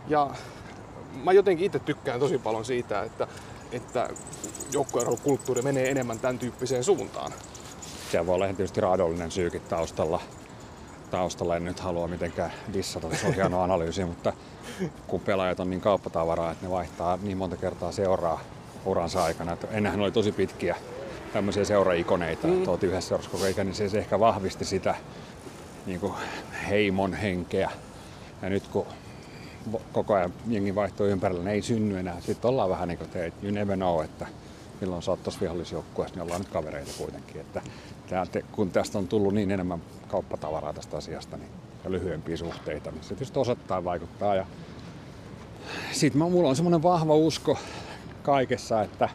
Ja 0.08 0.30
mä 1.24 1.32
jotenkin 1.32 1.66
itse 1.66 1.78
tykkään 1.78 2.20
tosi 2.20 2.38
paljon 2.38 2.64
siitä, 2.64 3.02
että, 3.02 3.28
että 3.72 4.08
kulttuuri 5.22 5.62
menee 5.62 5.90
enemmän 5.90 6.18
tämän 6.18 6.38
tyyppiseen 6.38 6.84
suuntaan. 6.84 7.32
Siellä 8.10 8.26
voi 8.26 8.34
olla 8.34 8.46
tietysti 8.46 8.80
raadollinen 8.80 9.30
syykin 9.30 9.60
taustalla 9.60 10.20
taustalla. 11.12 11.56
En 11.56 11.64
nyt 11.64 11.80
halua 11.80 12.08
mitenkään 12.08 12.52
dissata, 12.72 13.16
se 13.16 13.26
on 13.26 13.34
hieno 13.34 13.62
analyysi, 13.62 14.04
mutta 14.04 14.32
kun 15.06 15.20
pelaajat 15.20 15.60
on 15.60 15.70
niin 15.70 15.80
kauppatavaraa, 15.80 16.52
että 16.52 16.66
ne 16.66 16.70
vaihtaa 16.70 17.18
niin 17.22 17.36
monta 17.36 17.56
kertaa 17.56 17.92
seuraa 17.92 18.40
uransa 18.84 19.24
aikana. 19.24 19.52
Että 19.52 19.66
ennenhän 19.70 20.00
oli 20.00 20.10
tosi 20.10 20.32
pitkiä 20.32 20.76
tämmöisiä 21.32 21.64
seuraikoneita, 21.64 22.46
mm. 22.46 22.58
että 22.58 22.70
oltiin 22.70 22.90
yhdessä 22.90 23.08
seurassa 23.08 23.30
koko 23.30 23.46
ikä, 23.46 23.64
niin 23.64 23.74
se, 23.74 23.88
se 23.88 23.98
ehkä 23.98 24.20
vahvisti 24.20 24.64
sitä 24.64 24.94
niin 25.86 26.00
kuin 26.00 26.12
heimon 26.68 27.14
henkeä. 27.14 27.70
Ja 28.42 28.50
nyt 28.50 28.66
kun 28.66 28.86
koko 29.92 30.14
ajan 30.14 30.32
jengi 30.48 30.74
vaihtuu 30.74 31.06
ympärillä, 31.06 31.44
niin 31.44 31.54
ei 31.54 31.62
synny 31.62 31.98
enää. 31.98 32.20
Sitten 32.20 32.48
ollaan 32.48 32.70
vähän 32.70 32.88
niin 32.88 32.98
kuin, 32.98 33.08
että 33.14 33.46
you 33.46 33.54
never 33.54 33.76
know, 33.76 34.04
että 34.04 34.26
milloin 34.80 35.02
sä 35.02 35.10
oot 35.10 35.22
tuossa 35.22 35.40
vihollisjoukkueessa, 35.40 36.14
niin 36.14 36.22
ollaan 36.22 36.40
nyt 36.40 36.50
kavereita 36.50 36.90
kuitenkin. 36.98 37.40
Että 37.40 37.62
kun 38.52 38.70
tästä 38.70 38.98
on 38.98 39.08
tullut 39.08 39.34
niin 39.34 39.50
enemmän 39.50 39.82
kauppatavaraa 40.12 40.72
tästä 40.72 40.96
asiasta 40.96 41.36
niin, 41.36 41.50
ja 41.84 41.90
lyhyempiä 41.90 42.36
suhteita, 42.36 42.90
niin 42.90 43.02
se 43.02 43.08
tietysti 43.08 43.38
osattain 43.38 43.84
vaikuttaa. 43.84 44.34
Ja 44.34 44.46
sitten 45.92 46.22
mulla 46.22 46.48
on 46.48 46.56
semmoinen 46.56 46.82
vahva 46.82 47.14
usko 47.14 47.58
kaikessa, 48.22 48.82
että 48.82 49.08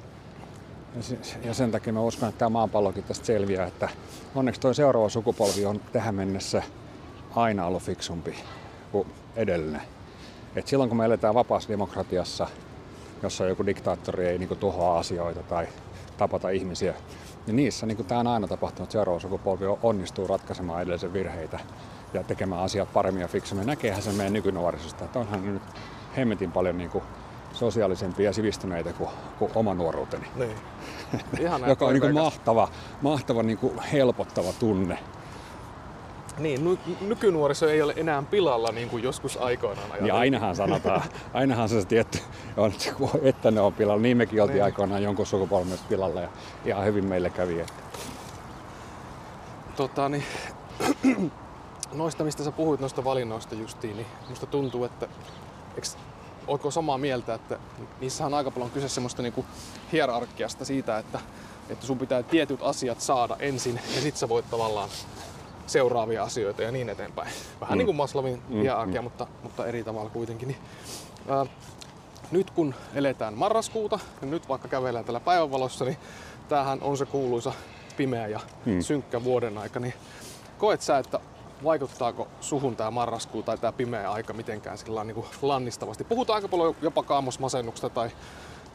ja 1.44 1.54
sen 1.54 1.72
takia 1.72 1.94
mä 1.94 2.02
uskon, 2.02 2.30
että 2.30 2.40
tämä 2.40 2.50
maapallokin 2.50 3.04
tästä 3.04 3.26
selviää, 3.26 3.68
että 3.68 3.90
onneksi 4.36 4.62
tuo 4.62 4.74
seuraava 4.74 5.10
sukupolvi 5.10 5.66
on 5.66 5.82
tähän 5.94 6.16
mennessä 6.16 6.64
aina 7.36 7.66
ollut 7.66 7.84
fiksumpi 7.84 8.36
kuin 8.92 9.08
edellinen. 9.36 9.82
Et 10.56 10.68
silloin 10.68 10.90
kun 10.90 10.98
me 10.98 11.06
eletään 11.06 11.34
vapaassa 11.34 11.70
demokratiassa, 11.70 12.48
jossa 13.24 13.46
joku 13.46 13.66
diktaattori 13.66 14.28
ei 14.28 14.38
niin 14.38 14.58
tuhoa 14.58 15.00
asioita 15.00 15.44
tai 15.44 15.68
tapata 16.18 16.50
ihmisiä, 16.50 16.94
niin 17.48 17.56
niissä 17.56 17.86
niin 17.86 18.06
tämä 18.06 18.20
on 18.20 18.28
aina 18.28 18.48
tapahtunut, 18.48 18.92
seuraava 18.92 19.20
sukupolvi 19.20 19.66
onnistuu 19.84 20.28
ratkaisemaan 20.28 20.82
edellisen 20.82 21.14
virheitä 21.14 21.60
ja 22.14 22.24
tekemään 22.24 22.62
asiat 22.62 22.94
paremmin 22.94 23.22
ja 23.22 23.28
fiksummin. 23.28 23.68
Näkeehän 23.68 24.02
se 24.02 24.12
meidän 24.12 24.34
nykynuorisosta, 24.34 25.06
että 25.06 25.20
onhan 25.20 25.54
nyt 25.54 25.62
hemmetin 26.18 26.52
paljon 26.52 26.78
niin 26.78 26.90
kuin 26.90 27.04
sosiaalisempia 27.54 28.26
ja 28.26 28.34
sivistyneitä 28.34 28.94
kuin, 28.94 29.10
kuin 29.40 29.52
oma 29.56 29.74
nuoruuteni. 29.74 30.28
Niin. 30.36 30.58
Joka 31.68 31.86
on 31.86 31.94
niin 31.94 32.02
kuin 32.02 32.14
mahtava, 32.14 32.70
mahtava 33.02 33.44
niin 33.44 33.58
kuin 33.58 33.80
helpottava 33.80 34.54
tunne. 34.60 35.00
Niin, 36.40 36.80
nykynuoriso 37.02 37.70
ei 37.70 37.82
ole 37.82 37.94
enää 37.96 38.24
pilalla 38.24 38.72
niin 38.72 38.90
kuin 38.90 39.04
joskus 39.04 39.38
aikoinaan 39.38 39.86
ajateltiin. 39.86 40.04
Niin 40.04 40.22
ainahan 40.22 40.56
sanotaan, 40.56 41.02
ainahan 41.34 41.70
se 41.70 41.86
tietty 41.86 42.20
on, 42.58 42.74
että 43.22 43.52
ne 43.52 43.62
on 43.62 43.74
pilalla. 43.74 44.02
Niin 44.02 44.18
mekin 44.18 44.42
oltiin 44.42 44.54
niin. 44.54 44.64
aikoinaan 44.64 45.04
jonkun 45.04 45.26
sukupolven 45.26 45.80
pilalla 45.90 46.22
ja 46.22 46.30
ihan 46.66 46.86
hyvin 46.86 47.06
meille 47.06 47.30
kävi. 47.30 47.60
Että. 47.60 47.84
Tota, 49.76 50.10
niin, 50.10 50.24
noista, 51.94 52.24
mistä 52.24 52.44
sä 52.44 52.52
puhuit 52.52 52.80
noista 52.80 53.04
valinnoista 53.04 53.56
justiin, 53.56 53.98
niin 53.98 54.08
musta 54.30 54.46
tuntuu, 54.46 54.84
että 54.84 55.08
eks, 55.78 55.98
ootko 56.48 56.72
samaa 56.72 56.98
mieltä, 56.98 57.34
että 57.34 57.60
niissä 58.02 58.26
on 58.26 58.34
aika 58.34 58.52
paljon 58.52 58.72
kyse 58.72 58.90
semmoista 58.90 59.22
niinku 59.22 59.46
hierarkiasta 59.92 60.66
siitä, 60.66 60.98
että, 60.98 61.20
että 61.70 61.86
sun 61.86 62.00
pitää 62.00 62.24
tietyt 62.24 62.60
asiat 62.64 63.02
saada 63.02 63.36
ensin 63.40 63.80
ja 63.96 64.02
sit 64.02 64.18
sä 64.18 64.30
voit 64.30 64.50
tavallaan 64.50 64.90
seuraavia 65.68 66.24
asioita 66.24 66.62
ja 66.62 66.72
niin 66.72 66.90
eteenpäin. 66.90 67.32
Vähän 67.62 67.74
mm. 67.74 67.78
niin 67.78 67.86
kuin 67.86 67.96
Maslovin 67.96 68.42
mm. 68.50 68.62
hierarkia, 68.62 69.02
mm. 69.02 69.04
mutta, 69.04 69.28
mutta 69.44 69.66
eri 69.66 69.84
tavalla 69.84 70.10
kuitenkin. 70.10 70.48
Niin, 70.48 70.58
ää, 71.30 71.46
nyt 72.32 72.52
kun 72.52 72.76
eletään 72.96 73.34
marraskuuta 73.34 74.00
ja 74.22 74.28
nyt 74.28 74.50
vaikka 74.50 74.68
kävellään 74.68 75.06
tällä 75.06 75.20
päivänvalossa, 75.20 75.86
niin 75.86 75.98
tämähän 76.50 76.80
on 76.82 76.98
se 76.98 77.06
kuuluisa 77.06 77.54
pimeä 77.98 78.28
ja 78.28 78.40
mm. 78.66 78.82
synkkä 78.82 79.24
vuoden 79.24 79.58
aika. 79.58 79.80
Niin 79.80 79.94
koet 80.58 80.82
sä, 80.82 80.98
että 80.98 81.20
vaikuttaako 81.64 82.28
suhun 82.42 82.76
tämä 82.76 82.92
marraskuu 82.92 83.44
tai 83.44 83.58
tämä 83.58 83.72
pimeä 83.72 84.12
aika 84.12 84.34
mitenkään 84.34 84.78
sillä 84.78 85.04
niin 85.04 85.16
kuin 85.16 85.28
lannistavasti? 85.42 86.04
Puhutaan 86.04 86.36
aika 86.36 86.48
paljon 86.48 86.76
jopa 86.82 87.04
kaamosmasennuksesta 87.04 87.90
tai 87.90 88.10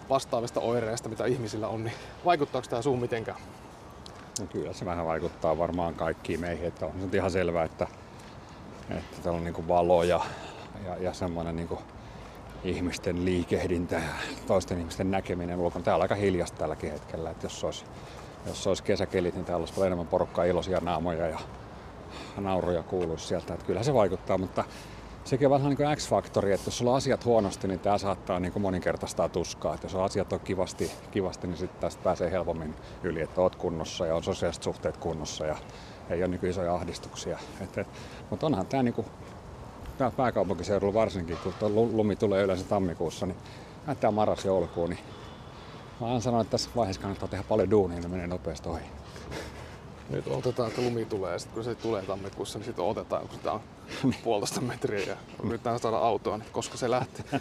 vastaavista 0.09 0.61
oireista, 0.61 1.09
mitä 1.09 1.27
ihmisillä 1.27 1.69
on, 1.69 1.85
niin 1.85 1.95
vaikuttaako 2.25 2.69
tämä 2.71 2.83
suhun 2.83 3.01
mitenkään? 3.01 3.39
Kyllä 4.49 4.73
se 4.73 4.85
vähän 4.85 5.07
vaikuttaa 5.07 5.59
varmaan 5.59 5.95
kaikkiin 5.95 6.41
meihin, 6.41 6.67
että 6.67 6.87
on 6.87 6.93
se 7.11 7.17
ihan 7.17 7.31
selvää, 7.31 7.65
että, 7.65 7.87
että 8.91 9.23
täällä 9.23 9.39
on 9.39 9.45
niin 9.45 9.69
valo 9.69 10.03
ja 10.03 10.21
ja, 10.85 10.97
ja 10.97 11.13
semmoinen 11.13 11.57
niin 11.57 11.69
ihmisten 12.65 13.25
liikehdintä 13.25 13.95
ja 13.95 14.13
toisten 14.47 14.79
ihmisten 14.79 15.11
näkeminen 15.11 15.59
ulkona. 15.59 15.85
Täällä 15.85 15.97
on 15.97 16.03
aika 16.03 16.15
hiljasta 16.15 16.59
tälläkin 16.59 16.93
hetkellä, 16.93 17.31
että 17.31 17.47
jos 17.47 17.65
olisi, 17.65 17.85
jos 18.47 18.67
olisi 18.67 18.83
kesäkelit, 18.83 19.35
niin 19.35 19.45
täällä 19.45 19.63
olisi 19.63 19.75
paljon 19.75 19.87
enemmän 19.87 20.07
porukkaa, 20.07 20.45
iloisia 20.45 20.81
naamoja 20.81 21.27
ja 21.29 21.39
nauruja 22.37 22.83
kuuluisi 22.83 23.27
sieltä. 23.27 23.55
Että 23.55 23.67
kyllä 23.67 23.83
se 23.83 23.95
vaikuttaa, 23.95 24.39
mutta 24.39 24.65
sekin 25.25 25.47
on 25.47 25.51
vähän 25.51 25.69
niin 25.69 25.77
kuin 25.77 25.97
X-faktori, 25.97 26.53
että 26.53 26.67
jos 26.67 26.79
sulla 26.79 26.91
on 26.91 26.97
asiat 26.97 27.25
huonosti, 27.25 27.69
niin 27.69 27.81
tämä 27.81 27.99
saattaa 27.99 28.41
niin 28.41 28.53
kuin 28.53 28.63
moninkertaistaa 28.63 29.29
tuskaa. 29.29 29.75
Että 29.75 29.87
jos 29.87 29.95
asiat 29.95 30.33
on 30.33 30.41
kivasti, 30.41 30.91
kivasti 31.11 31.47
niin 31.47 31.57
sitten 31.57 31.81
tästä 31.81 32.03
pääsee 32.03 32.31
helpommin 32.31 32.75
yli, 33.03 33.21
että 33.21 33.41
oot 33.41 33.57
kunnossa 33.57 34.07
ja 34.07 34.15
on 34.15 34.23
sosiaaliset 34.23 34.63
suhteet 34.63 34.97
kunnossa 34.97 35.47
ja 35.47 35.57
ei 36.11 36.23
ole 36.23 36.29
niin 36.29 36.41
kuin 36.41 36.51
isoja 36.51 36.75
ahdistuksia. 36.75 37.39
Et, 37.61 37.79
et, 37.79 37.87
mutta 38.31 38.47
onhan 38.47 38.67
tämä 38.67 38.83
niin 38.83 38.95
kuin, 38.95 39.07
tää 39.99 40.11
pääkaupunkiseudulla 40.11 40.95
varsinkin, 40.95 41.39
kun 41.43 41.53
lumi 41.97 42.17
tulee 42.17 42.43
yleensä 42.43 42.65
tammikuussa, 42.65 43.27
niin 43.27 43.39
näyttää 43.87 44.11
marras-joulukuun, 44.11 44.91
niin 44.91 45.01
mä 46.01 46.07
oon 46.07 46.23
sanonut, 46.23 46.47
että 46.47 46.51
tässä 46.51 46.71
vaiheessa 46.77 47.03
kannattaa 47.03 47.29
tehdä 47.29 47.45
paljon 47.49 47.71
duunia, 47.71 48.01
niin 48.01 48.11
menee 48.11 48.27
nopeasti 48.27 48.69
ohi. 48.69 48.83
Nyt 50.11 50.27
otetaan, 50.27 50.69
että 50.69 50.83
lumi 50.83 51.05
tulee 51.05 51.39
sitten 51.39 51.55
kun 51.55 51.65
se 51.65 51.75
tulee 51.75 52.03
tammikuussa, 52.03 52.59
niin 52.59 52.67
sitten 52.67 52.85
otetaan, 52.85 53.29
kun 53.29 53.37
sitä 53.37 53.53
on 53.53 53.61
puolitoista 54.25 54.61
metriä 54.61 55.07
ja 55.07 55.17
yritetään 55.43 55.79
saada 55.79 55.97
autoa, 55.97 56.39
niin 56.39 56.49
koska 56.53 56.77
se 56.77 56.91
lähtee. 56.91 57.41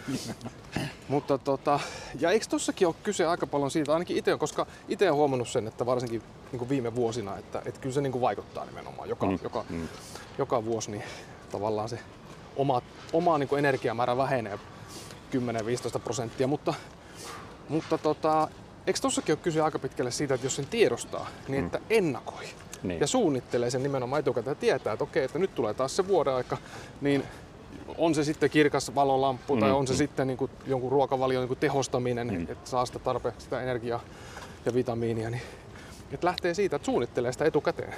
Mutta 1.08 1.38
tota, 1.38 1.80
ja 2.20 2.30
eikö 2.30 2.46
tossakin 2.50 2.86
ole 2.86 2.94
kyse 3.02 3.26
aika 3.26 3.46
paljon 3.46 3.70
siitä, 3.70 3.92
ainakin 3.92 4.16
itse 4.16 4.38
koska 4.38 4.66
itse 4.88 5.04
olen 5.04 5.14
huomannut 5.14 5.48
sen, 5.48 5.68
että 5.68 5.86
varsinkin 5.86 6.22
niin 6.52 6.58
kuin 6.58 6.68
viime 6.68 6.94
vuosina, 6.94 7.36
että, 7.38 7.62
että 7.64 7.80
kyllä 7.80 7.94
se 7.94 8.00
niin 8.00 8.12
kuin 8.12 8.22
vaikuttaa 8.22 8.64
nimenomaan 8.64 9.08
joka, 9.08 9.26
mm. 9.26 9.38
joka, 9.42 9.64
mm. 9.70 9.88
joka 10.38 10.64
vuosi, 10.64 10.90
niin 10.90 11.02
tavallaan 11.52 11.88
se 11.88 11.98
oma, 12.56 12.82
oma 13.12 13.38
niin 13.38 13.48
kuin 13.48 13.58
energiamäärä 13.58 14.16
vähenee 14.16 14.58
10-15 15.96 15.98
prosenttia, 16.04 16.46
mutta, 16.46 16.74
mutta 17.68 17.98
tota, 17.98 18.48
eikö 18.86 19.00
tossakin 19.00 19.32
ole 19.32 19.38
kyse 19.42 19.60
aika 19.60 19.78
pitkälle 19.78 20.10
siitä, 20.10 20.34
että 20.34 20.46
jos 20.46 20.56
sen 20.56 20.66
tiedostaa, 20.66 21.28
niin 21.48 21.60
mm. 21.60 21.66
että 21.66 21.80
ennakoi 21.90 22.44
niin. 22.82 23.00
ja 23.00 23.06
suunnittelee 23.06 23.70
sen 23.70 23.82
nimenomaan 23.82 24.20
etukäteen 24.20 24.50
ja 24.50 24.60
tietää, 24.60 24.92
että 24.92 25.04
okei, 25.04 25.24
että 25.24 25.38
nyt 25.38 25.54
tulee 25.54 25.74
taas 25.74 25.96
se 25.96 26.08
vuoden 26.08 26.34
aika, 26.34 26.56
niin 27.00 27.24
on 27.98 28.14
se 28.14 28.24
sitten 28.24 28.50
kirkas 28.50 28.94
valolamppu 28.94 29.54
mm, 29.54 29.60
tai 29.60 29.70
on 29.70 29.86
se 29.86 29.92
mm. 29.92 29.96
sitten 29.96 30.26
niin 30.26 30.36
kuin 30.36 30.50
jonkun 30.66 30.92
ruokavalion 30.92 31.48
niin 31.48 31.58
tehostaminen, 31.58 32.28
mm. 32.28 32.46
että 32.48 32.70
saa 32.70 32.86
sitä 32.86 32.98
tarpeeksi 32.98 33.40
sitä 33.40 33.60
energiaa 33.60 34.00
ja 34.66 34.74
vitamiinia, 34.74 35.30
niin 35.30 35.42
että 36.12 36.26
lähtee 36.26 36.54
siitä, 36.54 36.76
että 36.76 36.86
suunnittelee 36.86 37.32
sitä 37.32 37.44
etukäteen. 37.44 37.94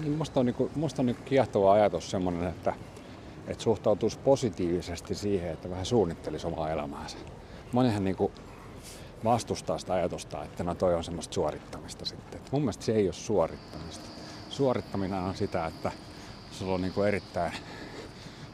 Niin 0.00 0.12
musta 0.12 0.40
on, 0.40 0.46
niin 0.46 0.54
kuin, 0.54 0.70
musta 0.74 1.02
on 1.02 1.06
niin 1.06 1.16
kiehtova 1.24 1.72
ajatus 1.72 2.10
semmoinen, 2.10 2.48
että, 2.48 2.74
että 3.48 3.64
suhtautuisi 3.64 4.18
positiivisesti 4.18 5.14
siihen, 5.14 5.50
että 5.50 5.70
vähän 5.70 5.86
suunnittelisi 5.86 6.46
omaa 6.46 6.70
elämäänsä. 6.70 7.16
Monihan 7.72 8.04
niin 8.04 8.16
kuin 8.16 8.32
vastustaa 9.24 9.78
sitä 9.78 9.94
ajatusta, 9.94 10.44
että 10.44 10.64
no 10.64 10.74
toi 10.74 10.94
on 10.94 11.04
semmoista 11.04 11.34
suorittamista 11.34 12.04
sitten. 12.04 12.40
Et 12.40 12.52
mun 12.52 12.62
mielestä 12.62 12.84
se 12.84 12.92
ei 12.92 13.06
ole 13.06 13.12
suorittamista. 13.12 14.08
Suorittaminen 14.50 15.18
on 15.18 15.36
sitä, 15.36 15.66
että 15.66 15.92
sulla 16.52 16.74
on 16.74 16.80
niin 16.80 16.92
kuin 16.92 17.08
erittäin 17.08 17.52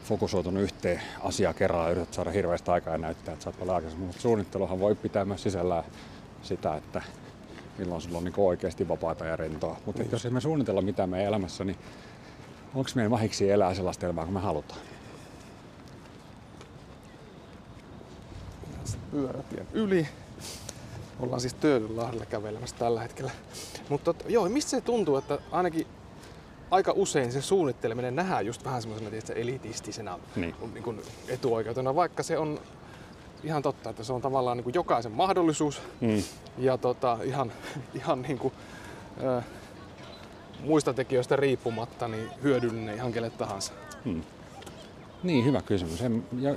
fokusoitunut 0.05 0.62
yhteen 0.62 1.03
asia 1.21 1.55
kerralla 1.55 1.85
ja 1.85 1.91
yrität 1.91 2.15
saada 2.15 2.31
hirveästi 2.31 2.71
aikaa 2.71 2.95
ja 2.95 2.99
näyttää, 2.99 3.33
että 3.33 3.45
sä 3.45 3.51
oot 3.51 3.59
paljon 3.59 3.77
aikaisemmin. 3.77 4.07
Mutta 4.07 4.23
suunnitteluhan 4.23 4.81
voi 4.81 4.95
pitää 4.95 5.25
myös 5.25 5.43
sisällään 5.43 5.85
sitä, 6.43 6.77
että 6.77 7.03
milloin 7.79 8.03
sulla 8.03 8.19
on 8.19 8.25
niin 8.25 8.35
oikeasti 8.37 8.89
vapaata 8.89 9.25
ja 9.25 9.37
rentoa. 9.37 9.77
Mutta 9.87 10.03
niin. 10.03 10.12
jos 10.12 10.27
emme 10.27 10.41
suunnitella 10.41 10.83
mitään 10.83 11.09
meidän 11.09 11.29
elämässä, 11.29 11.65
niin 11.65 11.77
onko 12.75 12.91
meidän 12.95 13.11
vahiksi 13.11 13.51
elää 13.51 13.75
sellaista 13.75 14.07
elämää 14.07 14.25
kuin 14.25 14.35
me 14.35 14.41
halutaan? 14.41 14.81
Pyörätien 19.11 19.67
yli. 19.73 20.09
Ollaan 21.21 21.41
siis 21.41 21.55
Töölönlahdella 21.55 22.27
kävelemässä 22.27 22.77
tällä 22.79 23.01
hetkellä. 23.01 23.31
Mutta 23.89 24.15
joo, 24.29 24.49
mistä 24.49 24.71
se 24.71 24.81
tuntuu, 24.81 25.17
että 25.17 25.39
ainakin 25.53 25.87
aika 26.71 26.93
usein 26.97 27.33
se 27.33 27.43
suunnitteleminen 27.43 28.17
nähdään 28.17 28.47
just 28.47 28.65
vähän 28.65 28.83
semmoisena 28.83 29.11
elitistisena 29.35 30.19
niin. 30.37 30.55
Niin 30.73 30.85
kuin 30.85 31.03
etuoikeutena, 31.29 31.95
vaikka 31.95 32.23
se 32.23 32.39
on 32.39 32.61
ihan 33.45 33.62
totta, 33.62 33.91
että 33.91 34.05
se 34.05 34.12
on 34.12 34.23
tavallaan 34.23 34.57
niin 34.57 34.65
kuin 34.65 34.75
jokaisen 34.75 35.12
mahdollisuus 35.12 35.83
mm. 36.01 36.23
ja 36.59 36.79
tota, 36.79 37.19
ihan, 37.23 37.53
ihan 37.95 38.23
niin 38.23 38.39
kuin, 38.39 38.55
ö, 39.23 39.43
muista 40.61 40.95
tekijöistä 40.95 41.37
riippumatta 41.37 42.09
niin 42.09 42.29
hyödyllinen 42.43 42.95
ihan 42.95 43.12
kelle 43.12 43.31
tahansa. 43.31 43.73
Mm. 44.05 44.23
Niin, 45.23 45.45
hyvä 45.45 45.62
kysymys. 45.62 46.03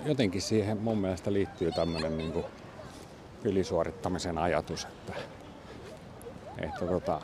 Jotenkin 0.06 0.42
siihen 0.42 0.78
mun 0.78 0.98
mielestä 0.98 1.34
liittyy 1.34 1.72
tämmöinen 1.72 2.18
niin 2.18 2.32
kuin 2.32 2.46
ylisuorittamisen 3.44 4.38
ajatus, 4.38 4.86
että, 4.86 5.14
että 6.58 6.86
tota, 6.86 7.22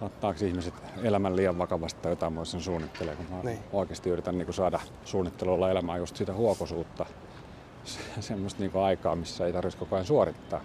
ottaako 0.00 0.44
ihmiset 0.44 0.74
elämän 1.02 1.36
liian 1.36 1.58
vakavasti 1.58 2.00
tai 2.02 2.12
jotain 2.12 2.36
voi 2.36 2.46
sen 2.46 2.60
suunnittelee, 2.60 3.16
kun 3.16 3.26
mä 3.30 3.42
niin. 3.42 3.58
oikeasti 3.72 4.10
yritän 4.10 4.38
niin 4.38 4.46
kuin 4.46 4.54
saada 4.54 4.80
suunnittelulla 5.04 5.70
elämään 5.70 5.98
just 5.98 6.16
sitä 6.16 6.32
huokosuutta, 6.32 7.06
semmoista 8.20 8.60
niin 8.60 8.76
aikaa, 8.84 9.16
missä 9.16 9.46
ei 9.46 9.52
tarvitsisi 9.52 9.78
koko 9.78 9.96
ajan 9.96 10.06
suorittaa. 10.06 10.60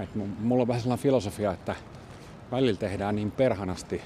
Et 0.00 0.08
mulla 0.40 0.62
on 0.62 0.68
vähän 0.68 0.80
sellainen 0.80 1.02
filosofia, 1.02 1.52
että 1.52 1.74
välillä 2.50 2.78
tehdään 2.78 3.16
niin 3.16 3.30
perhanasti 3.30 4.02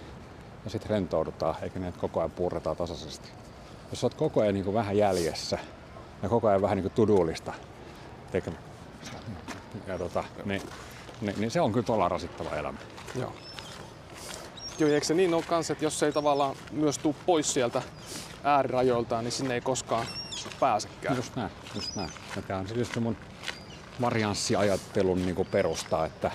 ja 0.64 0.70
sitten 0.70 0.90
rentoudutaan, 0.90 1.54
eikä 1.62 1.78
ne 1.78 1.92
koko 1.98 2.20
ajan 2.20 2.30
puurretaan 2.30 2.76
tasaisesti. 2.76 3.28
Jos 3.90 4.04
olet 4.04 4.14
koko 4.14 4.40
ajan 4.40 4.54
niin 4.54 4.64
kuin 4.64 4.74
vähän 4.74 4.96
jäljessä 4.96 5.58
ja 6.22 6.28
koko 6.28 6.48
ajan 6.48 6.62
vähän 6.62 6.76
niin 6.76 6.82
kuin 6.82 6.92
tudullista 6.92 7.52
tekemään, 8.34 8.62
ja 9.86 9.98
tota, 9.98 10.24
niin, 10.44 10.62
niin, 11.20 11.40
niin, 11.40 11.50
se 11.50 11.60
on 11.60 11.72
kyllä 11.72 11.86
todella 11.86 12.08
rasittava 12.08 12.56
elämä. 12.56 12.78
Joo. 13.20 13.32
Joo, 14.78 14.90
eikö 14.90 15.06
se 15.06 15.14
niin 15.14 15.34
ole 15.34 15.42
kanssa, 15.42 15.72
että 15.72 15.84
jos 15.84 16.02
ei 16.02 16.12
tavallaan 16.12 16.56
myös 16.72 16.98
tuu 16.98 17.16
pois 17.26 17.54
sieltä 17.54 17.82
äärirajoiltaan, 18.44 19.24
niin 19.24 19.32
sinne 19.32 19.54
ei 19.54 19.60
koskaan 19.60 20.06
pääsekään. 20.60 21.16
Just 21.16 21.36
näin, 21.36 21.50
just 21.74 21.96
näin. 21.96 22.10
Ja 22.36 22.42
tämä 22.42 22.58
on 22.58 22.66
just 22.74 22.96
mun 22.96 23.16
varianssiajattelun 24.00 25.26
niin 25.26 25.46
perusta, 25.50 26.06
että, 26.06 26.30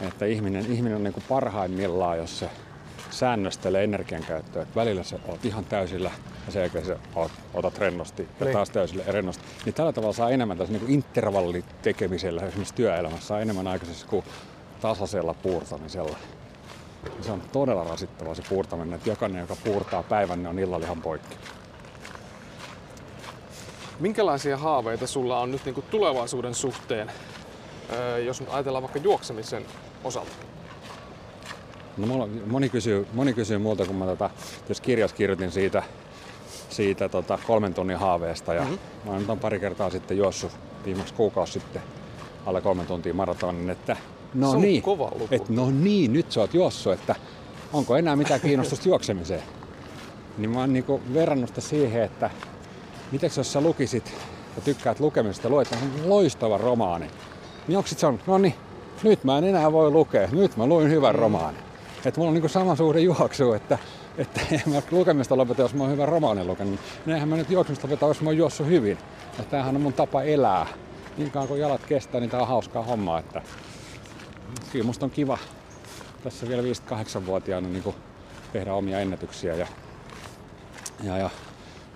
että 0.00 0.26
ihminen, 0.26 0.72
ihminen 0.72 0.96
on 0.96 1.04
niin 1.04 1.24
parhaimmillaan, 1.28 2.18
jos 2.18 2.38
se 2.38 2.50
säännöstelee 3.12 3.84
energiankäyttöä. 3.84 4.62
Että 4.62 4.74
välillä 4.74 5.02
se 5.02 5.20
oot 5.28 5.44
ihan 5.44 5.64
täysillä 5.64 6.10
ja 6.46 6.52
sen 6.52 6.60
jälkeen 6.60 6.86
se 6.86 6.96
oot, 7.14 7.32
otat 7.54 7.78
rennosti 7.78 8.28
ja 8.40 8.44
niin. 8.44 8.52
taas 8.52 8.70
täysillä 8.70 9.02
ja 9.06 9.12
rennosti. 9.12 9.44
Niin 9.64 9.74
tällä 9.74 9.92
tavalla 9.92 10.12
saa 10.14 10.30
enemmän 10.30 10.58
tässä 10.58 10.72
niin 10.72 10.90
intervallitekemisellä 10.90 12.42
esimerkiksi 12.42 12.74
työelämässä 12.74 13.26
saa 13.26 13.40
enemmän 13.40 13.66
aikaisessa 13.66 14.06
kuin 14.06 14.24
tasaisella 14.80 15.34
puurtamisella. 15.34 16.16
Ja 17.18 17.24
se 17.24 17.32
on 17.32 17.42
todella 17.52 17.84
rasittavaa 17.84 18.34
se 18.34 18.42
puurtaminen, 18.48 18.94
että 18.94 19.10
jokainen, 19.10 19.40
joka 19.40 19.56
puurtaa 19.64 20.02
päivän, 20.02 20.38
niin 20.38 20.46
on 20.46 20.58
illalla 20.58 20.84
ihan 20.84 21.02
poikki. 21.02 21.36
Minkälaisia 24.00 24.56
haaveita 24.56 25.06
sulla 25.06 25.40
on 25.40 25.50
nyt 25.50 25.64
niin 25.64 25.74
kuin 25.74 25.86
tulevaisuuden 25.90 26.54
suhteen, 26.54 27.12
jos 28.24 28.42
ajatellaan 28.48 28.82
vaikka 28.82 28.98
juoksemisen 28.98 29.66
osalta? 30.04 30.51
No, 31.96 32.06
mulla, 32.06 32.28
moni, 32.46 32.68
kysyy, 32.68 33.06
moni 33.12 33.32
kysyy 33.32 33.58
multa, 33.58 33.84
kun 33.84 33.96
mä 33.96 34.04
tota, 34.04 34.30
jos 34.68 34.80
kirjas 34.80 35.12
kirjoitin 35.12 35.50
siitä, 35.50 35.82
siitä 36.68 37.08
tota, 37.08 37.38
kolmen 37.46 37.74
tunnin 37.74 37.96
haaveesta. 37.96 38.54
Ja 38.54 38.62
mm-hmm. 38.62 38.78
Mä 39.12 39.18
nyt 39.18 39.30
on 39.30 39.38
pari 39.38 39.60
kertaa 39.60 39.90
sitten 39.90 40.18
juossut 40.18 40.52
viimeksi 40.84 41.14
kuukausi 41.14 41.52
sitten 41.52 41.82
alle 42.46 42.60
kolmen 42.60 42.86
tuntia 42.86 43.14
maratonin, 43.14 43.70
että 43.70 43.96
no 44.34 44.50
se 44.50 44.56
on 44.56 44.62
niin, 44.62 44.82
kova 44.82 45.10
luku. 45.14 45.28
Et, 45.30 45.48
no 45.48 45.70
niin, 45.70 46.12
nyt 46.12 46.32
sä 46.32 46.40
oot 46.40 46.54
juossut, 46.54 46.92
että 46.92 47.14
onko 47.72 47.96
enää 47.96 48.16
mitään 48.16 48.40
kiinnostusta 48.46 48.88
juoksemiseen. 48.88 49.42
Niin 50.38 50.50
mä 50.50 50.60
oon 50.60 50.72
niinku 50.72 51.00
verrannut 51.14 51.48
sitä 51.48 51.60
siihen, 51.60 52.02
että 52.02 52.30
miten 53.12 53.30
jos 53.36 53.52
sä 53.52 53.60
lukisit 53.60 54.14
ja 54.56 54.62
tykkäät 54.62 55.00
lukemisesta, 55.00 55.48
luet 55.48 55.68
loistava 56.04 56.58
romaani, 56.58 57.06
niin 57.68 57.76
onko 57.76 57.88
sit 57.88 57.98
se 57.98 58.06
on, 58.06 58.18
no 58.26 58.38
niin, 58.38 58.54
nyt 59.02 59.24
mä 59.24 59.38
en 59.38 59.44
enää 59.44 59.72
voi 59.72 59.90
lukea, 59.90 60.28
nyt 60.32 60.56
mä 60.56 60.66
luin 60.66 60.90
hyvän 60.90 61.16
mm. 61.16 61.71
Että 62.06 62.20
mulla 62.20 62.28
on 62.28 62.34
niinku 62.34 62.48
sama 62.48 62.76
suhde 62.76 63.00
juoksu, 63.00 63.52
että, 63.52 63.78
että 64.18 64.40
en 64.52 64.62
mä 64.66 64.82
lukemista 64.90 65.36
lopeta, 65.36 65.62
jos 65.62 65.74
mä 65.74 65.82
oon 65.82 65.92
hyvän 65.92 66.08
romaanin 66.08 66.46
lukenut. 66.46 66.80
Niin 67.06 67.14
eihän 67.14 67.28
mä 67.28 67.36
nyt 67.36 67.50
juoksumista 67.50 67.86
lopeta, 67.86 68.06
jos 68.06 68.20
mä 68.20 68.28
oon 68.28 68.36
juossut 68.36 68.66
hyvin. 68.66 68.98
Ja 69.38 69.44
tämähän 69.44 69.76
on 69.76 69.82
mun 69.82 69.92
tapa 69.92 70.22
elää. 70.22 70.66
Niin 71.16 71.30
kauan 71.30 71.48
kun 71.48 71.58
jalat 71.58 71.86
kestää, 71.86 72.20
niin 72.20 72.30
tää 72.30 72.40
on 72.40 72.48
hauskaa 72.48 72.82
hommaa. 72.82 73.18
Että 73.18 73.42
kyllä 74.72 74.84
musta 74.84 75.06
on 75.06 75.10
kiva 75.10 75.38
tässä 76.24 76.48
vielä 76.48 76.62
5-8-vuotiaana 76.62 77.68
niin 77.68 77.94
tehdä 78.52 78.74
omia 78.74 79.00
ennätyksiä. 79.00 79.54
Ja, 79.54 79.66
ja, 81.02 81.18
ja 81.18 81.30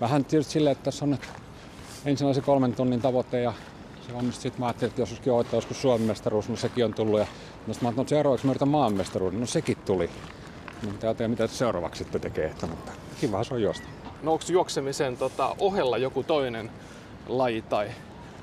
vähän 0.01 0.25
tietysti 0.25 0.53
silleen, 0.53 0.71
että 0.71 0.83
tässä 0.83 1.05
on 1.05 1.17
ensin 2.05 2.35
se 2.35 2.41
kolmen 2.41 2.75
tunnin 2.75 3.01
tavoite 3.01 3.41
ja 3.41 3.53
se 4.07 4.13
onnistui. 4.13 4.41
Sitten 4.41 4.59
mä 4.59 4.65
ajattelin, 4.65 4.89
että 4.89 5.01
joskus 5.01 5.19
että 5.41 5.55
joskus 5.55 5.81
Suomen 5.81 6.07
mestaruus, 6.07 6.49
no 6.49 6.55
sekin 6.55 6.85
on 6.85 6.93
tullut. 6.93 7.19
Ja 7.19 7.27
no 7.67 7.73
sitten 7.73 7.85
mä 7.85 7.89
ajattelin, 7.89 8.03
että 8.03 8.09
seuraavaksi 8.09 8.45
mä 8.45 8.51
yritän 8.51 8.67
maanmestaruuden, 8.67 9.39
no 9.39 9.45
sekin 9.45 9.77
tuli. 9.85 10.09
Niin 10.83 10.97
täytyy 10.97 11.27
mitä 11.27 11.47
seuraavaksi 11.47 12.03
sitten 12.03 12.21
tekee, 12.21 12.45
että, 12.45 12.67
mutta 12.67 12.91
kiva 13.21 13.43
se 13.43 13.53
on 13.53 13.61
juosta. 13.61 13.87
No 14.23 14.31
onko 14.31 14.43
juoksemisen 14.49 15.17
tota, 15.17 15.55
ohella 15.59 15.97
joku 15.97 16.23
toinen 16.23 16.71
laji 17.27 17.61
tai, 17.61 17.87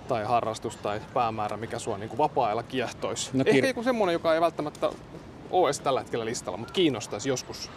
tai 0.09 0.25
harrastus 0.25 0.77
tai 0.77 1.01
päämäärä, 1.14 1.57
mikä 1.57 1.79
sua 1.79 1.99
niin 1.99 2.09
kuin 2.09 2.18
vapaa-ajalla 2.18 2.62
kiehtoisi? 2.62 3.31
No, 3.33 3.45
Ehkä 3.47 3.66
kir- 3.66 3.68
joku 3.68 3.83
semmoinen, 3.83 4.12
joka 4.12 4.35
ei 4.35 4.41
välttämättä 4.41 4.91
ole 5.51 5.66
edes 5.68 5.81
tällä 5.81 6.01
hetkellä 6.01 6.25
listalla, 6.25 6.59
mutta 6.59 6.72
kiinnostaisi 6.72 7.29
joskus. 7.29 7.70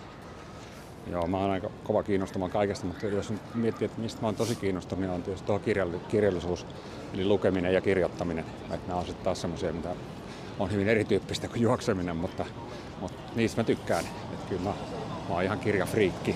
Joo, 1.11 1.27
mä 1.27 1.37
oon 1.37 1.51
aika 1.51 1.69
kova 1.83 2.03
kiinnostumaan 2.03 2.51
kaikesta, 2.51 2.85
mutta 2.85 3.05
jos 3.05 3.33
miettii, 3.53 3.85
että 3.85 4.01
mistä 4.01 4.21
mä 4.21 4.27
oon 4.27 4.35
tosi 4.35 4.55
kiinnostunut, 4.55 5.01
niin 5.01 5.11
on 5.11 5.23
tietysti 5.23 5.47
tuo 5.47 5.59
kirjalli- 5.59 5.99
kirjallisuus, 6.09 6.65
eli 7.13 7.25
lukeminen 7.25 7.73
ja 7.73 7.81
kirjoittaminen. 7.81 8.45
Että 8.61 8.87
nämä 8.87 8.99
on 8.99 9.05
sitten 9.05 9.23
taas 9.23 9.41
semmoisia, 9.41 9.73
mitä 9.73 9.89
on 10.59 10.71
hyvin 10.71 10.87
erityyppistä 10.87 11.47
kuin 11.47 11.61
juokseminen, 11.61 12.15
mutta, 12.15 12.45
mutta 13.01 13.17
niistä 13.35 13.61
mä 13.61 13.65
tykkään. 13.65 14.05
Että 14.33 14.49
kyllä 14.49 14.61
mä, 14.61 14.73
mä 15.29 15.35
oon 15.35 15.43
ihan 15.43 15.59
kirjafriikki. 15.59 16.35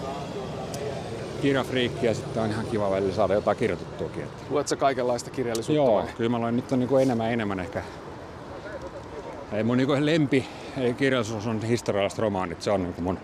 Kirjafriikki 1.41 2.05
ja 2.05 2.13
sitten 2.13 2.43
on 2.43 2.49
ihan 2.49 2.65
kiva 2.65 2.91
välillä 2.91 3.13
saada 3.13 3.34
jotain 3.34 3.57
kirjoitettuakin. 3.57 4.24
Että 4.24 4.43
Luet 4.49 4.67
sä 4.67 4.76
kaikenlaista 4.76 5.30
kirjallisuutta 5.30 5.84
Joo, 5.84 5.95
vai? 5.95 6.07
kyllä 6.17 6.30
mä 6.30 6.38
olen 6.38 6.55
nyt 6.55 6.72
on 6.72 6.80
niin 6.80 6.89
kuin 6.89 7.03
enemmän 7.03 7.32
enemmän 7.32 7.59
ehkä. 7.59 7.84
Ei 9.51 9.63
mun 9.63 9.78
niin 9.78 10.05
lempi 10.05 10.45
ei 10.78 10.93
kirjallisuus 10.93 11.47
on 11.47 11.61
historialliset 11.61 12.19
romaanit, 12.19 12.61
se 12.61 12.72
on 12.72 12.84
niin 12.84 13.03
mun, 13.03 13.19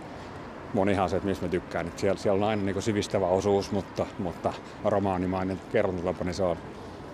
mun 0.74 0.90
ihan 0.90 1.10
se, 1.10 1.16
että 1.16 1.30
mistä 1.30 1.46
mä 1.46 1.50
tykkään. 1.52 1.88
Et 1.88 2.00
siellä, 2.00 2.20
siellä 2.20 2.46
on 2.46 2.50
aina 2.50 2.64
niin 2.64 2.82
sivistävä 2.82 3.28
osuus, 3.28 3.72
mutta, 3.72 4.06
mutta 4.20 4.54
romaanimainen 4.86 5.62
kerrontatapa, 5.72 6.24
niin 6.24 6.34
se 6.34 6.44
on, 6.44 6.58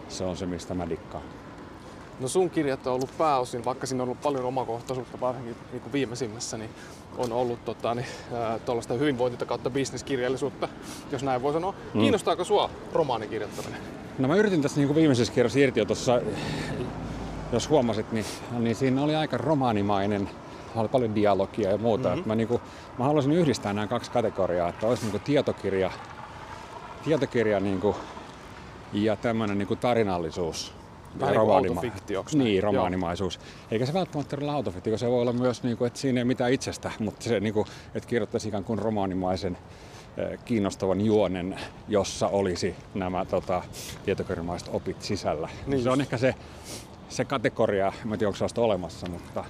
se 0.10 0.24
on 0.24 0.38
se, 0.38 0.46
mistä 0.46 0.74
mä 0.74 0.90
dikkaan. 0.90 1.24
No 2.20 2.28
sun 2.28 2.50
kirjat 2.50 2.88
on 2.88 2.94
ollut 2.94 3.18
pääosin, 3.18 3.66
vaikka 3.66 3.88
siinä 3.88 4.04
on 4.04 4.10
ollut 4.10 4.22
paljon 4.22 4.46
omakohtaisuutta, 4.46 5.20
varsinkin 5.20 5.56
niin 5.72 5.82
kuin 5.82 5.94
viimeisimmässä, 5.94 6.58
niin 6.58 6.70
on 7.18 7.32
ollut 7.32 7.66
tota, 7.66 7.96
niin, 7.96 8.06
tuollaista 8.66 8.94
hyvinvointia 8.94 9.48
kautta 9.48 9.70
bisneskirjallisuutta, 9.70 10.70
jos 11.12 11.24
näin 11.24 11.42
voi 11.42 11.54
sanoa. 11.54 11.74
Mm. 11.94 12.00
Kiinnostaako 12.00 12.44
sua 12.44 12.70
romaanikirjoittaminen? 12.94 13.82
No 14.20 14.28
mä 14.28 14.36
yritin 14.36 14.62
tässä 14.62 14.78
niin 14.78 14.88
kuin 14.88 14.96
viimeisessä 14.96 15.34
kirjassa 15.34 15.60
irti 15.60 15.80
jo 15.80 15.86
tuossa, 15.86 16.22
jos 17.52 17.70
huomasit, 17.70 18.12
niin, 18.12 18.26
niin 18.60 18.76
siinä 18.76 19.04
oli 19.04 19.16
aika 19.16 19.38
romaanimainen 19.38 20.30
oli 20.76 20.88
paljon 20.88 21.16
dialogia 21.16 21.72
ja 21.72 21.78
muuta. 21.78 22.10
Mm-hmm. 22.10 22.28
Mä, 22.28 22.36
niinku, 22.36 22.62
mä 22.98 23.06
haluaisin 23.06 23.32
yhdistää 23.32 23.74
nämä 23.74 23.88
kaksi 23.88 24.12
kategoriaa, 24.12 24.70
että 24.70 24.88
olisi 24.88 25.04
niinku 25.04 25.20
tietokirja, 25.20 25.92
tietokirja 27.04 27.60
niinku, 27.60 27.96
ja 28.94 29.16
tämmöinen 29.16 29.58
niinku 29.58 29.76
tarinallisuus. 29.76 30.74
Vähän 31.20 31.32
niin 31.32 31.40
kuin 31.40 31.48
romaanima- 31.48 31.70
autofiktioksi 31.70 32.38
näin? 32.38 32.46
Niin, 32.46 32.64
romaanimaisuus. 32.64 33.40
Eikä 33.72 33.86
se 33.86 33.94
välttämättä 33.94 34.38
ole 34.42 34.52
autofiktio, 34.52 34.98
se 34.98 35.08
voi 35.10 35.22
olla 35.22 35.34
myös, 35.34 35.64
niinku, 35.64 35.86
että 35.86 36.00
siinä 36.00 36.22
ei 36.22 36.26
mitään 36.26 36.54
itsestä, 36.54 36.92
mutta 37.00 37.24
se, 37.24 37.40
niinku, 37.40 37.66
että 37.96 38.10
kirjoittaisi 38.10 38.48
ikään 38.48 38.64
kuin 38.64 38.80
romaanimaisen 38.80 39.58
eh, 40.18 40.40
kiinnostavan 40.46 41.02
juonen, 41.02 41.60
jossa 41.88 42.28
olisi 42.28 42.76
nämä 42.94 43.26
tota, 43.26 43.62
tietokirjamaiset 44.06 44.70
opit 44.72 45.02
sisällä. 45.02 45.50
Niin 45.68 45.84
se 45.84 45.90
on 45.90 46.02
ehkä 46.02 46.18
se, 46.18 46.36
se 47.10 47.26
kategoria, 47.26 47.94
mä 48.04 48.14
en 48.14 48.20
tiedä 48.20 48.30
onko 48.30 48.38
sellaista 48.38 48.62
olemassa, 48.62 49.10
mutta 49.10 49.46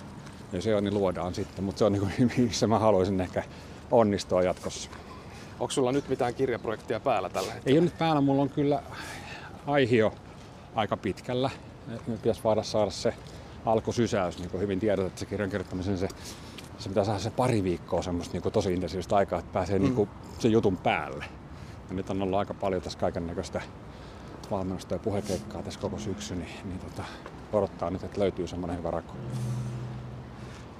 jos 0.53 0.63
se 0.63 0.75
on, 0.75 0.83
niin 0.83 0.93
luodaan 0.93 1.33
sitten. 1.33 1.63
Mutta 1.63 1.79
se 1.79 1.85
on 1.85 1.91
niin 1.91 2.01
kuin, 2.01 2.31
missä 2.45 2.67
mä 2.67 2.79
haluaisin 2.79 3.21
ehkä 3.21 3.43
onnistua 3.91 4.43
jatkossa. 4.43 4.89
Onko 5.59 5.71
sulla 5.71 5.91
nyt 5.91 6.09
mitään 6.09 6.35
kirjaprojektia 6.35 6.99
päällä 6.99 7.29
tällä 7.29 7.53
hetkellä? 7.53 7.73
Ei 7.73 7.79
ole 7.79 7.85
nyt 7.85 7.97
päällä, 7.97 8.21
mulla 8.21 8.41
on 8.41 8.49
kyllä 8.49 8.83
aihio 9.67 10.13
aika 10.75 10.97
pitkällä. 10.97 11.49
Nyt 12.07 12.21
pitäisi 12.21 12.43
voida 12.43 12.63
saada 12.63 12.91
se 12.91 13.13
alkusysäys, 13.65 14.39
niin 14.39 14.49
kuin 14.49 14.61
hyvin 14.61 14.79
tiedät, 14.79 15.05
että 15.05 15.19
se 15.19 15.25
kirjan 15.25 15.49
kirjoittamisen 15.49 15.97
se, 15.97 16.07
se 16.77 16.89
pitää 16.89 17.03
saada 17.03 17.19
se 17.19 17.29
pari 17.29 17.63
viikkoa 17.63 18.01
semmoista 18.01 18.33
niin 18.33 18.43
kuin 18.43 18.53
tosi 18.53 18.73
intensiivistä 18.73 19.15
aikaa, 19.15 19.39
että 19.39 19.53
pääsee 19.53 19.79
mm. 19.79 19.83
niin 19.83 19.95
kuin 19.95 20.09
sen 20.39 20.51
jutun 20.51 20.77
päälle. 20.77 21.25
Ja 21.89 21.95
nyt 21.95 22.09
on 22.09 22.21
ollut 22.21 22.39
aika 22.39 22.53
paljon 22.53 22.81
tässä 22.81 22.99
kaiken 22.99 23.27
näköistä 23.27 23.61
valmennusta 24.51 24.95
ja 24.95 24.99
puhekeikkaa 24.99 25.63
tässä 25.63 25.79
koko 25.79 25.99
syksy, 25.99 26.35
niin, 26.35 26.49
niin 26.63 26.79
tota, 26.79 27.03
odottaa 27.53 27.89
nyt, 27.89 28.03
että 28.03 28.19
löytyy 28.19 28.47
semmoinen 28.47 28.77
hyvä 28.77 28.91
rakko. 28.91 29.13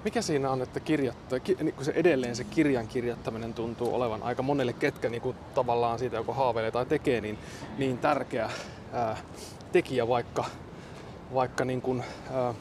Mikä 0.04 0.22
siinä 0.22 0.50
on, 0.50 0.62
että 0.62 0.80
kirjoittaa, 0.80 1.40
ki, 1.40 1.58
niin 1.62 1.74
kun 1.74 1.86
se 1.86 1.92
edelleen 1.96 2.36
se 2.36 2.44
kirjan 2.44 2.88
kirjoittaminen 2.88 3.54
tuntuu 3.54 3.96
olevan 3.96 4.24
aika 4.24 4.44
monelle, 4.44 4.74
ketkä 4.74 5.10
niin 5.10 5.22
kuin 5.22 5.38
tavallaan 5.56 6.00
siitä 6.00 6.16
joko 6.16 6.34
haaveilee 6.34 6.72
tai 6.72 6.86
tekee, 6.86 7.22
niin, 7.22 7.38
niin 7.78 7.98
tärkeä 7.98 8.50
ää, 8.94 9.18
tekijä, 9.74 10.08
vaikka, 10.08 10.46
vaikka 11.34 11.66
niin 11.66 11.82
kuin, 11.82 12.04
ää, 12.34 12.54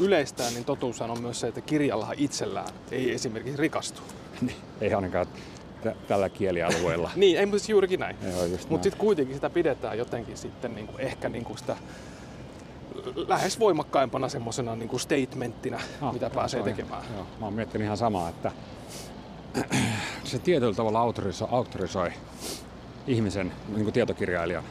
yleistään, 0.00 0.52
niin 0.54 0.64
totuushan 0.64 1.10
on 1.10 1.20
myös 1.20 1.40
se, 1.40 1.48
että 1.48 1.60
kirjallahan 1.60 2.16
itsellään 2.18 2.68
ei 2.90 3.14
esimerkiksi 3.14 3.56
rikastu. 3.62 4.02
Niin, 4.40 4.56
ei 4.80 4.94
ainakaan 4.94 5.26
t- 5.82 6.06
tällä 6.08 6.28
kielialueella. 6.28 7.10
Niin, 7.16 7.38
ei 7.38 7.46
mutta 7.46 7.58
siis 7.58 7.68
juurikin 7.70 8.00
näin. 8.00 8.16
Mutta 8.68 8.82
sitten 8.84 9.00
kuitenkin 9.00 9.34
sitä 9.34 9.50
pidetään 9.50 9.98
jotenkin 9.98 10.36
sitten 10.36 10.74
niin 10.74 10.86
kuin, 10.86 11.00
ehkä 11.00 11.28
niin 11.28 11.44
kuin 11.44 11.58
sitä 11.58 11.76
lähes 13.28 13.60
voimakkaimpana 13.60 14.28
semmoisena 14.28 14.76
niin 14.76 14.88
kuin 14.88 15.00
statementtina, 15.00 15.80
Ah, 16.00 16.12
mitä 16.12 16.30
pääsee 16.30 16.58
se 16.58 16.62
on- 16.70 16.76
tekemään. 16.76 17.02
Joo, 17.16 17.26
mä 17.40 17.46
oon 17.46 17.54
miettinyt 17.54 17.84
ihan 17.84 17.96
samaa, 17.96 18.28
että 18.28 18.52
se 20.24 20.38
tietyllä 20.38 20.74
tavalla 20.74 20.98
autorisoi, 21.00 21.48
autorisoi 21.50 22.10
ihmisen, 23.06 23.52
niin 23.68 23.82
kuin 23.84 23.92
tietokirjailijan. 23.92 24.64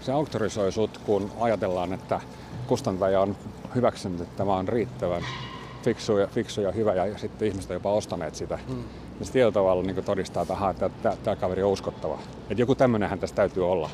Se 0.00 0.12
auktorisoi 0.12 0.72
sut, 0.72 0.98
kun 0.98 1.30
ajatellaan, 1.40 1.92
että 1.92 2.20
kustantaja 2.66 3.20
on 3.20 3.36
hyväksynyt, 3.74 4.20
että 4.20 4.36
tämä 4.36 4.56
on 4.56 4.68
riittävän 4.68 5.22
fiksu 5.82 6.18
ja, 6.18 6.26
fiksu 6.26 6.60
ja 6.60 6.72
hyvä, 6.72 6.94
ja 6.94 7.18
sitten 7.18 7.48
ihmiset 7.48 7.70
on 7.70 7.74
jopa 7.74 7.92
ostaneet 7.92 8.34
sitä. 8.34 8.58
Hmm. 8.68 8.84
Ja 9.20 9.26
se 9.26 9.32
tietyllä 9.32 9.52
tavalla 9.52 9.82
niin 9.82 10.04
todistaa, 10.04 10.42
että, 10.42 10.54
aha, 10.54 10.70
että 10.70 10.90
tämä, 11.24 11.36
kaveri 11.36 11.62
on 11.62 11.70
uskottava. 11.72 12.18
Että 12.50 12.62
joku 12.62 12.74
tämmöinenhän 12.74 13.18
tässä 13.18 13.36
täytyy 13.36 13.70
olla. 13.70 13.90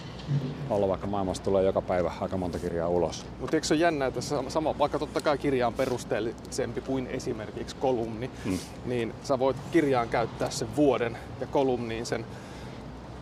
olla, 0.70 0.88
vaikka 0.88 1.06
maailmasta 1.06 1.44
tulee 1.44 1.64
joka 1.64 1.82
päivä 1.82 2.12
aika 2.20 2.36
monta 2.36 2.58
kirjaa 2.58 2.88
ulos. 2.88 3.26
Mutta 3.40 3.56
eikö 3.56 3.66
se 3.66 3.74
ole 3.74 3.80
jännä, 3.80 4.06
että 4.06 4.20
sama- 4.20 4.50
sama, 4.50 4.78
vaikka 4.78 4.98
totta 4.98 5.20
kai 5.20 5.38
kirja 5.38 5.66
on 5.66 5.74
perusteellisempi 5.74 6.80
kuin 6.80 7.06
esimerkiksi 7.06 7.76
kolumni, 7.76 8.30
Mm. 8.44 8.58
niin 8.84 9.14
sä 9.22 9.38
voit 9.38 9.56
kirjaan 9.72 10.08
käyttää 10.08 10.50
sen 10.50 10.76
vuoden 10.76 11.18
ja 11.40 11.46
kolumniin 11.46 12.06
sen 12.06 12.26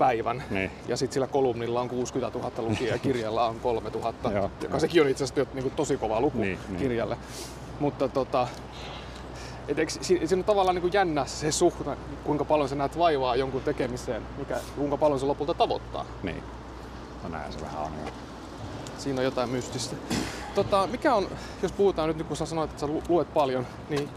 päivän. 0.06 0.42
Niin. 0.50 0.70
Ja 0.88 0.96
sitten 0.96 1.14
sillä 1.14 1.26
kolumnilla 1.26 1.80
on 1.80 1.88
60 1.88 2.38
000 2.38 2.52
lukijaa 2.62 2.92
ja 2.94 2.98
kirjalla 2.98 3.46
on 3.46 3.60
3 3.60 3.90
000, 3.90 4.12
Joo, 4.24 4.32
joka 4.34 4.50
joo. 4.70 4.80
sekin 4.80 5.02
on 5.02 5.08
itse 5.08 5.24
asiassa 5.24 5.54
niin 5.54 5.62
kuin 5.62 5.74
tosi 5.74 5.96
kova 5.96 6.20
luku 6.20 6.38
Niin, 6.38 6.58
niin. 6.68 6.78
kirjalle. 6.78 7.16
Mutta 7.80 8.08
tota, 8.08 8.48
et 9.68 9.78
eikö, 9.78 9.92
si- 9.92 10.02
siinä 10.26 10.40
on 10.40 10.44
tavallaan 10.44 10.74
niin 10.74 10.82
kuin 10.82 10.92
jännä 10.92 11.26
se 11.26 11.52
suhde, 11.52 11.96
kuinka 12.24 12.44
paljon 12.44 12.68
sä 12.68 12.74
näet 12.74 12.98
vaivaa 12.98 13.36
jonkun 13.36 13.62
tekemiseen, 13.62 14.22
mikä, 14.38 14.56
kuinka 14.76 14.96
paljon 14.96 15.20
se 15.20 15.26
lopulta 15.26 15.54
tavoittaa. 15.54 16.04
Niin. 16.22 16.42
No 17.22 17.28
näin 17.28 17.52
se 17.52 17.60
vähän 17.60 17.82
on. 17.82 17.90
joo. 18.04 18.10
Siinä 18.98 19.18
on 19.20 19.24
jotain 19.24 19.50
mystistä. 19.50 19.96
Tota, 20.54 20.86
mikä 20.86 21.14
on, 21.14 21.28
jos 21.62 21.72
puhutaan 21.72 22.08
nyt, 22.08 22.26
kun 22.26 22.36
sä 22.36 22.46
sanoit, 22.46 22.70
että 22.70 22.80
sä 22.80 22.86
lu- 22.86 23.02
luet 23.08 23.34
paljon, 23.34 23.66
niin 23.88 24.08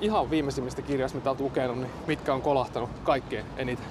ihan 0.00 0.30
viimeisimmistä 0.30 0.82
kirjasta, 0.82 1.16
mitä 1.18 1.30
olet 1.30 1.40
lukenut, 1.40 1.76
niin 1.78 1.90
mitkä 2.06 2.34
on 2.34 2.42
kolahtanut 2.42 2.90
kaikkein 3.04 3.46
eniten? 3.56 3.86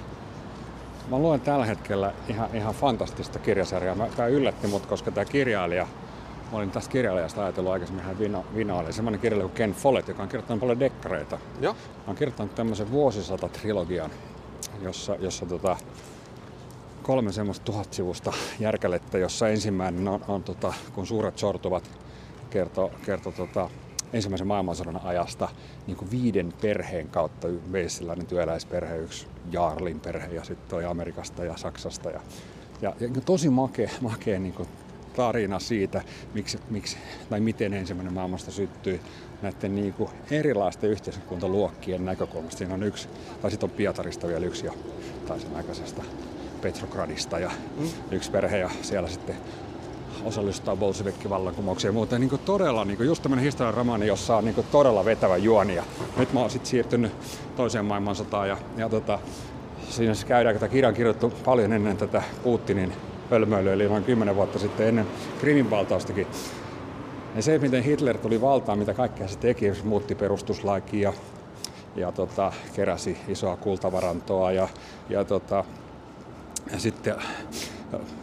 Mä 1.10 1.18
luen 1.18 1.40
tällä 1.40 1.66
hetkellä 1.66 2.12
ihan, 2.28 2.48
ihan 2.54 2.74
fantastista 2.74 3.38
kirjasarjaa. 3.38 3.96
Tämä 4.16 4.28
yllätti 4.28 4.66
mut, 4.66 4.86
koska 4.86 5.10
tämä 5.10 5.24
kirjailija, 5.24 5.86
mä 6.52 6.58
olin 6.58 6.70
tästä 6.70 6.92
kirjailijasta 6.92 7.42
ajatellut 7.42 7.72
aikaisemmin 7.72 8.04
hän 8.04 8.18
vino, 8.18 8.44
vinoili. 8.54 8.92
Semmoinen 8.92 9.20
kirjailija 9.20 9.48
kuin 9.48 9.56
Ken 9.56 9.72
Follett, 9.72 10.08
joka 10.08 10.22
on 10.22 10.28
kirjoittanut 10.28 10.60
paljon 10.60 10.80
dekkareita. 10.80 11.38
Joo. 11.60 11.72
Mä 11.72 12.02
oon 12.06 12.16
kirjoittanut 12.16 12.54
tämmöisen 12.54 12.90
vuosisata-trilogian, 12.90 14.10
jossa, 14.82 15.16
jossa 15.20 15.46
tota, 15.46 15.76
kolme 17.02 17.32
semmoista 17.32 17.64
tuhatsivusta 17.64 18.32
järkälettä, 18.60 19.18
jossa 19.18 19.48
ensimmäinen 19.48 20.08
on, 20.08 20.24
on 20.28 20.42
tota, 20.42 20.74
kun 20.94 21.06
suuret 21.06 21.38
sortuvat, 21.38 21.90
kertoo, 22.50 22.90
kertoo 23.04 23.32
tota, 23.32 23.70
ensimmäisen 24.12 24.46
maailmansodan 24.46 25.00
ajasta 25.04 25.48
niin 25.86 25.96
kuin 25.96 26.10
viiden 26.10 26.52
perheen 26.60 27.08
kautta 27.08 27.48
veisiläinen 27.72 28.26
työläisperhe, 28.26 28.96
yksi 28.96 29.26
Jaarlin 29.52 30.00
perhe 30.00 30.34
ja 30.34 30.44
sitten 30.44 30.70
toi 30.70 30.84
Amerikasta 30.84 31.44
ja 31.44 31.56
Saksasta. 31.56 32.10
Ja, 32.10 32.20
ja, 32.82 32.92
ja 33.00 33.08
tosi 33.24 33.50
makea, 33.50 33.90
makea 34.00 34.38
niin 34.38 34.54
kuin 34.54 34.68
tarina 35.16 35.58
siitä, 35.58 36.02
miksi, 36.34 36.58
miksi, 36.70 36.96
tai 37.30 37.40
miten 37.40 37.74
ensimmäinen 37.74 38.14
maailmasta 38.14 38.50
syttyi 38.50 39.00
näiden 39.42 39.74
niin 39.74 39.92
kuin 39.92 40.10
erilaisten 40.30 40.90
yhteiskuntaluokkien 40.90 42.04
näkökulmasta. 42.04 42.58
Siinä 42.58 42.74
on 42.74 42.82
yksi, 42.82 43.08
tai 43.42 43.50
sitten 43.50 43.70
on 43.70 43.76
Pietarista 43.76 44.28
vielä 44.28 44.46
yksi 44.46 44.66
jo, 44.66 44.74
tai 45.28 45.40
sen 45.40 45.56
aikaisesta 45.56 46.02
Petrogradista 46.62 47.38
ja 47.38 47.50
mm. 47.80 47.88
yksi 48.10 48.30
perhe 48.30 48.58
ja 48.58 48.70
siellä 48.82 49.08
sitten 49.08 49.36
osallistaa 50.24 50.76
Bolshevik-vallankumoukseen 50.76 51.88
ja 51.88 51.92
muuta. 51.92 52.18
Niin 52.18 52.40
todella 52.44 52.84
niin 52.84 52.96
kuin 52.96 53.06
just 53.06 53.22
tämmöinen 53.22 53.44
historian 53.44 53.74
romaani, 53.74 54.06
jossa 54.06 54.36
on 54.36 54.44
niin 54.44 54.66
todella 54.72 55.04
vetävä 55.04 55.36
juoni. 55.36 55.74
Ja 55.74 55.84
nyt 56.16 56.32
mä 56.32 56.40
oon 56.40 56.50
sitten 56.50 56.70
siirtynyt 56.70 57.12
toiseen 57.56 57.84
maailmansotaan 57.84 58.48
ja, 58.48 58.56
ja 58.76 58.88
tota, 58.88 59.18
siinä 59.88 60.14
se 60.14 60.26
käydään, 60.26 60.58
kun 60.58 60.68
kirja 60.68 60.88
on 60.88 60.94
kirjoitettu 60.94 61.32
paljon 61.44 61.72
ennen 61.72 61.96
tätä 61.96 62.22
Putinin 62.42 62.92
hölmöilyä, 63.30 63.72
eli 63.72 63.88
noin 63.88 64.04
kymmenen 64.04 64.36
vuotta 64.36 64.58
sitten 64.58 64.88
ennen 64.88 65.06
Krimin 65.40 65.70
valtaustakin. 65.70 66.26
Ja 67.36 67.42
se, 67.42 67.58
miten 67.58 67.82
Hitler 67.82 68.18
tuli 68.18 68.40
valtaan, 68.40 68.78
mitä 68.78 68.94
kaikkea 68.94 69.28
se 69.28 69.38
teki, 69.38 69.74
se 69.74 69.82
muutti 69.84 70.14
perustuslakia 70.14 71.12
ja 71.96 72.12
tota, 72.12 72.52
keräsi 72.74 73.16
isoa 73.28 73.56
kultavarantoa 73.56 74.52
ja, 74.52 74.68
ja 75.08 75.24
tota, 75.24 75.64
ja 76.72 76.78
sitten 76.78 77.14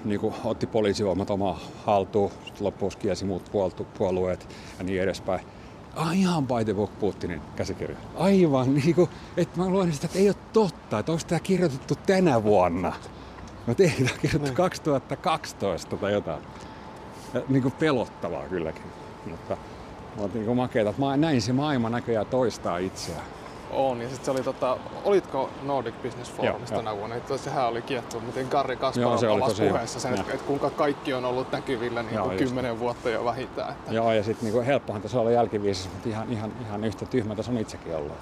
niin 0.05 0.19
kuin 0.19 0.33
otti 0.43 0.67
poliisivoimat 0.67 1.29
omaa 1.29 1.59
haltuun, 1.85 2.31
loppuun 2.59 2.91
kiesi 2.99 3.25
muut 3.25 3.51
puolueet 3.97 4.47
ja 4.77 4.83
niin 4.83 5.01
edespäin. 5.01 5.45
Ah, 5.95 6.17
ihan 6.17 6.47
by 6.47 6.65
the 6.65 6.73
book 6.73 6.99
Putinin 6.99 7.41
käsikirja. 7.55 7.97
Aivan 8.15 8.75
niin 8.75 8.95
kuin, 8.95 9.09
että 9.37 9.59
mä 9.59 9.69
luen 9.69 9.93
sitä, 9.93 10.05
että 10.05 10.19
ei 10.19 10.29
ole 10.29 10.35
totta, 10.53 10.99
että 10.99 11.11
onko 11.11 11.23
tämä 11.27 11.39
kirjoitettu 11.39 11.95
tänä 12.05 12.43
vuonna. 12.43 12.93
Mä 13.67 13.73
tein 13.73 13.93
tämä 13.95 14.17
kirjoitettu 14.21 14.55
2012 14.55 15.97
tai 15.97 16.13
jotain. 16.13 16.41
Ja, 17.33 17.41
niin 17.49 17.61
kuin 17.61 17.73
pelottavaa 17.79 18.43
kylläkin. 18.47 18.83
Mutta, 19.25 19.57
mutta 20.17 20.37
niin 20.37 20.45
kuin 20.45 20.57
makeeta, 20.57 20.89
että 20.89 21.17
näin 21.17 21.41
se 21.41 21.53
maailma 21.53 21.89
näköjään 21.89 22.25
toistaa 22.25 22.77
itseään. 22.77 23.42
On, 23.73 24.01
ja 24.01 24.09
sitten 24.09 24.25
se 24.25 24.31
oli 24.31 24.43
tota, 24.43 24.77
olitko 25.03 25.49
Nordic 25.63 25.93
Business 26.03 26.31
Forumissa 26.31 26.75
tänä 26.75 26.97
vuonna? 26.97 27.15
Että 27.15 27.37
sehän 27.37 27.67
oli 27.67 27.81
kiehtova, 27.81 28.23
miten 28.25 28.47
Karri 28.47 28.75
Kasparov 28.75 29.41
avasi 29.41 29.63
puheessa 29.69 29.99
sen, 29.99 30.13
että, 30.13 30.33
että 30.33 30.45
kuinka 30.45 30.69
kaikki 30.69 31.13
on 31.13 31.25
ollut 31.25 31.51
näkyvillä 31.51 32.03
niin 32.03 32.19
kuin 32.19 32.37
kymmenen 32.37 32.79
vuotta 32.79 33.09
jo 33.09 33.25
vähintään. 33.25 33.71
Että... 33.71 33.93
Joo, 33.93 34.11
ja 34.11 34.23
sitten 34.23 34.51
niin 34.53 34.63
helppohan 34.63 35.01
tässä 35.01 35.19
olla 35.19 35.31
jälkiviisas, 35.31 35.89
mutta 35.93 36.09
ihan, 36.09 36.31
ihan, 36.31 36.51
ihan 36.67 36.83
yhtä 36.83 37.05
tyhmä 37.05 37.35
tässä 37.35 37.51
on 37.51 37.57
itsekin 37.57 37.95
ollut. 37.95 38.17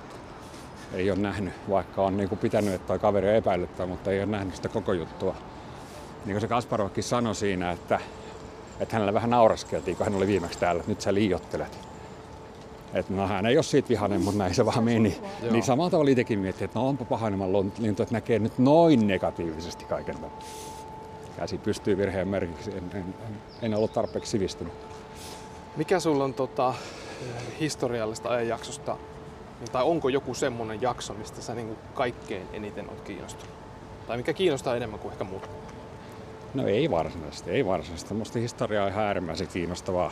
Ei 0.94 1.12
ole 1.12 1.20
nähnyt, 1.20 1.54
vaikka 1.70 2.02
on 2.02 2.18
niin 2.18 2.30
kuin 2.30 2.40
pitänyt, 2.40 2.74
että 2.74 3.00
kaveri 3.00 3.30
on 3.30 3.36
epäilyttävä, 3.36 3.88
mutta 3.88 4.12
ei 4.12 4.20
ole 4.20 4.26
nähnyt 4.26 4.56
sitä 4.56 4.70
koko 4.70 4.94
juttua. 4.94 5.36
Niin 6.26 6.34
kuin 6.34 6.42
se 6.42 6.48
Kasparovkin 6.48 7.04
sanoi 7.04 7.36
siinä, 7.36 7.72
että, 7.72 8.00
että 8.80 8.96
hänellä 8.96 9.14
vähän 9.14 9.30
nauraskeltiin, 9.30 9.98
kun 9.98 10.06
hän 10.06 10.16
oli 10.16 10.28
viimeksi 10.28 10.60
täällä, 10.60 10.80
että 10.80 10.92
nyt 10.92 11.02
sä 11.02 11.14
liiottelet 11.14 11.91
että 12.94 13.14
no 13.14 13.28
hän 13.28 13.46
ei 13.46 13.58
ole 13.58 13.64
siitä 13.64 13.90
vihainen, 13.90 14.22
mutta 14.22 14.38
näin 14.38 14.56
se 14.56 14.66
vaan 14.66 14.84
meni. 14.84 15.18
Joo. 15.42 15.52
Niin 15.52 15.64
samalla 15.64 15.90
tavalla 15.90 16.12
itsekin 16.12 16.40
miettii, 16.40 16.66
että 16.66 16.80
no 16.80 16.88
onpa 16.88 17.06
pahanemman 17.06 17.54
lintu, 17.54 18.04
että 18.04 18.16
näkee 18.16 18.40
nyt 18.40 18.58
noin 18.58 19.08
negatiivisesti 19.08 19.86
kaiken 19.86 20.16
tämän. 20.16 20.32
Käsi 21.38 21.58
pystyy 21.58 21.98
virheen 21.98 22.28
merkiksi, 22.28 22.72
en, 22.72 22.92
en, 22.94 23.16
en 23.62 23.76
ollut 23.76 23.94
tarpeeksi 23.94 24.32
sivistynyt. 24.32 24.74
Mikä 25.78 26.00
sulla 26.00 26.24
on 26.24 26.34
tota, 26.34 26.74
historiallista 27.60 28.30
ajanjaksosta, 28.30 28.98
tai 29.72 29.84
onko 29.84 30.10
joku 30.10 30.34
semmoinen 30.34 30.82
jakso, 30.82 31.14
mistä 31.14 31.42
sä 31.42 31.56
niin 31.56 31.78
kaikkein 31.94 32.48
eniten 32.54 32.90
olet 32.90 33.02
kiinnostunut? 33.02 33.56
Tai 34.08 34.18
mikä 34.18 34.34
kiinnostaa 34.34 34.76
enemmän 34.76 35.00
kuin 35.00 35.12
ehkä 35.12 35.24
muuta? 35.24 35.48
No 36.54 36.68
ei 36.68 36.92
varsinaisesti, 36.92 37.52
ei 37.52 37.66
varsinaisesti. 37.66 38.14
Minusta 38.14 38.40
historia 38.40 38.84
on 38.84 38.90
ihan 38.90 39.04
äärimmäisen 39.04 39.48
kiinnostavaa 39.48 40.12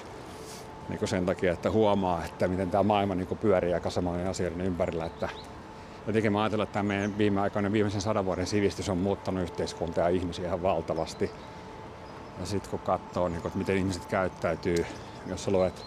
niin 0.90 1.08
sen 1.08 1.26
takia, 1.26 1.54
että 1.54 1.72
huomaa, 1.72 2.26
että 2.26 2.48
miten 2.48 2.72
tämä 2.72 2.84
maailma 2.84 3.16
niin 3.16 3.38
pyörii 3.42 3.74
aika 3.74 3.90
samojen 3.90 4.28
asioiden 4.28 4.62
ympärillä. 4.62 5.06
Että 5.06 5.30
jotenkin 6.08 6.32
mä 6.32 6.42
ajattelen, 6.42 6.64
että 6.64 6.74
tämä 6.74 6.84
meidän 6.84 7.18
viime 7.18 7.42
aikoina, 7.42 7.72
viimeisen 7.72 8.02
sadan 8.02 8.26
vuoden 8.26 8.48
sivistys 8.48 8.90
on 8.90 8.98
muuttanut 8.98 9.44
yhteiskuntaa 9.44 10.10
ja 10.10 10.16
ihmisiä 10.16 10.48
ihan 10.48 10.62
valtavasti. 10.62 11.32
Ja 12.40 12.46
sitten 12.46 12.72
kun 12.72 12.80
katsoo, 12.80 13.30
niin 13.30 13.42
kuin, 13.42 13.50
että 13.50 13.60
miten 13.60 13.78
ihmiset 13.78 14.06
käyttäytyy, 14.06 14.86
jos 15.28 15.44
sä 15.44 15.52
luet 15.52 15.86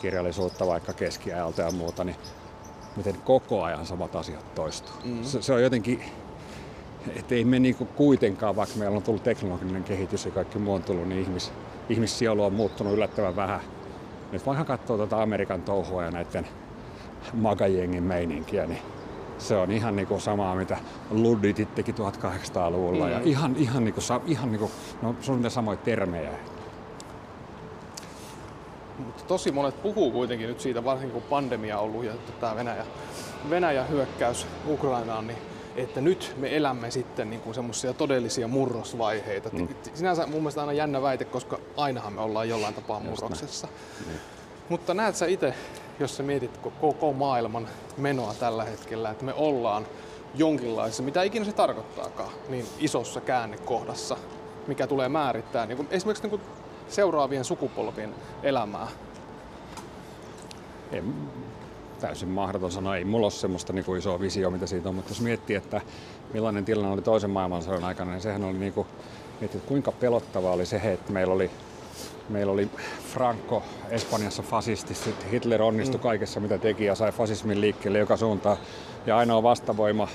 kirjallisuutta 0.00 0.66
vaikka 0.66 0.92
keskiajalta 0.92 1.62
ja 1.62 1.70
muuta, 1.70 2.04
niin 2.04 2.16
miten 2.96 3.14
koko 3.24 3.62
ajan 3.62 3.86
samat 3.86 4.16
asiat 4.16 4.54
toistuu. 4.54 4.94
Mm. 5.04 5.24
Se, 5.24 5.42
se 5.42 5.52
on 5.52 5.62
jotenkin, 5.62 6.02
että 7.16 7.34
ei 7.34 7.44
me 7.44 7.58
niinku 7.58 7.84
kuitenkaan, 7.84 8.56
vaikka 8.56 8.78
meillä 8.78 8.96
on 8.96 9.02
tullut 9.02 9.22
teknologinen 9.22 9.84
kehitys 9.84 10.24
ja 10.24 10.30
kaikki 10.30 10.58
muu 10.58 10.74
on 10.74 10.82
tullut, 10.82 11.08
niin 11.08 11.20
ihmis, 11.20 11.52
ihmissielu 11.88 12.44
on 12.44 12.52
muuttunut 12.52 12.92
yllättävän 12.92 13.36
vähän 13.36 13.60
nyt 14.34 14.46
vaikka 14.46 14.64
katsoo 14.64 14.96
tuota 14.96 15.22
Amerikan 15.22 15.62
touhua 15.62 16.04
ja 16.04 16.10
näiden 16.10 16.46
magajengin 17.34 18.02
meininkiä, 18.02 18.66
niin 18.66 18.82
se 19.38 19.56
on 19.56 19.70
ihan 19.70 19.96
niinku 19.96 20.20
samaa, 20.20 20.54
mitä 20.54 20.76
Ludditit 21.10 21.74
teki 21.74 21.92
1800-luvulla. 21.92 23.06
Mm. 23.06 23.12
Ja 23.12 23.20
ihan, 23.24 23.56
ihan, 23.56 23.84
niinku, 23.84 24.00
ihan 24.26 24.52
niinku, 24.52 24.70
no, 25.02 25.14
suunnilleen 25.20 25.50
samoja 25.50 25.76
termejä. 25.76 26.30
Mutta 28.98 29.24
tosi 29.24 29.52
monet 29.52 29.82
puhuu 29.82 30.10
kuitenkin 30.10 30.48
nyt 30.48 30.60
siitä, 30.60 30.84
varsinkin 30.84 31.20
kun 31.20 31.30
pandemia 31.30 31.78
on 31.78 31.84
ollut 31.84 32.04
ja 32.04 32.12
tämä 32.40 32.56
Venäjä, 32.56 32.86
Venäjä 33.50 33.84
hyökkäys 33.84 34.46
Ukrainaan, 34.68 35.26
niin 35.26 35.38
että 35.76 36.00
nyt 36.00 36.34
me 36.36 36.56
elämme 36.56 36.90
sitten 36.90 37.30
niin 37.30 37.40
kuin 37.40 37.54
semmoisia 37.54 37.94
todellisia 37.94 38.48
murrosvaiheita. 38.48 39.50
Mm. 39.52 39.68
Sinänsä 39.94 40.26
mun 40.26 40.40
mielestä 40.40 40.60
aina 40.60 40.72
jännä 40.72 41.02
väite, 41.02 41.24
koska 41.24 41.58
ainahan 41.76 42.12
me 42.12 42.20
ollaan 42.20 42.48
jollain 42.48 42.74
tapaa 42.74 43.00
murroksessa. 43.00 43.68
Niin. 44.06 44.20
Mutta 44.68 44.94
näet 44.94 45.16
sä 45.16 45.26
itse, 45.26 45.54
jos 46.00 46.16
sä 46.16 46.22
mietit 46.22 46.58
koko 46.80 47.12
maailman 47.12 47.68
menoa 47.96 48.34
tällä 48.34 48.64
hetkellä, 48.64 49.10
että 49.10 49.24
me 49.24 49.34
ollaan 49.34 49.86
jonkinlaisessa, 50.34 51.02
mitä 51.02 51.22
ikinä 51.22 51.44
se 51.44 51.52
tarkoittaakaan, 51.52 52.30
niin 52.48 52.66
isossa 52.78 53.20
käännekohdassa, 53.20 54.16
mikä 54.66 54.86
tulee 54.86 55.08
määrittää 55.08 55.66
niin 55.66 55.76
kuin 55.76 55.88
esimerkiksi 55.90 56.22
niin 56.22 56.30
kuin 56.30 56.42
seuraavien 56.88 57.44
sukupolvien 57.44 58.14
elämää? 58.42 58.88
En, 60.92 61.14
täysin 62.06 62.28
mahdoton 62.28 62.72
sanoa. 62.72 62.96
Ei 62.96 63.04
mulla 63.04 63.24
ole 63.24 63.30
semmoista 63.30 63.72
niin 63.72 63.84
kuin 63.84 63.98
isoa 63.98 64.20
visioa, 64.20 64.50
mitä 64.50 64.66
siitä 64.66 64.88
on, 64.88 64.94
mutta 64.94 65.10
jos 65.10 65.20
miettii, 65.20 65.56
että 65.56 65.80
millainen 66.32 66.64
tilanne 66.64 66.90
oli 66.90 67.02
toisen 67.02 67.30
maailmansodan 67.30 67.84
aikana, 67.84 68.10
niin 68.10 68.20
sehän 68.20 68.44
oli 68.44 68.58
niin 68.58 68.72
kuin, 68.72 68.86
miettii, 69.40 69.58
että 69.58 69.68
kuinka 69.68 69.92
pelottavaa 69.92 70.52
oli 70.52 70.66
se, 70.66 70.76
että 70.76 71.12
meillä 71.12 71.34
oli, 71.34 71.50
meillä 72.28 72.52
oli 72.52 72.68
Franco 73.12 73.62
Espanjassa 73.90 74.42
fasisti, 74.42 74.94
sitten 74.94 75.30
Hitler 75.30 75.62
onnistui 75.62 75.98
mm. 75.98 76.02
kaikessa 76.02 76.40
mitä 76.40 76.58
teki 76.58 76.84
ja 76.84 76.94
sai 76.94 77.12
fasismin 77.12 77.60
liikkeelle 77.60 77.98
joka 77.98 78.16
suuntaan. 78.16 78.56
Ja 79.06 79.16
ainoa 79.16 79.42
vastavoima 79.42 80.08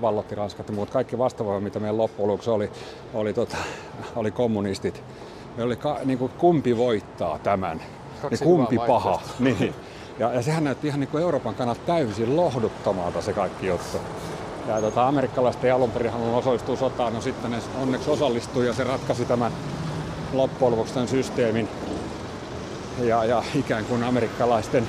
vallotti 0.00 0.34
Ranskat 0.34 0.68
ja 0.68 0.74
muut. 0.74 0.90
Kaikki 0.90 1.18
vastavoima, 1.18 1.60
mitä 1.60 1.80
meidän 1.80 1.98
loppujen 1.98 2.38
oli, 2.46 2.70
oli, 3.14 3.32
tota, 3.32 3.56
oli 4.16 4.30
kommunistit. 4.30 5.02
Me 5.56 5.62
oli 5.62 5.76
ka, 5.76 5.98
niin 6.04 6.18
kuin, 6.18 6.32
kumpi 6.38 6.76
voittaa 6.76 7.38
tämän, 7.38 7.80
niin 8.30 8.38
kumpi 8.44 8.78
paha. 8.86 9.20
Niin. 9.38 9.74
Ja, 10.18 10.32
ja 10.32 10.42
sehän 10.42 10.64
näytti 10.64 10.86
ihan 10.86 11.00
niin 11.00 11.08
kuin 11.08 11.22
Euroopan 11.22 11.54
kannalta 11.54 11.80
täysin 11.86 12.36
lohduttomalta 12.36 13.22
se 13.22 13.32
kaikki 13.32 13.66
juttu. 13.66 13.98
Ja 14.68 14.80
tota, 14.80 15.08
amerikkalaiset 15.08 15.64
ei 15.64 15.70
alun 15.70 15.90
perin 15.90 16.12
halunnut 16.12 16.38
osallistua 16.38 16.76
sotaan, 16.76 17.14
no 17.14 17.20
sitten 17.20 17.50
ne 17.50 17.58
onneksi 17.82 18.10
osallistui 18.10 18.66
ja 18.66 18.72
se 18.72 18.84
ratkaisi 18.84 19.24
tämän 19.24 19.52
loppujen 20.32 20.72
lopuksi 20.72 20.94
tämän 20.94 21.08
systeemin. 21.08 21.68
Ja, 22.98 23.24
ja 23.24 23.42
ikään 23.54 23.84
kuin 23.84 24.02
amerikkalaisten 24.02 24.88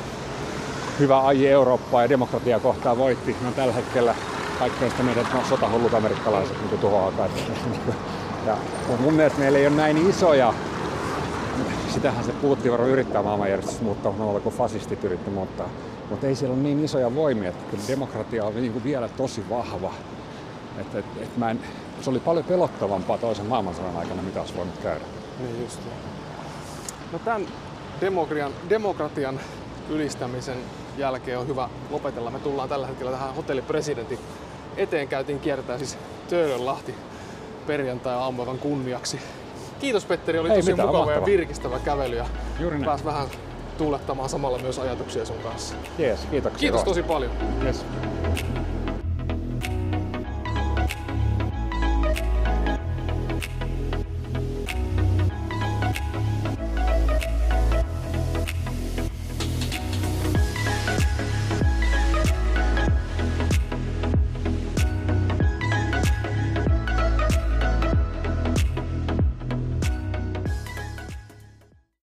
hyvä 0.99 1.25
aji 1.25 1.47
Eurooppaa 1.47 2.01
ja 2.01 2.09
demokratia 2.09 2.59
kohtaan 2.59 2.97
voitti. 2.97 3.35
No 3.41 3.51
tällä 3.51 3.73
hetkellä 3.73 4.15
kaikkein 4.59 4.91
sitä 4.91 5.03
mieltä, 5.03 5.21
että 5.21 5.37
no, 5.37 5.43
sotahullut 5.49 5.93
amerikkalaiset 5.93 6.57
niin 6.61 6.79
tuhoaa 6.79 7.11
kaikki. 7.11 7.51
Ja 8.45 8.57
mun 8.99 9.13
mielestä 9.13 9.39
meillä 9.39 9.59
ei 9.59 9.67
ole 9.67 9.75
näin 9.75 10.09
isoja 10.09 10.53
sitähän 11.93 12.23
se 12.23 12.31
Putin 12.31 12.71
varmaan 12.71 12.91
yrittää 12.91 13.23
maailmanjärjestys 13.23 13.81
muuttaa 13.81 14.11
samalla 14.11 14.39
kuin 14.39 14.55
fasistit 14.55 15.03
yritti 15.03 15.29
muuttaa. 15.29 15.69
Mutta 16.09 16.27
ei 16.27 16.35
siellä 16.35 16.53
ole 16.53 16.63
niin 16.63 16.83
isoja 16.83 17.15
voimia, 17.15 17.49
että 17.49 17.77
demokratia 17.87 18.45
on 18.45 18.55
niin 18.55 18.71
kuin 18.71 18.83
vielä 18.83 19.07
tosi 19.07 19.49
vahva. 19.49 19.93
Et, 20.77 20.95
et, 20.95 21.05
et 21.21 21.37
mä 21.37 21.51
en, 21.51 21.59
se 22.01 22.09
oli 22.09 22.19
paljon 22.19 22.45
pelottavampaa 22.45 23.17
toisen 23.17 23.45
maailmansodan 23.45 23.97
aikana, 23.97 24.21
mitä 24.21 24.39
olisi 24.39 24.55
voinut 24.55 24.77
käydä. 24.77 25.05
Niin 25.39 25.61
just. 25.61 25.79
No 27.11 27.19
tämän 27.19 27.47
demokratian, 28.01 28.51
demokratian 28.69 29.39
ylistämisen 29.89 30.57
jälkeen 30.97 31.39
on 31.39 31.47
hyvä 31.47 31.69
lopetella. 31.89 32.31
Me 32.31 32.39
tullaan 32.39 32.69
tällä 32.69 32.87
hetkellä 32.87 33.11
tähän 33.11 33.35
hotellipresidentin 33.35 34.19
eteen. 34.77 35.07
Käytiin 35.07 35.39
kiertää 35.39 35.77
siis 35.77 35.97
Töölönlahti 36.29 36.95
perjantai-aamuavan 37.67 38.57
kunniaksi. 38.57 39.19
Kiitos 39.79 40.05
Petteri, 40.05 40.39
oli 40.39 40.49
Ei 40.49 40.55
tosi 40.55 40.71
mitään, 40.71 40.87
mukava 40.87 41.05
mahtava. 41.05 41.21
ja 41.21 41.25
virkistävä 41.25 41.79
kävely 41.79 42.15
ja 42.15 42.25
Juuri 42.59 42.79
pääs 42.85 43.05
vähän 43.05 43.27
tuulettamaan 43.77 44.29
samalla 44.29 44.57
myös 44.57 44.79
ajatuksia 44.79 45.25
sun 45.25 45.35
kanssa. 45.43 45.75
Yes, 45.99 46.19
kiitoksia. 46.31 46.59
Kiitos 46.59 46.83
tosi 46.83 47.03
paljon. 47.03 47.31
Yes. 47.65 47.85